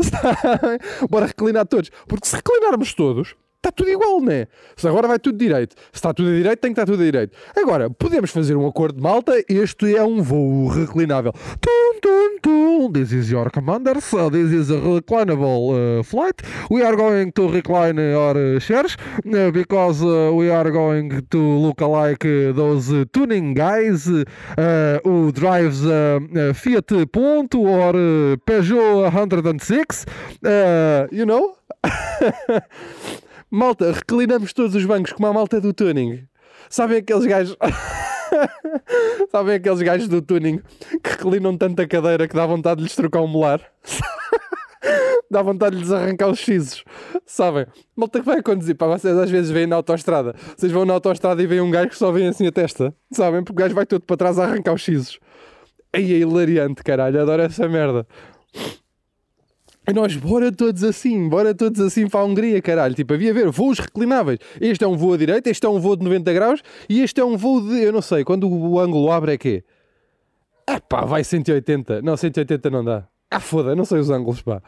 bora 1.10 1.28
reclinar 1.28 1.66
todos. 1.66 1.92
Porque 2.08 2.28
se 2.28 2.36
reclinarmos 2.36 2.94
todos, 2.94 3.36
está 3.64 3.72
tudo 3.72 3.90
igual, 3.90 4.20
né? 4.20 4.48
Se 4.76 4.88
agora 4.88 5.08
vai 5.08 5.18
tudo 5.18 5.38
direito. 5.38 5.76
Se 5.92 5.96
está 5.96 6.14
tudo 6.14 6.30
a 6.30 6.34
direito, 6.34 6.60
tem 6.60 6.74
que 6.74 6.80
estar 6.80 6.86
tudo 6.86 7.02
a 7.02 7.06
direito. 7.06 7.36
Agora, 7.56 7.90
podemos 7.90 8.30
fazer 8.30 8.58
um 8.58 8.68
acordo 8.68 8.98
de 8.98 9.02
malta. 9.02 9.42
Este 9.48 9.96
é 9.96 10.04
um 10.04 10.22
voo 10.22 10.68
reclinável. 10.68 11.32
Tum, 11.62 12.00
tum, 12.02 12.40
tum. 12.42 12.92
This 12.92 13.14
is 13.14 13.32
your 13.32 13.50
commander. 13.50 14.02
So 14.02 14.30
this 14.30 14.52
is 14.52 14.70
a 14.70 14.76
reclinable 14.76 16.00
uh, 16.00 16.04
flight. 16.04 16.42
We 16.70 16.84
are 16.84 16.96
going 16.98 17.32
to 17.32 17.48
recline 17.48 17.98
our 18.00 18.36
uh, 18.36 18.60
chairs 18.60 18.98
uh, 19.26 19.52
because 19.52 20.04
uh, 20.04 20.34
we 20.34 20.50
are 20.50 20.70
going 20.70 21.22
to 21.30 21.38
look 21.38 21.80
like 21.80 22.26
uh, 22.26 22.52
those 22.52 22.92
uh, 22.92 23.06
tuning 23.14 23.54
guys 23.54 24.06
who 24.06 25.32
drives 25.32 25.82
Fiat 25.84 27.12
Punto 27.12 27.60
or 27.60 27.94
Peugeot 28.46 29.04
106. 29.04 30.06
you 31.12 31.26
know? 31.26 31.56
Malta, 33.56 33.92
reclinamos 33.92 34.52
todos 34.52 34.74
os 34.74 34.84
bancos 34.84 35.14
como 35.14 35.28
a 35.28 35.32
malta 35.32 35.62
do 35.62 35.72
tuning. 35.72 36.28
Sabem 36.72 36.98
aqueles 36.98 37.24
gajos. 37.24 37.56
Sabem 39.30 39.54
aqueles 39.54 39.80
gajos 39.84 40.08
do 40.08 40.24
tuning 40.24 40.60
que 41.04 41.12
reclinam 41.12 41.56
tanta 41.56 41.88
cadeira 41.88 42.28
que 42.28 42.36
dá 42.36 42.48
vontade 42.48 42.78
de 42.78 42.86
lhes 42.86 42.96
trocar 42.96 43.22
um 43.22 43.28
molar? 43.28 43.62
dá 45.30 45.44
vontade 45.44 45.76
de 45.76 45.84
lhes 45.84 45.92
arrancar 45.92 46.30
os 46.30 46.40
xizos. 46.40 46.84
Sabem? 47.28 47.68
Malta 47.96 48.22
que 48.22 48.26
vai 48.26 48.42
conduzir. 48.42 48.76
Para 48.76 48.98
vocês 48.98 49.16
às 49.16 49.30
vezes 49.30 49.52
veem 49.52 49.68
na 49.68 49.76
autostrada. 49.76 50.34
Vocês 50.58 50.72
vão 50.72 50.84
na 50.84 50.96
autostrada 50.96 51.40
e 51.40 51.46
veem 51.46 51.62
um 51.62 51.70
gajo 51.70 51.90
que 51.90 51.96
só 51.96 52.12
vem 52.12 52.30
assim 52.30 52.48
a 52.48 52.52
testa. 52.52 52.92
Sabem? 53.12 53.44
Porque 53.44 53.62
o 53.62 53.64
gajo 53.64 53.76
vai 53.76 53.86
todo 53.86 54.02
para 54.02 54.18
trás 54.18 54.40
a 54.40 54.46
arrancar 54.46 54.74
os 54.74 54.82
xizos. 54.82 55.20
Aí 55.94 56.12
é 56.12 56.18
hilariante, 56.18 56.84
caralho. 56.84 57.22
Adoro 57.22 57.44
essa 57.44 57.70
merda. 57.70 58.08
E 59.86 59.92
nós, 59.92 60.16
bora 60.16 60.52
todos 60.52 60.84
assim, 60.84 61.28
bora 61.28 61.54
todos 61.54 61.82
assim 61.82 62.08
para 62.08 62.22
a 62.22 62.24
Hungria, 62.24 62.62
caralho. 62.62 62.96
Tipo, 62.96 63.14
havia 63.14 63.32
a 63.32 63.34
ver 63.34 63.50
voos 63.50 63.80
reclináveis. 63.80 64.40
Este 64.62 64.84
é 64.84 64.88
um 64.88 64.96
voo 64.96 65.14
à 65.14 65.18
direita, 65.18 65.50
este 65.50 65.66
é 65.66 65.70
um 65.70 65.80
voo 65.80 65.96
de 65.98 66.04
90 66.06 66.32
graus 66.34 66.64
e 66.88 67.02
este 67.02 67.20
é 67.20 67.26
um 67.26 67.36
voo 67.36 67.62
de, 67.62 67.84
eu 67.84 67.92
não 67.92 68.02
sei, 68.02 68.24
quando 68.24 68.50
o 68.50 68.80
ângulo 68.80 69.12
abre 69.12 69.34
é 69.34 69.38
quê? 69.38 69.64
Ah 70.66 70.80
pá, 70.80 71.04
vai 71.04 71.24
180. 71.24 72.02
Não, 72.02 72.16
180 72.16 72.70
não 72.70 72.84
dá. 72.84 73.06
Ah 73.30 73.42
foda, 73.42 73.76
não 73.76 73.84
sei 73.84 74.00
os 74.00 74.10
ângulos, 74.10 74.42
pá. 74.42 74.62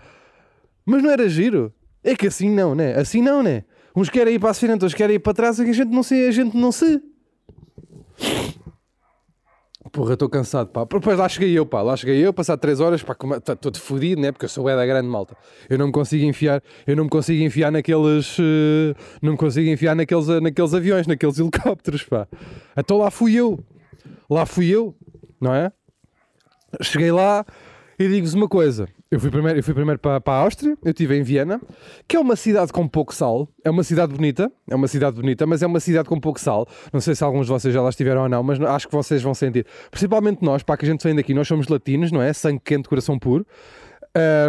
Mas 0.85 1.01
não 1.01 1.09
era 1.09 1.29
giro? 1.29 1.73
É 2.03 2.15
que 2.15 2.27
assim 2.27 2.49
não, 2.49 2.75
né? 2.75 2.93
Assim 2.95 3.21
não, 3.21 3.41
né? 3.41 3.63
Uns 3.95 4.09
querem 4.09 4.35
ir 4.35 4.39
para 4.39 4.51
a 4.51 4.53
frente, 4.53 4.73
outros 4.73 4.93
querem 4.93 5.15
ir 5.15 5.19
para 5.19 5.33
trás, 5.33 5.57
e 5.57 5.63
a 5.63 5.73
gente 5.73 5.91
não 5.91 6.03
se, 6.03 6.27
a 6.27 6.31
gente 6.31 6.57
não 6.57 6.71
se. 6.71 7.01
Porra, 9.95 10.11
estou 10.11 10.27
cansado, 10.27 10.67
pá. 10.67 10.83
Depois 10.83 11.17
lá 11.17 11.29
cheguei 11.29 11.57
eu, 11.57 11.65
pá. 11.65 11.81
Lá 11.81 11.95
cheguei 11.95 12.17
eu, 12.17 12.33
passar 12.33 12.57
3 12.57 12.81
horas, 12.81 13.01
pá, 13.01 13.15
estou 13.47 13.71
de 13.71 13.79
fodido, 13.79 14.21
né? 14.21 14.29
Porque 14.29 14.43
eu 14.43 14.49
sou 14.49 14.67
é 14.67 14.75
da 14.75 14.85
grande 14.85 15.07
malta. 15.07 15.37
Eu 15.69 15.77
não 15.77 15.85
me 15.85 15.93
consigo 15.93 16.25
enfiar, 16.25 16.61
eu 16.85 16.97
não 16.97 17.05
me 17.05 17.09
consigo 17.09 17.41
enfiar 17.41 17.71
naqueles, 17.71 18.37
uh, 18.37 18.93
não 19.21 19.31
me 19.31 19.37
consigo 19.37 19.69
enfiar 19.69 19.95
naqueles, 19.95 20.27
naqueles 20.27 20.73
aviões, 20.73 21.07
naqueles 21.07 21.39
helicópteros, 21.39 22.03
pá. 22.03 22.27
Então 22.75 22.97
lá 22.97 23.09
fui 23.09 23.35
eu. 23.35 23.57
Lá 24.29 24.45
fui 24.45 24.67
eu, 24.67 24.93
não 25.39 25.55
é? 25.55 25.71
Cheguei 26.81 27.13
lá 27.13 27.45
e 27.97 28.07
digo-vos 28.07 28.33
uma 28.33 28.47
coisa. 28.47 28.87
Eu 29.09 29.19
fui 29.19 29.29
primeiro, 29.29 29.59
eu 29.59 29.63
fui 29.63 29.73
primeiro 29.73 29.99
para, 29.99 30.19
para 30.19 30.33
a 30.33 30.37
Áustria, 30.41 30.77
eu 30.83 30.91
estive 30.91 31.17
em 31.17 31.23
Viena, 31.23 31.61
que 32.07 32.15
é 32.15 32.19
uma 32.19 32.35
cidade 32.35 32.73
com 32.73 32.87
pouco 32.87 33.13
sal. 33.13 33.47
É 33.63 33.69
uma 33.69 33.83
cidade 33.83 34.13
bonita, 34.13 34.51
é 34.69 34.75
uma 34.75 34.87
cidade 34.87 35.15
bonita, 35.15 35.45
mas 35.45 35.61
é 35.61 35.67
uma 35.67 35.79
cidade 35.79 36.09
com 36.09 36.19
pouco 36.19 36.39
sal. 36.39 36.67
Não 36.91 36.99
sei 36.99 37.15
se 37.15 37.23
alguns 37.23 37.45
de 37.45 37.51
vocês 37.53 37.73
já 37.73 37.81
lá 37.81 37.89
estiveram 37.89 38.23
ou 38.23 38.29
não, 38.29 38.43
mas 38.43 38.59
acho 38.59 38.87
que 38.87 38.93
vocês 38.93 39.21
vão 39.21 39.33
sentir. 39.33 39.65
Principalmente 39.89 40.43
nós, 40.43 40.63
para 40.63 40.77
que 40.77 40.85
a 40.85 40.89
gente 40.89 41.03
vem 41.03 41.15
daqui, 41.15 41.33
nós 41.33 41.47
somos 41.47 41.67
latinos, 41.67 42.11
não 42.11 42.21
é? 42.21 42.33
Sangue 42.33 42.61
quente, 42.63 42.89
coração 42.89 43.17
puro. 43.17 43.45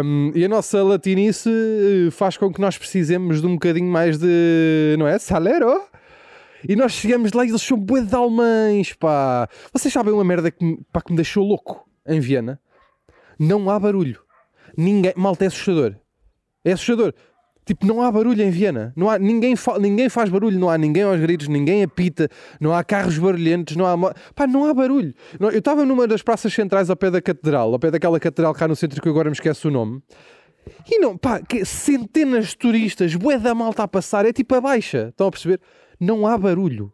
Um, 0.03 0.31
e 0.33 0.45
a 0.45 0.47
nossa 0.47 0.81
latinice 0.81 1.49
eh, 1.49 2.11
faz 2.11 2.37
com 2.37 2.51
que 2.53 2.61
nós 2.61 2.77
precisemos 2.77 3.41
de 3.41 3.47
um 3.47 3.53
bocadinho 3.53 3.91
mais 3.91 4.17
de, 4.17 4.95
não 4.97 5.05
é? 5.05 5.19
Salero? 5.19 5.81
E 6.67 6.75
nós 6.75 6.93
chegamos 6.93 7.33
lá 7.33 7.45
e 7.45 7.49
eles 7.49 7.61
são 7.61 7.77
bué 7.77 8.01
de 8.01 8.15
alemães, 8.15 8.93
pá. 8.93 9.47
Vocês 9.73 9.93
sabem 9.93 10.13
uma 10.13 10.23
merda 10.23 10.49
que, 10.49 10.79
pá, 10.91 11.01
que 11.01 11.11
me 11.11 11.17
deixou 11.17 11.45
louco 11.45 11.87
em 12.07 12.19
Viena? 12.19 12.59
Não 13.39 13.69
há 13.69 13.79
barulho. 13.79 14.21
Ninguém, 14.77 15.13
malta, 15.15 15.45
é 15.45 15.47
assustador. 15.47 15.95
É 16.63 16.73
assustador. 16.73 17.13
Tipo, 17.67 17.85
não 17.85 18.01
há 18.01 18.09
barulho 18.09 18.41
em 18.41 18.49
Viena. 18.49 18.93
Não 18.95 19.09
há, 19.09 19.19
ninguém, 19.19 19.53
fa, 19.57 19.77
ninguém 19.77 20.07
faz 20.07 20.29
barulho, 20.29 20.57
não 20.57 20.69
há 20.69 20.77
ninguém 20.77 21.03
aos 21.03 21.19
gritos, 21.19 21.49
ninguém 21.49 21.83
apita, 21.83 22.29
não 22.61 22.73
há 22.73 22.81
carros 22.81 23.17
barulhentos, 23.17 23.75
não 23.75 23.85
há. 23.85 24.13
Pá, 24.33 24.47
não 24.47 24.63
há 24.63 24.73
barulho. 24.73 25.13
Eu 25.37 25.59
estava 25.59 25.83
numa 25.83 26.07
das 26.07 26.21
praças 26.21 26.53
centrais 26.53 26.89
ao 26.89 26.95
pé 26.95 27.11
da 27.11 27.21
catedral, 27.21 27.73
ao 27.73 27.77
pé 27.77 27.91
daquela 27.91 28.21
catedral 28.21 28.53
cá 28.53 28.69
no 28.69 28.75
centro 28.75 29.01
que 29.01 29.09
agora 29.09 29.29
me 29.29 29.33
esqueço 29.33 29.67
o 29.67 29.71
nome. 29.71 30.01
E 30.89 30.97
não, 30.99 31.17
pá, 31.17 31.41
centenas 31.65 32.47
de 32.47 32.57
turistas, 32.57 33.13
bué 33.15 33.37
da 33.37 33.53
malta 33.53 33.83
a 33.83 33.87
passar, 33.87 34.25
é 34.25 34.31
tipo 34.31 34.55
a 34.55 34.61
baixa. 34.61 35.09
Estão 35.09 35.27
a 35.27 35.31
perceber? 35.31 35.59
Não 35.99 36.25
há 36.25 36.37
barulho. 36.37 36.93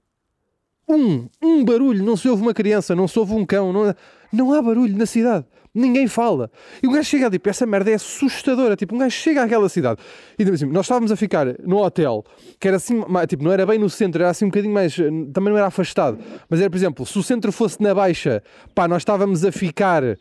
Um, 0.90 1.28
um 1.42 1.64
barulho. 1.64 2.04
Não 2.04 2.18
se 2.18 2.28
ouve 2.28 2.42
uma 2.42 2.54
criança, 2.54 2.96
não 2.96 3.08
se 3.08 3.18
ouve 3.20 3.34
um 3.34 3.46
cão, 3.46 3.72
não, 3.72 3.94
não 4.34 4.52
há 4.52 4.62
barulho 4.62 4.98
na 4.98 5.06
cidade. 5.06 5.46
Ninguém 5.76 6.08
fala. 6.08 6.52
E 6.84 6.88
o 6.88 6.92
gajo 6.92 7.10
chega 7.10 7.32
tipo, 7.32 7.50
essa 7.50 7.66
merda 7.66 7.90
é 7.90 7.96
assustadora. 7.96 8.76
Tipo, 8.76 8.96
um 8.96 9.00
gajo 9.00 9.16
chega 9.16 9.44
àquela 9.44 9.68
cidade. 9.68 10.02
E 10.38 10.44
assim, 10.44 10.66
nós 10.66 10.86
estávamos 10.86 11.12
a 11.12 11.16
ficar 11.16 11.48
no 11.64 11.78
hotel, 11.78 12.24
que 12.60 12.68
era 12.68 12.78
assim, 12.78 13.02
tipo, 13.28 13.44
não 13.44 13.52
era 13.52 13.66
bem 13.66 13.80
no 13.80 13.90
centro, 13.90 14.22
era 14.22 14.30
assim 14.30 14.46
um 14.46 14.50
bocadinho 14.50 14.74
mais. 14.74 14.96
Também 14.96 15.50
não 15.52 15.58
era 15.58 15.68
afastado. 15.68 16.20
Mas 16.48 16.60
era, 16.60 16.70
por 16.70 16.78
exemplo, 16.78 17.06
se 17.06 17.18
o 17.18 17.24
centro 17.24 17.52
fosse 17.52 17.82
na 17.82 17.94
Baixa, 17.94 18.44
pá, 18.76 18.88
nós 18.88 19.02
estávamos 19.02 19.44
a 19.44 19.52
ficar 19.52 20.04
uh, 20.04 20.18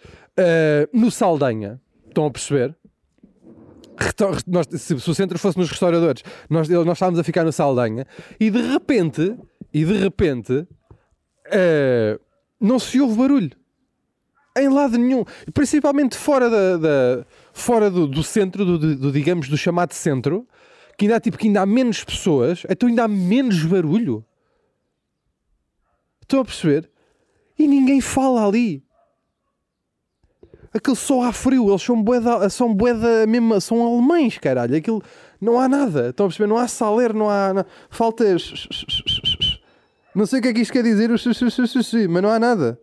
no 0.93 1.11
Saldanha. 1.11 1.81
Estão 2.09 2.27
a 2.27 2.31
perceber? 2.31 2.75
Nós, 4.47 4.67
se, 4.71 4.99
se, 4.99 5.11
o 5.11 5.15
centro 5.15 5.39
fosse 5.39 5.59
nos 5.59 5.69
restauradores, 5.69 6.23
nós, 6.49 6.69
nós 6.69 6.97
estávamos 6.97 7.21
a 7.21 7.25
ficar 7.25 7.45
no 7.45 7.53
Saldanha 7.53 8.07
e 8.41 8.51
de 8.51 8.61
repente, 8.61 9.37
e 9.73 9.85
de 9.85 9.93
repente, 9.93 10.53
uh, 10.53 12.21
não 12.59 12.79
se 12.79 13.01
ouve 13.01 13.17
barulho 13.17 13.62
em 14.57 14.69
lado 14.69 14.99
nenhum, 14.99 15.25
principalmente 15.55 16.17
fora, 16.17 16.51
da, 16.51 16.77
da 16.77 17.27
fora 17.53 17.91
do, 17.91 18.07
do 18.07 18.23
centro, 18.23 18.65
do, 18.65 18.97
do, 18.97 19.13
digamos, 19.13 19.49
do 19.49 19.57
chamado 19.57 19.93
centro, 19.93 20.47
que 20.97 21.07
ainda 21.07 21.17
há, 21.17 21.21
tipo, 21.21 21.39
que 21.39 21.47
ainda 21.47 21.63
há 21.63 21.67
menos 21.67 22.05
pessoas, 22.05 22.65
então 22.69 22.89
ainda 22.89 23.05
há 23.05 23.09
menos 23.09 23.65
barulho. 23.65 24.25
Estão 26.21 26.41
a 26.41 26.45
perceber? 26.45 26.91
E 27.59 27.67
ninguém 27.67 28.01
fala 28.01 28.47
ali. 28.47 28.83
Aquilo 30.75 30.97
só 30.97 31.23
há 31.25 31.33
frio, 31.33 31.69
eles 31.69 31.83
são 31.83 32.03
boeda, 32.03 32.49
são 32.49 32.75
boeda 32.75 33.27
mesmo, 33.27 33.61
são 33.61 33.87
alemães, 33.87 34.39
caralho. 34.39 34.75
Aquilo 34.75 35.03
não 35.39 35.61
há 35.61 35.69
nada. 35.69 36.09
Estão 36.09 36.27
a 36.27 36.29
perceber? 36.29 36.49
Não 36.49 36.57
há 36.57 36.67
saler, 36.67 37.13
não 37.13 37.29
há. 37.29 37.53
Não, 37.53 37.67
falta. 37.91 38.25
Não 40.15 40.25
sei 40.25 40.39
o 40.39 40.43
que 40.43 40.49
é 40.49 40.53
que 40.55 40.61
isto 40.61 40.73
quer 40.73 40.83
dizer, 40.83 41.11
mas 41.11 42.23
não 42.23 42.31
há 42.31 42.39
nada. 42.39 42.81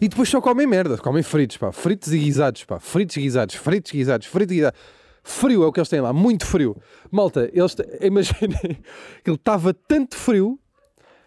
E 0.00 0.08
depois 0.08 0.28
só 0.28 0.40
comem 0.40 0.66
merda, 0.66 0.98
comem 0.98 1.22
fritos, 1.22 1.56
pá. 1.56 1.72
Fritos 1.72 2.12
e 2.12 2.18
guisados, 2.18 2.64
pá. 2.64 2.78
Fritos 2.78 3.16
e 3.16 3.20
guisados, 3.20 3.54
fritos 3.54 3.92
e 3.92 3.96
guisados, 3.96 4.26
fritos 4.26 4.52
e 4.52 4.56
guisados. 4.56 4.80
Frio 5.22 5.62
é 5.62 5.66
o 5.66 5.72
que 5.72 5.80
eles 5.80 5.88
têm 5.88 6.00
lá, 6.00 6.12
muito 6.12 6.46
frio. 6.46 6.76
Malta, 7.10 7.50
eles, 7.52 7.76
imaginem, 8.00 8.80
ele 9.26 9.36
estava 9.36 9.72
tanto 9.74 10.16
frio, 10.16 10.58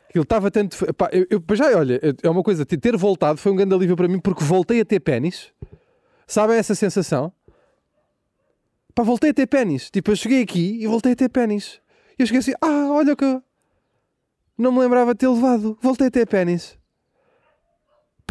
que 0.10 0.18
ele 0.18 0.24
estava 0.24 0.50
tanto. 0.52 0.78
Pá, 0.96 1.10
eu, 1.12 1.26
eu, 1.30 1.56
já, 1.56 1.78
olha, 1.78 2.00
é 2.22 2.30
uma 2.30 2.44
coisa, 2.44 2.66
ter- 2.66 2.98
voltado 2.98 3.38
foi 3.40 3.52
um 3.52 3.56
grande 3.56 3.74
alívio 3.74 3.96
para 3.96 4.08
mim, 4.08 4.20
porque 4.20 4.44
voltei 4.44 4.82
a 4.82 4.86
ter 4.86 5.00
pênis. 5.00 5.52
Sabem 6.28 6.58
essa 6.58 6.74
sensação? 6.76 7.32
Pá, 8.96 9.04
voltei 9.04 9.32
a 9.32 9.34
ter 9.34 9.48
pênis. 9.48 9.90
Tipo, 9.90 10.12
eu 10.12 10.16
cheguei 10.16 10.42
aqui 10.42 10.78
e 10.82 10.88
voltei 10.88 11.14
a 11.14 11.16
ter 11.16 11.30
pênis. 11.30 11.80
E 12.18 12.22
eu 12.22 12.28
cheguei 12.28 12.40
assim, 12.40 12.54
ah, 12.62 12.90
olha 12.92 13.16
que 13.16 13.24
eu 13.26 13.42
não 14.58 14.72
me 14.72 14.80
lembrava 14.80 15.14
de 15.14 15.20
ter 15.20 15.28
levado. 15.28 15.78
Voltei 15.82 16.08
a 16.08 16.12
ter 16.12 16.28
pênis. 16.28 16.78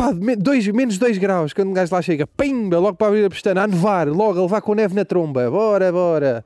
Pá, 0.03 0.11
dois, 0.37 0.67
menos 0.67 0.99
2 0.99 1.17
graus, 1.17 1.53
quando 1.53 1.69
um 1.69 1.73
gajo 1.73 1.95
lá 1.95 2.03
chega, 2.03 2.27
pimba, 2.27 2.77
logo 2.77 2.97
para 2.97 3.07
abrir 3.07 3.25
a 3.25 3.31
pestana, 3.31 3.63
a 3.63 3.67
nevar, 3.69 4.09
logo 4.09 4.37
a 4.37 4.43
levar 4.43 4.61
com 4.61 4.75
neve 4.75 4.97
na 4.97 5.05
tromba, 5.05 5.49
bora, 5.49 5.93
bora. 5.93 6.45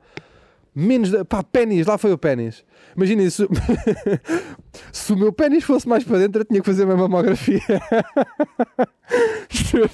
Menos, 0.75 1.09
pá, 1.27 1.41
pênis, 1.41 1.87
lá 1.87 1.97
foi 1.97 2.13
o 2.13 2.19
pênis. 2.19 2.63
Imaginem 2.95 3.27
se, 3.31 3.47
se 4.93 5.11
o 5.11 5.17
meu 5.17 5.33
pênis 5.33 5.63
fosse 5.63 5.89
mais 5.89 6.03
para 6.03 6.19
dentro, 6.19 6.41
eu 6.41 6.45
tinha 6.45 6.59
que 6.59 6.67
fazer 6.67 6.83
uma 6.83 6.95
mamografia. 6.95 7.59
juro, 9.49 9.89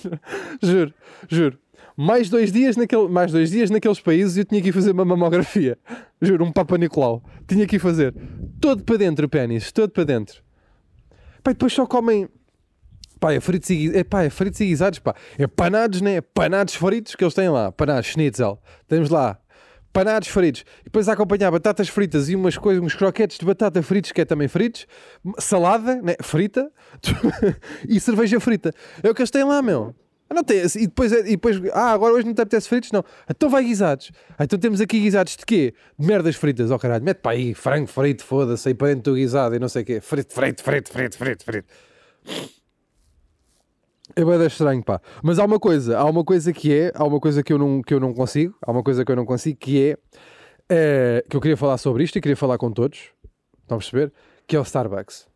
juro, 0.61 0.93
juro. 1.29 1.57
Mais 1.95 2.29
dois, 2.29 2.51
dias 2.51 2.75
naquele, 2.75 3.07
mais 3.07 3.31
dois 3.31 3.49
dias 3.49 3.69
naqueles 3.69 4.01
países 4.01 4.35
eu 4.35 4.43
tinha 4.43 4.61
que 4.61 4.69
ir 4.69 4.73
fazer 4.73 4.91
uma 4.91 5.05
mamografia. 5.05 5.77
Juro, 6.21 6.43
um 6.43 6.51
Papa 6.51 6.77
Nicolau. 6.77 7.23
Tinha 7.47 7.65
que 7.65 7.77
ir 7.77 7.79
fazer. 7.79 8.13
Todo 8.59 8.83
para 8.83 8.97
dentro 8.97 9.25
o 9.25 9.29
pênis, 9.29 9.71
todo 9.71 9.91
para 9.91 10.03
dentro. 10.03 10.43
E 11.45 11.49
depois 11.49 11.71
só 11.71 11.85
comem. 11.85 12.27
Pá, 13.23 13.31
é 13.31 13.39
fritos 13.39 13.69
e, 13.69 13.75
gui- 13.77 13.97
é, 13.97 14.03
pá, 14.03 14.23
é 14.23 14.29
fritos 14.29 14.59
e 14.59 14.65
guisados, 14.65 14.99
pá. 14.99 15.15
É 15.37 15.47
panados, 15.47 16.01
né? 16.01 16.19
Panados 16.19 16.75
fritos 16.75 17.15
que 17.15 17.23
eles 17.23 17.33
têm 17.33 17.47
lá. 17.47 17.71
Panados, 17.71 18.07
schnitzel. 18.07 18.61
Temos 18.85 19.09
lá. 19.09 19.39
Panados 19.93 20.27
fritos. 20.27 20.65
E 20.81 20.85
depois 20.85 21.07
a 21.07 21.13
acompanhar 21.13 21.49
batatas 21.49 21.87
fritas 21.87 22.27
e 22.27 22.35
umas 22.35 22.57
coisas, 22.57 22.83
uns 22.83 22.93
croquetes 22.93 23.37
de 23.37 23.45
batata 23.45 23.81
fritos, 23.81 24.11
que 24.11 24.19
é 24.19 24.25
também 24.25 24.49
fritos. 24.49 24.85
Salada, 25.39 26.01
né? 26.01 26.15
Frita. 26.21 26.69
e 27.87 27.97
cerveja 27.97 28.41
frita. 28.41 28.73
É 29.01 29.09
o 29.09 29.15
que 29.15 29.21
eles 29.21 29.31
têm 29.31 29.45
lá, 29.45 29.61
meu. 29.61 29.95
Ah, 30.29 30.33
Não 30.33 30.43
tem, 30.43 30.57
e 30.57 30.87
depois, 30.87 31.13
é- 31.13 31.19
e 31.21 31.23
depois, 31.37 31.61
ah, 31.71 31.91
agora 31.93 32.13
hoje 32.15 32.25
não 32.25 32.33
te 32.33 32.41
apetece 32.41 32.67
fritos? 32.67 32.91
Não. 32.91 33.05
Então 33.29 33.49
vai 33.49 33.63
guisados. 33.63 34.11
Ah, 34.37 34.43
então 34.43 34.59
temos 34.59 34.81
aqui 34.81 34.99
guisados 34.99 35.37
de 35.37 35.45
quê? 35.45 35.73
De 35.97 36.05
merdas 36.05 36.35
fritas, 36.35 36.71
ó 36.71 36.77
caralho. 36.77 37.05
Mete 37.05 37.19
para 37.19 37.31
aí, 37.31 37.53
frango 37.53 37.87
frito, 37.87 38.25
foda-se, 38.25 38.67
aí 38.67 38.73
para 38.73 38.87
dentro 38.89 39.13
do 39.13 39.15
guisado 39.15 39.55
e 39.55 39.59
não 39.59 39.69
sei 39.69 39.83
o 39.83 39.85
quê. 39.85 40.01
Frito, 40.01 40.33
frito, 40.33 40.61
frito, 40.61 40.91
frito, 40.91 41.17
frito, 41.17 41.45
frito. 41.45 41.67
É 44.15 44.23
bem 44.23 44.45
estranho, 44.45 44.83
pá. 44.83 45.01
Mas 45.23 45.39
há 45.39 45.45
uma 45.45 45.59
coisa, 45.59 45.97
há 45.97 46.05
uma 46.05 46.23
coisa 46.23 46.53
que 46.53 46.73
é, 46.73 46.91
há 46.93 47.03
uma 47.03 47.19
coisa 47.19 47.41
que 47.41 47.51
eu 47.51 47.57
não, 47.57 47.81
que 47.81 47.93
eu 47.93 47.99
não 47.99 48.13
consigo, 48.13 48.55
há 48.61 48.71
uma 48.71 48.83
coisa 48.83 49.03
que 49.03 49.11
eu 49.11 49.15
não 49.15 49.25
consigo, 49.25 49.57
que 49.57 49.89
é, 49.89 49.97
eh, 50.69 51.25
que 51.27 51.35
eu 51.35 51.41
queria 51.41 51.57
falar 51.57 51.77
sobre 51.77 52.03
isto 52.03 52.17
e 52.17 52.21
queria 52.21 52.37
falar 52.37 52.59
com 52.59 52.71
todos, 52.71 53.11
estão 53.61 53.77
a 53.77 53.79
perceber? 53.79 54.13
Que 54.45 54.55
é 54.55 54.59
o 54.59 54.63
Starbucks. 54.63 55.27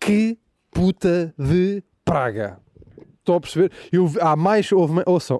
Que 0.00 0.38
puta 0.70 1.34
de 1.38 1.82
praga. 2.04 2.58
Estão 3.18 3.36
a 3.36 3.40
perceber? 3.40 3.70
Eu, 3.92 4.10
há 4.22 4.34
mais, 4.34 4.72
houve, 4.72 5.02
ouçam, 5.04 5.38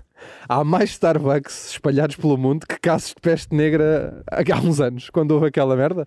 há 0.46 0.62
mais 0.62 0.90
Starbucks 0.90 1.70
espalhados 1.70 2.16
pelo 2.16 2.36
mundo 2.36 2.66
que 2.66 2.78
casos 2.78 3.08
de 3.08 3.20
peste 3.22 3.54
negra 3.54 4.22
há 4.30 4.60
uns 4.60 4.80
anos, 4.80 5.08
quando 5.08 5.30
houve 5.30 5.46
aquela 5.46 5.74
merda. 5.74 6.06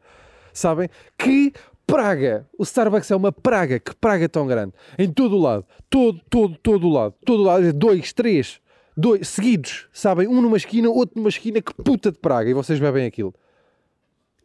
Sabem? 0.53 0.87
Que 1.17 1.51
praga! 1.85 2.47
O 2.57 2.63
Starbucks 2.63 3.11
é 3.11 3.15
uma 3.15 3.31
praga. 3.31 3.79
Que 3.79 3.95
praga 3.95 4.27
tão 4.27 4.47
grande. 4.47 4.73
Em 4.97 5.11
todo 5.11 5.35
o 5.35 5.39
lado. 5.39 5.65
Todo, 5.89 6.19
todo, 6.29 6.57
todo 6.57 6.87
o 6.87 6.91
lado. 6.91 7.15
Todo 7.25 7.41
o 7.41 7.43
lado. 7.43 7.73
Dois, 7.73 8.13
três. 8.13 8.59
Dois, 8.95 9.27
seguidos. 9.27 9.87
Sabem? 9.91 10.27
Um 10.27 10.41
numa 10.41 10.57
esquina, 10.57 10.89
outro 10.89 11.17
numa 11.17 11.29
esquina. 11.29 11.61
Que 11.61 11.73
puta 11.73 12.11
de 12.11 12.17
praga. 12.17 12.49
E 12.49 12.53
vocês 12.53 12.79
bebem 12.79 13.05
aquilo. 13.05 13.33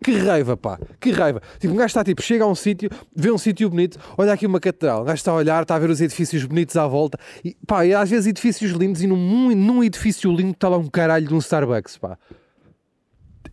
Que 0.02 0.12
raiva, 0.12 0.56
pá, 0.56 0.78
que 1.00 1.10
raiva. 1.10 1.42
Tipo, 1.58 1.74
um 1.74 1.76
gajo 1.76 1.86
está 1.86 2.04
tipo, 2.04 2.22
chega 2.22 2.44
a 2.44 2.46
um 2.46 2.54
sítio, 2.54 2.88
vê 3.14 3.32
um 3.32 3.38
sítio 3.38 3.68
bonito, 3.68 3.98
olha 4.16 4.32
aqui 4.32 4.46
uma 4.46 4.60
catedral, 4.60 5.02
o 5.02 5.04
gajo 5.04 5.16
está 5.16 5.32
a 5.32 5.34
olhar, 5.34 5.62
está 5.62 5.74
a 5.74 5.78
ver 5.78 5.90
os 5.90 6.00
edifícios 6.00 6.44
bonitos 6.44 6.76
à 6.76 6.86
volta, 6.86 7.18
e 7.44 7.56
pá, 7.66 7.84
e 7.84 7.92
às 7.92 8.08
vezes 8.08 8.28
edifícios 8.28 8.70
lindos, 8.72 9.02
e 9.02 9.08
num, 9.08 9.54
num 9.56 9.82
edifício 9.82 10.30
lindo 10.32 10.52
está 10.52 10.68
lá 10.68 10.78
um 10.78 10.86
caralho 10.86 11.26
de 11.26 11.34
um 11.34 11.38
Starbucks, 11.38 11.98
pá. 11.98 12.16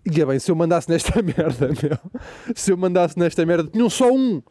E 0.05 0.21
é 0.21 0.25
bem, 0.25 0.37
se 0.37 0.51
eu 0.51 0.55
mandasse 0.55 0.89
nesta 0.89 1.21
merda, 1.23 1.67
meu, 1.67 2.11
se 2.55 2.71
eu 2.71 2.77
mandasse 2.77 3.17
nesta 3.17 3.45
merda, 3.45 3.69
tinham 3.69 3.89
só 3.89 4.11
um, 4.11 4.41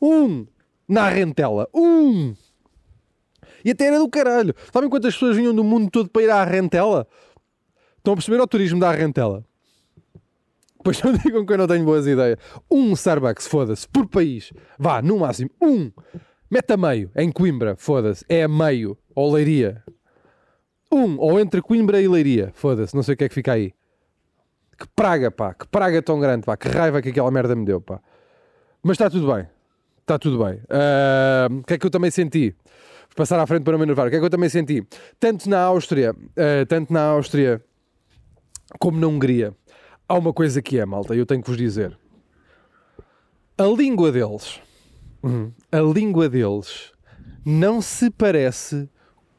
um, 0.00 0.46
na 0.86 1.08
rentela, 1.08 1.68
um. 1.74 2.34
E 3.64 3.70
até 3.70 3.86
era 3.86 3.98
do 3.98 4.08
caralho. 4.08 4.54
Sabem 4.72 4.90
quantas 4.90 5.14
pessoas 5.14 5.36
vinham 5.36 5.54
do 5.54 5.64
mundo 5.64 5.90
todo 5.90 6.10
para 6.10 6.22
ir 6.22 6.30
à 6.30 6.44
rentela? 6.44 7.06
Estão 7.96 8.12
a 8.12 8.16
perceber 8.16 8.40
o 8.40 8.46
turismo 8.46 8.80
da 8.80 8.90
rentela? 8.90 9.44
Pois 10.82 11.02
não 11.02 11.12
digam 11.16 11.44
que 11.44 11.52
eu 11.52 11.58
não 11.58 11.66
tenho 11.66 11.84
boas 11.84 12.06
ideias. 12.06 12.38
Um 12.70 12.92
Starbucks, 12.92 13.46
foda-se, 13.46 13.88
por 13.88 14.06
país. 14.06 14.52
Vá, 14.78 15.02
no 15.02 15.18
máximo, 15.18 15.50
um. 15.60 15.90
Mete 16.50 16.72
a 16.72 16.76
meio, 16.76 17.10
em 17.14 17.30
Coimbra, 17.30 17.76
foda-se. 17.76 18.24
É 18.28 18.48
meio, 18.48 18.98
ou 19.14 19.32
Leiria. 19.32 19.84
Um, 20.92 21.18
ou 21.18 21.38
entre 21.38 21.62
Coimbra 21.62 22.00
e 22.02 22.08
Leiria, 22.08 22.50
foda-se, 22.54 22.96
não 22.96 23.02
sei 23.02 23.14
o 23.14 23.16
que 23.16 23.24
é 23.24 23.28
que 23.28 23.34
fica 23.34 23.52
aí. 23.52 23.72
Que 24.80 24.86
praga, 24.96 25.30
pá, 25.30 25.52
que 25.52 25.68
praga 25.68 26.00
tão 26.00 26.18
grande, 26.18 26.46
pá, 26.46 26.56
que 26.56 26.66
raiva 26.66 27.02
que 27.02 27.10
aquela 27.10 27.30
merda 27.30 27.54
me 27.54 27.66
deu, 27.66 27.82
pá. 27.82 28.00
Mas 28.82 28.94
está 28.94 29.10
tudo 29.10 29.30
bem, 29.30 29.46
está 30.00 30.18
tudo 30.18 30.42
bem. 30.42 30.58
O 31.50 31.62
que 31.64 31.74
é 31.74 31.78
que 31.78 31.84
eu 31.84 31.90
também 31.90 32.10
senti? 32.10 32.56
Vou 33.10 33.16
passar 33.16 33.38
à 33.38 33.46
frente 33.46 33.62
para 33.62 33.72
não 33.72 33.78
me 33.78 33.84
enervar. 33.84 34.06
O 34.06 34.10
que 34.10 34.16
é 34.16 34.18
que 34.18 34.24
eu 34.24 34.30
também 34.30 34.48
senti? 34.48 34.82
Tanto 35.18 35.50
na 35.50 35.60
Áustria, 35.64 36.16
ah, 36.34 36.64
tanto 36.66 36.90
na 36.90 37.02
Áustria 37.02 37.62
como 38.78 38.98
na 38.98 39.06
Hungria, 39.06 39.54
há 40.08 40.14
uma 40.14 40.32
coisa 40.32 40.62
que 40.62 40.78
é, 40.78 40.86
malta, 40.86 41.14
e 41.14 41.18
eu 41.18 41.26
tenho 41.26 41.42
que 41.42 41.48
vos 41.48 41.58
dizer. 41.58 41.98
A 43.58 43.64
língua 43.64 44.10
deles, 44.10 44.62
hum, 45.22 45.52
a 45.70 45.80
língua 45.80 46.26
deles 46.26 46.92
não 47.44 47.82
se 47.82 48.10
parece 48.10 48.88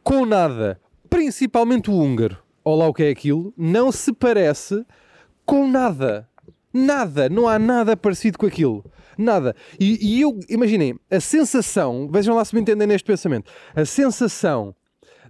com 0.03 0.23
nada, 0.23 0.79
principalmente 1.09 1.89
o 1.89 1.95
húngaro. 1.95 2.37
Ou 2.63 2.77
lá 2.77 2.87
o 2.87 2.93
que 2.93 3.01
é 3.01 3.09
aquilo, 3.09 3.51
não 3.57 3.91
se 3.91 4.13
parece 4.13 4.85
com 5.51 5.67
nada. 5.67 6.29
Nada, 6.73 7.27
não 7.27 7.45
há 7.45 7.59
nada 7.59 7.97
parecido 7.97 8.37
com 8.37 8.45
aquilo. 8.45 8.85
Nada. 9.17 9.53
E, 9.77 9.99
e 9.99 10.21
eu, 10.21 10.39
imaginem, 10.47 10.97
a 11.11 11.19
sensação, 11.19 12.07
vejam 12.09 12.33
lá 12.37 12.45
se 12.45 12.55
me 12.55 12.61
entendem 12.61 12.87
neste 12.87 13.05
pensamento, 13.05 13.51
a 13.75 13.83
sensação 13.83 14.73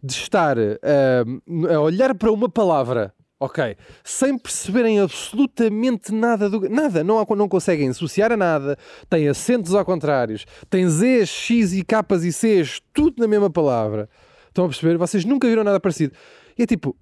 de 0.03 0.13
estar 0.13 0.59
ah, 0.59 1.73
a 1.73 1.79
olhar 1.79 2.13
para 2.13 2.31
uma 2.31 2.47
palavra, 2.47 3.11
ok, 3.39 3.75
sem 4.03 4.37
perceberem 4.37 4.99
absolutamente 4.99 6.13
nada 6.13 6.47
do. 6.47 6.69
Nada, 6.69 7.03
não, 7.03 7.25
não 7.35 7.49
conseguem 7.49 7.89
associar 7.89 8.31
a 8.31 8.37
nada, 8.37 8.77
têm 9.09 9.27
acentos 9.27 9.73
ao 9.73 9.83
contrário, 9.83 10.37
têm 10.69 10.87
Zs, 10.87 11.29
X 11.29 11.73
e 11.73 11.83
Ks 11.83 12.23
e 12.25 12.31
Cs, 12.31 12.79
tudo 12.93 13.19
na 13.19 13.27
mesma 13.27 13.49
palavra. 13.49 14.07
Estão 14.49 14.65
a 14.65 14.67
perceber? 14.67 14.99
Vocês 14.99 15.25
nunca 15.25 15.47
viram 15.47 15.63
nada 15.63 15.79
parecido. 15.79 16.13
E 16.55 16.61
é 16.61 16.67
tipo, 16.67 16.95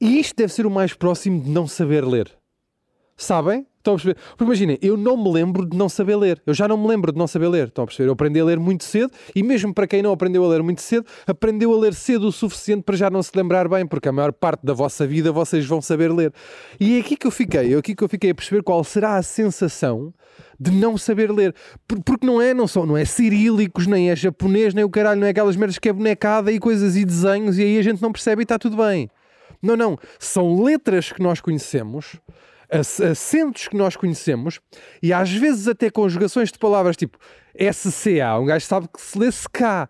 isto 0.00 0.36
deve 0.36 0.52
ser 0.52 0.66
o 0.66 0.70
mais 0.70 0.94
próximo 0.94 1.42
de 1.42 1.50
não 1.50 1.66
saber 1.66 2.04
ler. 2.04 2.39
Sabem? 3.22 3.66
Estão 3.76 3.94
a 3.94 3.96
perceber? 3.96 4.16
Porque 4.30 4.44
imaginem, 4.44 4.78
eu 4.80 4.96
não 4.96 5.14
me 5.22 5.30
lembro 5.30 5.66
de 5.68 5.76
não 5.76 5.88
saber 5.90 6.16
ler. 6.16 6.40
Eu 6.46 6.54
já 6.54 6.66
não 6.66 6.76
me 6.78 6.86
lembro 6.88 7.12
de 7.12 7.18
não 7.18 7.26
saber 7.26 7.48
ler. 7.48 7.68
Estão 7.68 7.84
a 7.84 7.86
perceber? 7.86 8.08
Eu 8.08 8.12
aprendi 8.14 8.40
a 8.40 8.44
ler 8.44 8.58
muito 8.58 8.82
cedo 8.84 9.10
e 9.34 9.42
mesmo 9.42 9.74
para 9.74 9.86
quem 9.86 10.02
não 10.02 10.10
aprendeu 10.12 10.42
a 10.44 10.48
ler 10.48 10.62
muito 10.62 10.80
cedo, 10.80 11.06
aprendeu 11.26 11.72
a 11.74 11.78
ler 11.78 11.92
cedo 11.94 12.28
o 12.28 12.32
suficiente 12.32 12.82
para 12.82 12.96
já 12.96 13.10
não 13.10 13.22
se 13.22 13.30
lembrar 13.34 13.68
bem, 13.68 13.86
porque 13.86 14.08
a 14.08 14.12
maior 14.12 14.32
parte 14.32 14.64
da 14.64 14.72
vossa 14.72 15.06
vida 15.06 15.30
vocês 15.32 15.66
vão 15.66 15.82
saber 15.82 16.10
ler. 16.12 16.32
E 16.78 16.96
é 16.96 17.00
aqui 17.00 17.14
que 17.14 17.26
eu 17.26 17.30
fiquei, 17.30 17.74
é 17.74 17.76
aqui 17.76 17.94
que 17.94 18.02
eu 18.02 18.08
fiquei 18.08 18.30
a 18.30 18.34
perceber 18.34 18.62
qual 18.62 18.82
será 18.84 19.16
a 19.16 19.22
sensação 19.22 20.12
de 20.58 20.70
não 20.70 20.96
saber 20.96 21.30
ler. 21.30 21.54
Por- 21.86 22.02
Porque 22.02 22.26
não 22.26 22.40
é, 22.40 22.54
não 22.54 22.66
são, 22.66 22.86
não 22.86 22.96
é 22.96 23.04
cirílicos, 23.04 23.86
nem 23.86 24.10
é 24.10 24.16
japonês, 24.16 24.72
nem 24.72 24.84
o 24.84 24.88
caralho, 24.90 25.20
não 25.20 25.26
é 25.26 25.30
aquelas 25.30 25.56
merdas 25.56 25.78
que 25.78 25.90
é 25.90 25.92
bonecada 25.92 26.50
e 26.50 26.58
coisas 26.58 26.96
e 26.96 27.04
desenhos 27.04 27.58
e 27.58 27.62
aí 27.62 27.78
a 27.78 27.82
gente 27.82 28.00
não 28.00 28.12
percebe 28.12 28.40
e 28.40 28.44
está 28.44 28.58
tudo 28.58 28.76
bem. 28.78 29.10
Não, 29.62 29.76
não. 29.76 29.98
São 30.18 30.62
letras 30.62 31.12
que 31.12 31.22
nós 31.22 31.38
conhecemos, 31.40 32.16
acentos 32.70 33.68
que 33.68 33.76
nós 33.76 33.96
conhecemos 33.96 34.60
e 35.02 35.12
às 35.12 35.30
vezes 35.30 35.68
até 35.68 35.90
conjugações 35.90 36.52
de 36.52 36.58
palavras 36.58 36.96
tipo 36.96 37.18
SCA. 37.72 38.38
Um 38.40 38.46
gajo 38.46 38.64
sabe 38.66 38.88
que 38.88 39.00
se 39.00 39.18
lê 39.18 39.30
SK. 39.30 39.88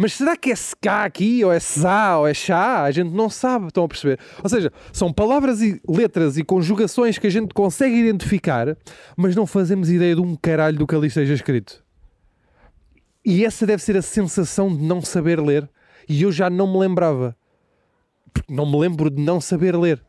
Mas 0.00 0.12
será 0.12 0.36
que 0.36 0.52
é 0.52 0.54
SK 0.54 0.86
aqui? 0.86 1.44
Ou 1.44 1.52
é 1.52 1.58
SA? 1.58 2.18
Ou 2.18 2.28
é 2.28 2.32
chá? 2.32 2.84
A 2.84 2.90
gente 2.92 3.10
não 3.10 3.28
sabe. 3.28 3.66
Estão 3.66 3.82
a 3.82 3.88
perceber? 3.88 4.20
Ou 4.42 4.48
seja, 4.48 4.72
são 4.92 5.12
palavras 5.12 5.60
e 5.60 5.80
letras 5.88 6.36
e 6.36 6.44
conjugações 6.44 7.18
que 7.18 7.26
a 7.26 7.30
gente 7.30 7.52
consegue 7.52 7.96
identificar, 7.96 8.76
mas 9.16 9.34
não 9.34 9.44
fazemos 9.44 9.90
ideia 9.90 10.14
de 10.14 10.20
um 10.20 10.36
caralho 10.36 10.78
do 10.78 10.86
que 10.86 10.94
ali 10.94 11.08
esteja 11.08 11.34
escrito. 11.34 11.82
E 13.24 13.44
essa 13.44 13.66
deve 13.66 13.82
ser 13.82 13.96
a 13.96 14.02
sensação 14.02 14.74
de 14.74 14.82
não 14.82 15.02
saber 15.02 15.40
ler. 15.40 15.68
E 16.08 16.22
eu 16.22 16.30
já 16.30 16.48
não 16.48 16.72
me 16.72 16.78
lembrava. 16.78 17.36
Não 18.48 18.64
me 18.64 18.78
lembro 18.78 19.10
de 19.10 19.20
não 19.20 19.40
saber 19.40 19.76
ler. 19.76 20.00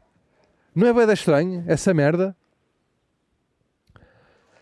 Não 0.76 0.88
é 0.88 0.93
bem 0.93 1.13
estranho 1.13 1.63
essa 1.67 1.93
merda? 1.93 2.36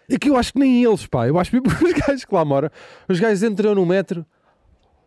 É 0.10 0.18
que 0.18 0.30
eu 0.30 0.38
acho 0.38 0.54
que 0.54 0.60
nem 0.60 0.84
eles, 0.84 1.06
pá. 1.06 1.28
Eu 1.28 1.38
acho 1.38 1.52
que 1.52 1.58
os 1.60 1.94
gajos 1.94 2.26
que 2.26 2.34
lá 2.34 2.46
moram, 2.46 2.70
os 3.08 3.20
gajos 3.20 3.44
entram 3.44 3.76
no 3.76 3.86
metro. 3.86 4.26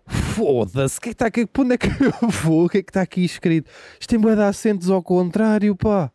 foda-se, 0.07 0.99
o 0.99 1.01
que 1.01 1.09
é 1.09 1.13
que 1.13 1.15
está 1.15 1.27
aqui? 1.27 1.49
Onde 1.59 1.75
é 1.75 1.79
que 1.79 1.89
eu 1.89 2.29
vou? 2.29 2.67
O 2.67 2.69
que 2.69 2.79
é 2.79 2.83
que 2.83 2.91
está 2.91 3.03
aqui 3.03 3.25
escrito? 3.25 3.71
Isto 3.99 4.11
tem 4.11 4.19
bué 4.19 4.35
de 4.35 4.43
acentos 4.43 4.91
ao 4.91 5.03
contrário, 5.03 5.75
pá. 5.75 6.11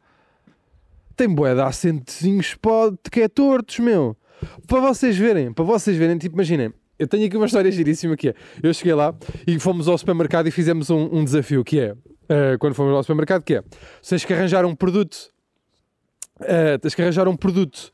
Tem 1.16 1.28
bué 1.28 1.56
de 1.56 1.62
acentozinhos, 1.62 2.56
pá, 2.56 2.92
que 3.12 3.22
é 3.22 3.28
tortos, 3.28 3.80
meu. 3.80 4.16
Para 4.68 4.82
vocês 4.82 5.18
verem, 5.18 5.52
para 5.52 5.64
vocês 5.64 5.96
verem, 5.98 6.18
tipo, 6.18 6.36
imaginem, 6.36 6.74
eu 7.00 7.08
tenho 7.08 7.26
aqui 7.26 7.36
uma 7.36 7.46
história 7.46 7.72
giríssima 7.72 8.16
que 8.16 8.30
é, 8.30 8.36
eu 8.62 8.74
cheguei 8.74 8.94
lá 8.94 9.16
e 9.48 9.60
fomos 9.60 9.88
ao 9.88 9.98
supermercado 9.98 10.48
e 10.48 10.52
fizemos 10.52 10.90
um, 10.90 11.10
um 11.12 11.24
desafio, 11.24 11.64
que 11.64 11.80
é, 11.80 11.96
uh, 12.30 12.58
quando 12.60 12.74
fomos 12.74 12.94
ao 12.94 13.04
supermercado, 13.04 13.44
que 13.44 13.56
é, 13.56 13.64
vocês 14.02 14.24
que 14.24 14.34
arranjar 14.34 14.66
um 14.66 14.76
produto, 14.76 15.30
uh, 16.42 16.80
tens 16.82 16.94
que 16.96 17.02
arranjar 17.02 17.28
um 17.28 17.36
produto 17.36 17.92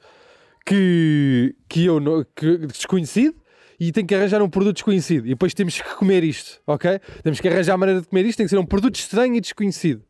que, 0.66 1.56
que 1.68 1.86
eu, 1.86 2.00
que, 2.36 2.58
desconhecido, 2.68 3.36
e 3.80 3.92
tem 3.92 4.06
que 4.06 4.14
arranjar 4.14 4.42
um 4.42 4.50
produto 4.50 4.76
desconhecido. 4.76 5.26
E 5.26 5.30
depois 5.30 5.54
temos 5.54 5.82
que 5.82 5.96
comer 5.96 6.24
isto, 6.24 6.62
ok? 6.68 7.00
Temos 7.24 7.40
que 7.40 7.48
arranjar 7.48 7.74
a 7.74 7.78
maneira 7.78 8.02
de 8.02 8.08
comer 8.08 8.26
isto, 8.26 8.38
tem 8.38 8.46
que 8.46 8.52
ser 8.52 8.60
um 8.60 8.66
produto 8.66 8.96
estranho 8.96 9.36
e 9.36 9.42
desconhecido. 9.42 10.04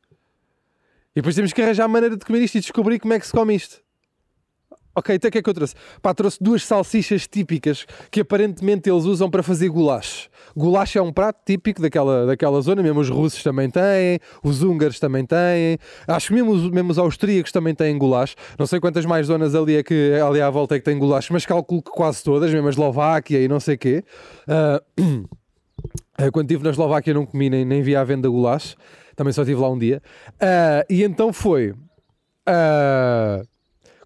E 1.11 1.15
depois 1.15 1.35
temos 1.35 1.53
que 1.53 1.61
arranjar 1.61 1.85
a 1.85 1.87
maneira 1.87 2.17
de 2.17 2.25
comer 2.25 2.41
isto 2.41 2.55
e 2.55 2.59
descobrir 2.59 2.99
como 2.99 3.13
é 3.13 3.19
que 3.19 3.25
se 3.25 3.31
come 3.31 3.55
isto. 3.55 3.81
Ok, 4.93 5.15
então 5.15 5.29
o 5.29 5.31
que 5.31 5.37
é 5.37 5.41
que 5.41 5.49
eu 5.49 5.53
trouxe? 5.53 5.73
Pá, 6.01 6.13
trouxe 6.13 6.37
duas 6.41 6.65
salsichas 6.65 7.25
típicas 7.25 7.85
que 8.09 8.21
aparentemente 8.21 8.89
eles 8.89 9.05
usam 9.05 9.29
para 9.29 9.41
fazer 9.41 9.69
goulash. 9.69 10.29
Goulash 10.55 10.97
é 10.97 11.01
um 11.01 11.13
prato 11.13 11.39
típico 11.45 11.81
daquela, 11.81 12.25
daquela 12.25 12.59
zona, 12.61 12.83
mesmo 12.83 12.99
os 12.99 13.09
russos 13.09 13.41
também 13.41 13.69
têm, 13.69 14.19
os 14.43 14.61
húngaros 14.61 14.99
também 14.99 15.25
têm, 15.25 15.77
acho 16.07 16.27
que 16.27 16.33
mesmo 16.33 16.55
mesmo 16.71 16.91
os 16.91 16.97
austríacos 16.97 17.53
também 17.53 17.73
têm 17.73 17.97
goulash. 17.97 18.35
Não 18.59 18.67
sei 18.67 18.81
quantas 18.81 19.05
mais 19.05 19.27
zonas 19.27 19.55
ali, 19.55 19.77
é 19.77 19.83
que, 19.83 20.13
ali 20.25 20.41
à 20.41 20.49
volta 20.49 20.75
é 20.75 20.79
que 20.79 20.83
têm 20.83 20.99
goulash, 20.99 21.29
mas 21.29 21.45
calculo 21.45 21.81
que 21.81 21.91
quase 21.91 22.21
todas, 22.21 22.53
mesmo 22.53 22.67
a 22.67 22.69
Eslováquia 22.69 23.39
e 23.39 23.47
não 23.47 23.61
sei 23.61 23.77
quê. 23.77 24.03
Uh, 24.97 25.29
quando 26.33 26.51
estive 26.51 26.65
na 26.65 26.71
Eslováquia 26.71 27.13
não 27.13 27.25
comi 27.25 27.49
nem, 27.49 27.63
nem 27.63 27.81
vi 27.81 27.95
à 27.95 28.03
venda 28.03 28.27
goulash, 28.27 28.75
também 29.15 29.31
só 29.31 29.43
estive 29.43 29.61
lá 29.61 29.69
um 29.69 29.77
dia. 29.77 30.01
Uh, 30.33 30.83
e 30.89 31.01
então 31.03 31.31
foi. 31.31 31.71
uh, 31.71 33.50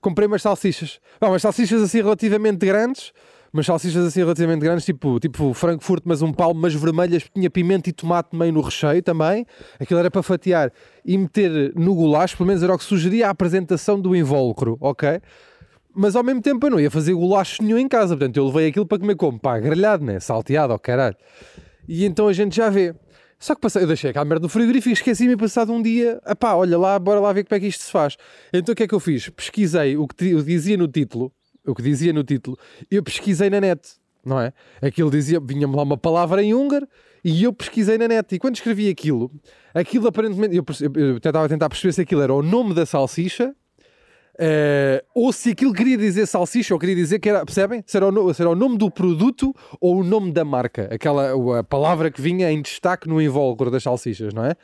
comprei 0.05 0.27
umas 0.27 0.43
salsichas. 0.43 0.99
Não, 1.19 1.29
umas 1.29 1.41
salsichas 1.41 1.81
assim 1.81 1.97
relativamente 1.97 2.63
grandes, 2.63 3.11
umas 3.51 3.65
salsichas 3.65 4.05
assim 4.05 4.19
relativamente 4.19 4.61
grandes, 4.61 4.85
tipo, 4.85 5.19
tipo 5.19 5.51
Frankfurt, 5.51 6.03
mas 6.05 6.21
um 6.21 6.31
palmo, 6.31 6.61
mas 6.61 6.75
vermelhas, 6.75 7.23
tinha 7.33 7.49
pimenta 7.49 7.89
e 7.89 7.91
tomate 7.91 8.35
meio 8.35 8.53
no 8.53 8.61
recheio 8.61 9.01
também. 9.01 9.47
Aquilo 9.79 9.99
era 9.99 10.11
para 10.11 10.21
fatiar 10.21 10.71
e 11.03 11.17
meter 11.17 11.73
no 11.75 11.95
goulash, 11.95 12.35
pelo 12.35 12.45
menos 12.45 12.61
era 12.61 12.75
o 12.75 12.77
que 12.77 12.83
sugeria 12.83 13.27
a 13.27 13.29
apresentação 13.31 13.99
do 13.99 14.15
invólucro, 14.15 14.77
ok? 14.79 15.19
Mas 15.95 16.15
ao 16.15 16.23
mesmo 16.23 16.41
tempo 16.41 16.67
eu 16.67 16.69
não 16.69 16.79
ia 16.79 16.91
fazer 16.91 17.15
goulash 17.15 17.59
nenhum 17.59 17.79
em 17.79 17.87
casa, 17.87 18.15
portanto 18.15 18.37
eu 18.37 18.45
levei 18.45 18.67
aquilo 18.67 18.85
para 18.85 18.99
comer 18.99 19.15
como? 19.15 19.39
Pá, 19.39 19.57
grelhado, 19.57 20.05
né? 20.05 20.19
Salteado, 20.19 20.71
ó 20.71 20.77
caralho. 20.77 21.15
E 21.87 22.05
então 22.05 22.27
a 22.27 22.33
gente 22.33 22.55
já 22.55 22.69
vê. 22.69 22.93
Só 23.39 23.53
que 23.53 23.61
passei, 23.61 23.83
eu 23.83 23.87
deixei 23.87 24.09
aquela 24.09 24.25
merda 24.25 24.43
no 24.43 24.49
frigorífico 24.49 24.89
e 24.89 24.93
esqueci-me 24.93 25.35
passado 25.35 25.71
um 25.71 25.81
dia, 25.81 26.21
pá, 26.39 26.55
olha 26.55 26.77
lá, 26.77 26.97
bora 26.97 27.19
lá 27.19 27.33
ver 27.33 27.43
como 27.43 27.55
é 27.57 27.59
que 27.59 27.67
isto 27.67 27.83
se 27.83 27.91
faz. 27.91 28.15
Então 28.53 28.73
o 28.73 28.75
que 28.75 28.83
é 28.83 28.87
que 28.87 28.95
eu 28.95 28.99
fiz? 28.99 29.29
Pesquisei 29.29 29.97
o 29.97 30.07
que 30.07 30.43
dizia 30.43 30.77
no 30.77 30.87
título, 30.87 31.31
o 31.65 31.75
que 31.75 31.81
dizia 31.81 32.13
no 32.13 32.23
título, 32.23 32.57
eu 32.89 33.03
pesquisei 33.03 33.49
na 33.49 33.59
net, 33.59 33.81
não 34.23 34.39
é? 34.39 34.53
Aquilo 34.81 35.11
dizia, 35.11 35.39
vinha-me 35.39 35.75
lá 35.75 35.83
uma 35.83 35.97
palavra 35.97 36.41
em 36.41 36.53
húngaro 36.53 36.87
e 37.23 37.43
eu 37.43 37.51
pesquisei 37.51 37.97
na 37.97 38.07
net. 38.07 38.33
E 38.33 38.39
quando 38.39 38.55
escrevi 38.55 38.89
aquilo, 38.89 39.31
aquilo 39.73 40.07
aparentemente, 40.07 40.55
eu, 40.55 40.65
eu, 40.81 41.07
eu 41.13 41.19
tentava 41.19 41.49
tentar 41.49 41.69
perceber 41.69 41.91
se 41.91 42.01
aquilo 42.01 42.21
era 42.21 42.33
o 42.33 42.41
nome 42.41 42.73
da 42.73 42.85
salsicha 42.85 43.53
eh, 44.37 45.03
ou 45.13 45.31
se 45.31 45.51
aquilo 45.51 45.73
queria 45.73 45.97
dizer 45.97 46.25
salsicha 46.25 46.73
ou 46.73 46.79
queria 46.79 46.95
dizer 46.95 47.19
que 47.19 47.29
era, 47.29 47.45
percebem? 47.45 47.83
Se 47.85 47.97
era, 47.97 48.07
o, 48.07 48.11
no- 48.11 48.33
se 48.33 48.41
era 48.41 48.49
o 48.49 48.55
nome 48.55 48.77
do 48.77 48.89
produto 48.91 49.53
ou 49.79 49.97
o 49.99 50.03
nome 50.03 50.31
da 50.31 50.43
marca, 50.43 50.89
aquela 50.91 51.59
a 51.59 51.63
palavra 51.63 52.09
que 52.11 52.21
vinha 52.21 52.51
em 52.51 52.61
destaque 52.61 53.07
no 53.07 53.21
invólucro 53.21 53.69
das 53.71 53.83
salsichas, 53.83 54.33
não 54.33 54.45
é? 54.45 54.55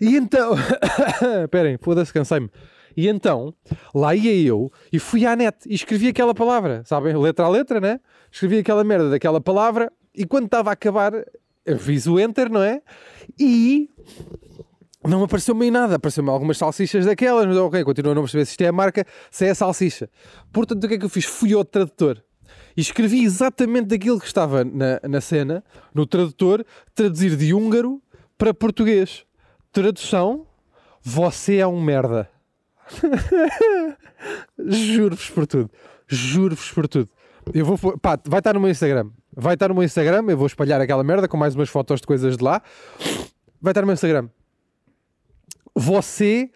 E 0.00 0.16
então, 0.16 0.54
esperem, 1.44 1.78
foda-se, 1.80 2.12
cansei-me. 2.12 2.50
E 2.96 3.08
então, 3.08 3.54
lá 3.94 4.14
ia 4.14 4.34
eu 4.46 4.70
e 4.92 4.98
fui 4.98 5.24
à 5.24 5.34
net 5.34 5.56
e 5.66 5.74
escrevi 5.74 6.08
aquela 6.08 6.34
palavra, 6.34 6.82
sabem? 6.84 7.16
Letra 7.16 7.46
a 7.46 7.48
letra, 7.48 7.80
né? 7.80 8.00
Escrevi 8.30 8.58
aquela 8.58 8.84
merda 8.84 9.08
daquela 9.10 9.40
palavra 9.40 9.90
e 10.14 10.26
quando 10.26 10.44
estava 10.46 10.70
a 10.70 10.72
acabar, 10.74 11.12
eu 11.64 11.78
fiz 11.78 12.06
o 12.06 12.20
enter, 12.20 12.50
não 12.50 12.62
é? 12.62 12.82
E 13.38 13.88
não 15.04 15.24
apareceu-me 15.24 15.70
nada, 15.70 15.96
apareceu-me 15.96 16.30
algumas 16.30 16.58
salsichas 16.58 17.06
daquelas, 17.06 17.46
mas 17.46 17.56
ok, 17.56 17.82
continuo 17.84 18.12
a 18.12 18.14
não 18.14 18.22
perceber 18.22 18.44
se 18.44 18.52
isto 18.52 18.60
é 18.62 18.68
a 18.68 18.72
marca, 18.72 19.04
se 19.30 19.46
é 19.46 19.50
a 19.50 19.54
salsicha. 19.54 20.08
Portanto, 20.52 20.84
o 20.84 20.88
que 20.88 20.94
é 20.94 20.98
que 20.98 21.04
eu 21.04 21.08
fiz? 21.08 21.24
Fui 21.24 21.52
ao 21.52 21.64
tradutor 21.64 22.22
e 22.76 22.80
escrevi 22.80 23.24
exatamente 23.24 23.94
aquilo 23.94 24.20
que 24.20 24.26
estava 24.26 24.64
na, 24.64 25.00
na 25.08 25.20
cena, 25.20 25.64
no 25.94 26.06
tradutor, 26.06 26.64
traduzir 26.94 27.36
de 27.36 27.52
húngaro 27.52 28.00
para 28.38 28.54
português. 28.54 29.24
Tradução: 29.72 30.46
Você 31.02 31.56
é 31.56 31.66
um 31.66 31.80
merda. 31.80 32.30
Juro-vos 34.58 35.30
por 35.30 35.46
tudo. 35.46 35.70
Juro-vos 36.06 36.70
por 36.70 36.88
tudo. 36.88 37.08
Eu 37.52 37.64
vou, 37.64 37.98
pá, 37.98 38.18
vai 38.24 38.38
estar 38.40 38.54
no 38.54 38.60
meu 38.60 38.70
Instagram. 38.70 39.10
Vai 39.34 39.54
estar 39.54 39.68
no 39.68 39.74
meu 39.74 39.82
Instagram. 39.82 40.24
Eu 40.28 40.36
vou 40.36 40.46
espalhar 40.46 40.80
aquela 40.80 41.02
merda 41.02 41.26
com 41.26 41.36
mais 41.36 41.54
umas 41.54 41.68
fotos 41.68 42.00
de 42.00 42.06
coisas 42.06 42.36
de 42.36 42.44
lá. 42.44 42.62
Vai 43.60 43.72
estar 43.72 43.80
no 43.80 43.86
meu 43.86 43.94
Instagram. 43.94 44.28
Você 45.74 46.50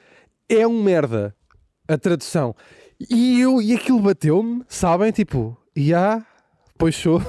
é 0.49 0.67
um 0.67 0.83
merda. 0.83 1.35
A 1.89 1.97
tradução. 1.97 2.55
E 3.11 3.41
eu, 3.41 3.61
e 3.63 3.75
aquilo 3.75 4.01
bateu-me, 4.01 4.63
sabem? 4.69 5.13
Tipo, 5.13 5.57
já, 5.77 6.25
pois 6.77 6.97
sou. 6.97 7.21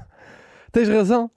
Tens 0.72 0.88
razão. 0.88 1.30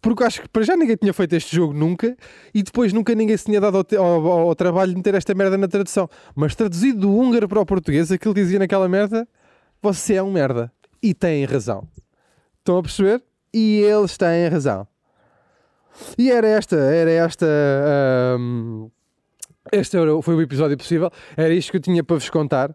Porque 0.00 0.24
acho 0.24 0.42
que 0.42 0.48
para 0.48 0.62
já 0.64 0.74
ninguém 0.76 0.96
tinha 0.96 1.12
feito 1.12 1.32
este 1.34 1.54
jogo 1.54 1.72
nunca 1.72 2.16
e 2.52 2.62
depois 2.62 2.92
nunca 2.92 3.14
ninguém 3.14 3.36
se 3.36 3.44
tinha 3.44 3.60
dado 3.60 3.76
ao, 3.96 4.04
ao- 4.04 4.26
ao- 4.48 4.54
trabalho 4.56 4.90
de 4.90 4.96
meter 4.96 5.14
esta 5.14 5.32
merda 5.34 5.56
na 5.56 5.68
tradução. 5.68 6.08
Mas 6.34 6.54
traduzido 6.56 7.00
do 7.00 7.14
húngaro 7.16 7.46
para 7.48 7.60
o 7.60 7.66
português, 7.66 8.10
aquilo 8.10 8.34
dizia 8.34 8.58
naquela 8.58 8.88
merda: 8.88 9.28
você 9.80 10.14
é 10.14 10.22
um 10.22 10.32
merda. 10.32 10.72
E 11.02 11.12
têm 11.14 11.44
razão. 11.44 11.86
Estão 12.58 12.78
a 12.78 12.82
perceber? 12.82 13.22
E 13.54 13.80
eles 13.80 14.16
têm 14.16 14.48
razão. 14.48 14.86
E 16.18 16.30
era 16.32 16.48
esta, 16.48 16.76
era 16.76 17.10
esta. 17.10 17.46
ahm, 17.46 18.88
este 19.70 19.96
foi 20.22 20.34
o 20.34 20.40
episódio 20.40 20.76
possível. 20.76 21.10
Era 21.36 21.52
isto 21.54 21.70
que 21.70 21.76
eu 21.76 21.80
tinha 21.80 22.02
para 22.02 22.16
vos 22.16 22.28
contar. 22.30 22.74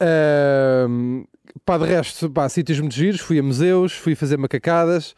Ahm, 0.00 1.24
pá, 1.64 1.78
de 1.78 1.84
resto, 1.84 2.30
pá, 2.30 2.48
sítios 2.48 2.78
muito 2.80 2.94
giros. 2.94 3.20
Fui 3.20 3.38
a 3.38 3.42
museus, 3.42 3.92
fui 3.92 4.14
fazer 4.14 4.36
macacadas, 4.36 5.14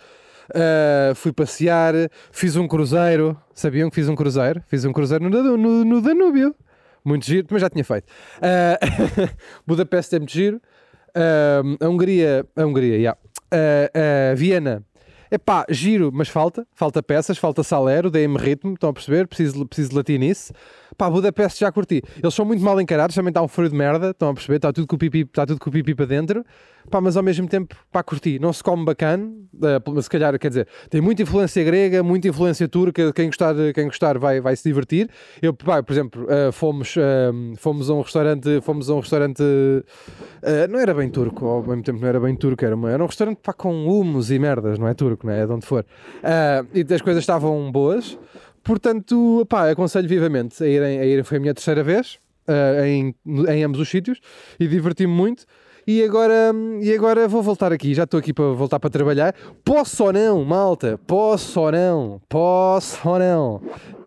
ah, 0.54 1.12
fui 1.14 1.32
passear, 1.32 1.94
fiz 2.32 2.56
um 2.56 2.66
cruzeiro. 2.66 3.36
Sabiam 3.54 3.90
que 3.90 3.96
fiz 3.96 4.08
um 4.08 4.14
cruzeiro? 4.14 4.62
Fiz 4.66 4.84
um 4.84 4.92
cruzeiro 4.92 5.28
no, 5.28 5.56
no, 5.56 5.84
no 5.84 6.00
Danúbio. 6.00 6.54
Muito 7.04 7.24
giro, 7.24 7.46
mas 7.50 7.60
já 7.60 7.70
tinha 7.70 7.84
feito. 7.84 8.06
Ah, 8.40 8.78
Budapeste 9.66 10.16
é 10.16 10.18
muito 10.18 10.32
giro. 10.32 10.60
A 11.80 11.88
Hungria, 11.88 12.46
a 12.56 12.64
Hungria, 12.64 12.96
yeah. 12.96 13.18
Ah, 13.50 13.90
ah, 13.94 14.89
Viena. 15.30 15.36
Epá, 15.40 15.64
giro, 15.68 16.10
mas 16.12 16.28
falta, 16.28 16.66
falta 16.74 17.02
peças, 17.02 17.38
falta 17.38 17.62
salero, 17.62 18.10
deem-me 18.10 18.36
ritmo, 18.38 18.74
estão 18.74 18.90
a 18.90 18.92
perceber? 18.92 19.28
Preciso, 19.28 19.64
preciso 19.66 19.90
de 19.90 19.96
latinice. 19.96 20.52
Pá, 20.96 21.08
Budapeste 21.08 21.60
já 21.60 21.72
curti. 21.72 22.02
Eles 22.22 22.34
são 22.34 22.44
muito 22.44 22.62
mal 22.62 22.80
encarados, 22.80 23.14
também 23.14 23.30
está 23.30 23.42
um 23.42 23.48
frio 23.48 23.68
de 23.68 23.74
merda, 23.74 24.10
estão 24.10 24.30
a 24.30 24.34
perceber? 24.34 24.56
Está 24.56 24.72
tudo 24.72 24.86
com 24.86 24.96
o 24.96 24.98
pipi, 24.98 25.20
está 25.20 25.46
tudo 25.46 25.60
com 25.60 25.70
o 25.70 25.72
pipi 25.72 25.94
para 25.94 26.06
dentro. 26.06 26.44
Pá, 26.88 27.00
mas 27.00 27.16
ao 27.16 27.22
mesmo 27.22 27.46
tempo, 27.48 27.74
pá, 27.92 28.02
curti. 28.02 28.38
Não 28.38 28.52
se 28.52 28.62
come 28.62 28.84
bacana, 28.84 29.30
mas 29.92 30.04
se 30.04 30.10
calhar, 30.10 30.38
quer 30.38 30.48
dizer, 30.48 30.68
tem 30.88 31.00
muita 31.00 31.22
influência 31.22 31.62
grega, 31.64 32.02
muita 32.02 32.28
influência 32.28 32.66
turca, 32.68 33.12
quem 33.12 33.26
gostar, 33.26 33.54
quem 33.74 33.84
gostar 33.86 34.18
vai, 34.18 34.40
vai 34.40 34.56
se 34.56 34.62
divertir. 34.68 35.08
Eu, 35.42 35.52
pá, 35.52 35.82
por 35.82 35.92
exemplo, 35.92 36.26
eh, 36.28 36.50
fomos, 36.52 36.94
eh, 36.96 37.30
fomos 37.56 37.90
a 37.90 37.94
um 37.94 38.00
restaurante, 38.00 38.60
fomos 38.62 38.88
a 38.88 38.94
um 38.94 39.00
restaurante, 39.00 39.42
eh, 40.42 40.66
não 40.68 40.78
era 40.78 40.94
bem 40.94 41.08
turco, 41.10 41.44
ao 41.46 41.62
mesmo 41.62 41.82
tempo 41.82 42.00
não 42.00 42.08
era 42.08 42.18
bem 42.20 42.34
turco, 42.34 42.64
era, 42.64 42.74
uma- 42.74 42.90
era 42.90 43.02
um 43.02 43.06
restaurante, 43.06 43.38
pá, 43.42 43.52
com 43.52 43.86
humus 43.86 44.30
e 44.30 44.38
merdas, 44.38 44.78
não 44.78 44.88
é 44.88 44.94
turco, 44.94 45.26
não 45.26 45.32
é? 45.32 45.40
É 45.42 45.46
de 45.46 45.52
onde 45.52 45.66
for. 45.66 45.84
E 46.74 46.94
as 46.94 47.02
coisas 47.02 47.22
estavam 47.22 47.70
boas, 47.70 48.18
portanto, 48.62 49.46
pá, 49.48 49.70
aconselho 49.70 50.08
vivamente 50.08 50.62
a 50.62 50.66
irem, 50.66 50.98
a 50.98 51.04
irem 51.06 51.24
foi 51.24 51.36
a 51.38 51.40
minha 51.40 51.54
terceira 51.54 51.82
vez, 51.82 52.18
em, 52.86 53.14
em 53.48 53.64
ambos 53.64 53.80
os 53.80 53.88
sítios, 53.88 54.20
e 54.58 54.66
diverti-me 54.66 55.12
muito. 55.12 55.44
E 55.86 56.02
agora, 56.02 56.52
e 56.80 56.92
agora 56.92 57.26
vou 57.26 57.42
voltar 57.42 57.72
aqui, 57.72 57.94
já 57.94 58.04
estou 58.04 58.18
aqui 58.18 58.32
para 58.32 58.52
voltar 58.52 58.78
para 58.78 58.90
trabalhar. 58.90 59.34
Posso 59.64 60.04
ou 60.04 60.12
não, 60.12 60.44
malta? 60.44 60.98
Posso 61.06 61.60
ou 61.60 61.72
não? 61.72 62.20
Posso 62.28 63.08
ou 63.08 63.18
não? 63.18 63.62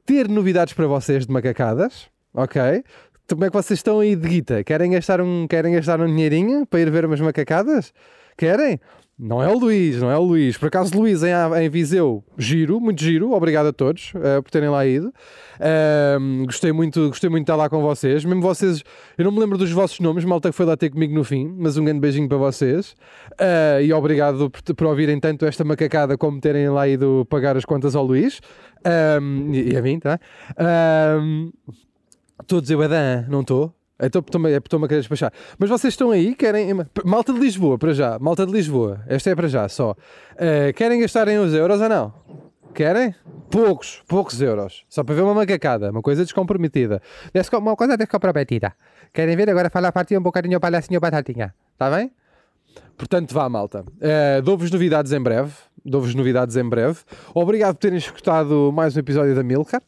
Ter 0.06 0.28
novidades 0.28 0.74
para 0.74 0.88
vocês 0.88 1.26
de 1.26 1.32
macacadas, 1.32 2.08
ok? 2.34 2.84
Como 3.28 3.46
é 3.46 3.50
que 3.50 3.54
vocês 3.54 3.80
estão 3.80 4.00
aí 4.00 4.16
de 4.16 4.28
guita? 4.28 4.64
Querem 4.64 4.92
gastar 4.92 5.22
um, 5.22 5.48
querem 5.48 5.74
gastar 5.74 6.00
um 6.02 6.08
dinheirinho 6.08 6.66
para 6.66 6.82
ir 6.82 6.92
ver 6.92 7.06
umas 7.06 7.22
macacadas? 7.22 7.94
Querem? 8.38 8.80
Não 9.18 9.44
é 9.44 9.48
o 9.48 9.58
Luís, 9.58 10.02
não 10.02 10.10
é 10.10 10.18
o 10.18 10.24
Luís. 10.24 10.58
Por 10.58 10.68
acaso, 10.68 10.98
Luís 10.98 11.22
em, 11.22 11.30
em 11.62 11.70
Viseu, 11.70 12.24
giro, 12.36 12.82
muito 12.82 13.04
giro. 13.04 13.32
Obrigado 13.32 13.68
a 13.68 13.74
todos 13.74 14.12
uh, 14.16 14.42
por 14.42 14.50
terem 14.50 14.70
lá 14.70 14.86
ido. 14.88 15.14
Uh, 15.60 16.46
gostei, 16.46 16.72
muito, 16.72 17.10
gostei 17.10 17.30
muito 17.30 17.42
de 17.42 17.52
estar 17.52 17.56
lá 17.56 17.70
com 17.70 17.80
vocês. 17.80 18.26
Mesmo 18.26 18.42
vocês, 18.42 18.84
eu 19.16 19.26
não 19.26 19.32
me 19.32 19.40
lembro 19.40 19.56
dos 19.56 19.72
vossos 19.72 20.00
nomes, 20.00 20.26
malta 20.26 20.50
que 20.50 20.56
foi 20.56 20.66
lá 20.66 20.76
ter 20.76 20.90
comigo 20.90 21.14
no 21.14 21.24
fim, 21.24 21.48
mas 21.60 21.78
um 21.78 21.86
grande 21.86 22.00
beijinho 22.00 22.28
para 22.28 22.38
vocês. 22.38 22.96
Uh, 23.34 23.82
e 23.84 23.94
obrigado 23.94 24.50
por, 24.50 24.62
por, 24.74 24.88
ouvirem 24.88 25.20
tanto 25.20 25.46
esta 25.46 25.64
macacada 25.64 26.18
como 26.18 26.42
terem 26.42 26.68
lá 26.70 26.88
ido 26.88 27.26
pagar 27.30 27.56
as 27.56 27.66
contas 27.66 27.96
ao 27.96 28.04
Luís. 28.04 28.42
e 28.84 29.78
a 29.78 29.82
mim, 29.82 30.00
tá? 30.00 30.20
Estou 32.42 32.58
a 32.58 32.62
dizer, 32.62 32.78
não 33.30 33.42
estou? 33.42 33.74
Então 34.06 34.22
estou-me 34.22 34.86
a 34.86 34.88
querer 34.88 35.02
despachar. 35.02 35.32
Mas 35.58 35.70
vocês 35.70 35.94
estão 35.94 36.12
aí, 36.12 36.36
querem. 36.36 36.70
Malta 37.06 37.34
de 37.34 37.40
Lisboa, 37.40 37.78
para 37.78 37.94
já. 37.94 38.20
Malta 38.20 38.46
de 38.46 38.52
Lisboa. 38.52 39.02
Esta 39.08 39.30
é 39.30 39.36
para 39.36 39.48
já 39.48 39.68
só. 39.70 39.92
Uh, 39.92 40.74
querem 40.76 41.00
gastarem 41.02 41.38
os 41.40 41.54
euros 41.54 41.82
ou 41.82 41.90
não? 41.90 42.14
Querem? 42.74 43.14
Poucos, 43.52 44.02
poucos 44.08 44.42
euros. 44.42 44.84
Só 44.90 45.04
para 45.04 45.14
ver 45.14 45.22
uma 45.22 45.34
macacada, 45.34 45.92
uma 45.92 46.02
coisa 46.02 46.24
descomprometida. 46.24 47.02
Uma 47.54 47.76
coisa 47.76 47.96
descomprometida. 47.96 48.74
Querem 49.14 49.36
ver? 49.36 49.50
Agora 49.50 49.70
fala 49.70 49.90
a 49.90 49.92
partir 49.92 50.18
um 50.18 50.22
bocadinho 50.22 50.60
senhora 50.82 51.00
Batatinha. 51.00 51.54
Está 51.74 51.90
bem? 51.96 52.12
Portanto, 52.98 53.34
vá, 53.34 53.48
malta. 53.48 53.82
Uh, 53.82 54.42
Dou-vos 54.42 54.72
novidades 54.72 55.12
em 55.12 55.22
breve. 55.22 55.52
Dou-vos 55.86 56.16
novidades 56.16 56.56
em 56.56 56.68
breve. 56.68 57.00
Obrigado 57.34 57.76
por 57.76 57.82
terem 57.82 57.98
escutado 57.98 58.72
mais 58.74 58.96
um 58.96 59.00
episódio 59.00 59.36
da 59.36 59.44
Milcar. 59.44 59.82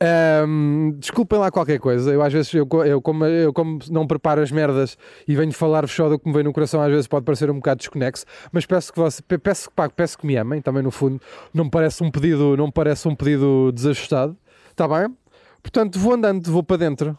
Um, 0.00 0.92
desculpem 0.96 1.40
lá 1.40 1.50
qualquer 1.50 1.80
coisa, 1.80 2.12
eu 2.12 2.22
às 2.22 2.32
vezes, 2.32 2.54
eu, 2.54 2.68
eu, 2.86 3.02
como, 3.02 3.24
eu 3.24 3.52
como 3.52 3.80
não 3.90 4.06
preparo 4.06 4.40
as 4.40 4.52
merdas 4.52 4.96
e 5.26 5.34
venho 5.34 5.52
falar-vos 5.52 5.90
só 5.90 6.08
do 6.08 6.16
que 6.16 6.28
me 6.28 6.32
vem 6.32 6.44
no 6.44 6.52
coração, 6.52 6.80
às 6.80 6.88
vezes 6.88 7.08
pode 7.08 7.24
parecer 7.24 7.50
um 7.50 7.56
bocado 7.56 7.78
desconexo, 7.78 8.24
mas 8.52 8.64
peço 8.64 8.92
que, 8.92 8.98
você, 9.00 9.20
peço, 9.22 9.68
pá, 9.72 9.88
peço 9.88 10.16
que 10.16 10.24
me 10.24 10.36
amem, 10.36 10.62
também 10.62 10.84
no 10.84 10.92
fundo, 10.92 11.20
não 11.52 11.64
me 11.64 11.70
parece 11.70 12.04
um 12.04 12.12
pedido, 12.12 12.56
não 12.56 12.70
parece 12.70 13.08
um 13.08 13.14
pedido 13.16 13.72
desajustado, 13.72 14.36
está 14.70 14.86
bem? 14.86 15.12
Portanto, 15.60 15.98
vou 15.98 16.14
andando, 16.14 16.48
vou 16.48 16.62
para 16.62 16.76
dentro, 16.76 17.18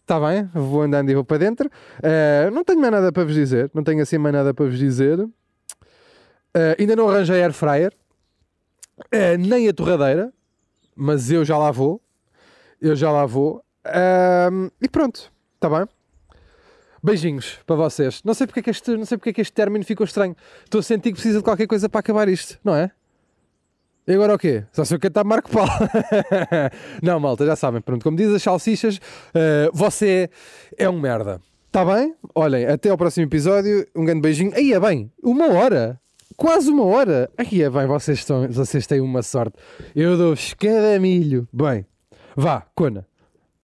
está 0.00 0.18
bem? 0.18 0.50
Vou 0.52 0.82
andando 0.82 1.08
e 1.08 1.14
vou 1.14 1.24
para 1.24 1.38
dentro, 1.38 1.68
uh, 1.68 2.50
não 2.50 2.64
tenho 2.64 2.80
mais 2.80 2.90
nada 2.90 3.12
para 3.12 3.22
vos 3.22 3.34
dizer, 3.34 3.70
não 3.72 3.84
tenho 3.84 4.02
assim 4.02 4.18
mais 4.18 4.34
nada 4.34 4.52
para 4.52 4.64
vos 4.64 4.76
dizer, 4.76 5.20
uh, 5.20 5.30
ainda 6.76 6.96
não 6.96 7.08
arranjei 7.08 7.40
air 7.40 7.52
fryer, 7.52 7.92
uh, 8.98 9.38
nem 9.38 9.68
a 9.68 9.72
torradeira, 9.72 10.32
mas 10.94 11.30
eu 11.30 11.44
já 11.44 11.56
lá 11.58 11.70
vou. 11.70 12.00
Eu 12.80 12.96
já 12.96 13.10
lá 13.10 13.26
vou. 13.26 13.64
Um, 14.52 14.70
e 14.80 14.88
pronto, 14.88 15.32
está 15.54 15.68
bem? 15.68 15.86
Beijinhos 17.02 17.58
para 17.66 17.76
vocês. 17.76 18.22
Não 18.24 18.32
sei 18.32 18.46
porque 18.46 18.60
é 18.60 18.62
que 18.62 18.70
este, 18.70 18.96
não 18.96 19.04
sei 19.04 19.18
porque 19.18 19.30
é 19.30 19.32
que 19.32 19.40
este 19.40 19.52
término 19.52 19.84
ficou 19.84 20.04
estranho. 20.04 20.36
Estou 20.64 20.78
a 20.78 20.82
sentir 20.82 21.10
que 21.10 21.14
precisa 21.14 21.38
de 21.38 21.44
qualquer 21.44 21.66
coisa 21.66 21.88
para 21.88 22.00
acabar 22.00 22.28
isto, 22.28 22.58
não 22.64 22.74
é? 22.74 22.90
E 24.06 24.14
agora 24.14 24.34
o 24.34 24.38
quê? 24.38 24.64
Só 24.72 24.84
se 24.84 24.94
eu 24.94 25.00
cantar 25.00 25.24
Marco 25.24 25.50
Paulo. 25.50 25.70
não, 27.02 27.20
malta, 27.20 27.46
já 27.46 27.54
sabem. 27.54 27.80
Pronto, 27.80 28.02
como 28.02 28.16
diz 28.16 28.32
as 28.32 28.42
salsichas, 28.42 28.96
uh, 28.96 29.70
você 29.72 30.28
é 30.76 30.88
um 30.88 30.98
merda. 30.98 31.40
Está 31.66 31.84
bem? 31.84 32.14
Olhem, 32.34 32.66
até 32.66 32.90
ao 32.90 32.98
próximo 32.98 33.26
episódio. 33.26 33.86
Um 33.94 34.04
grande 34.04 34.20
beijinho. 34.20 34.52
Aí 34.54 34.72
é 34.72 34.80
bem, 34.80 35.10
uma 35.22 35.52
hora. 35.52 36.01
Quase 36.36 36.70
uma 36.70 36.84
hora. 36.84 37.30
Aqui 37.36 37.62
é 37.62 37.70
bem, 37.70 37.86
vocês, 37.86 38.18
estão, 38.18 38.48
vocês 38.48 38.86
têm 38.86 39.00
uma 39.00 39.22
sorte. 39.22 39.56
Eu 39.94 40.16
dou-vos 40.16 40.54
cada 40.54 40.98
milho. 40.98 41.48
Bem, 41.52 41.86
vá, 42.36 42.66
Cona. 42.74 43.06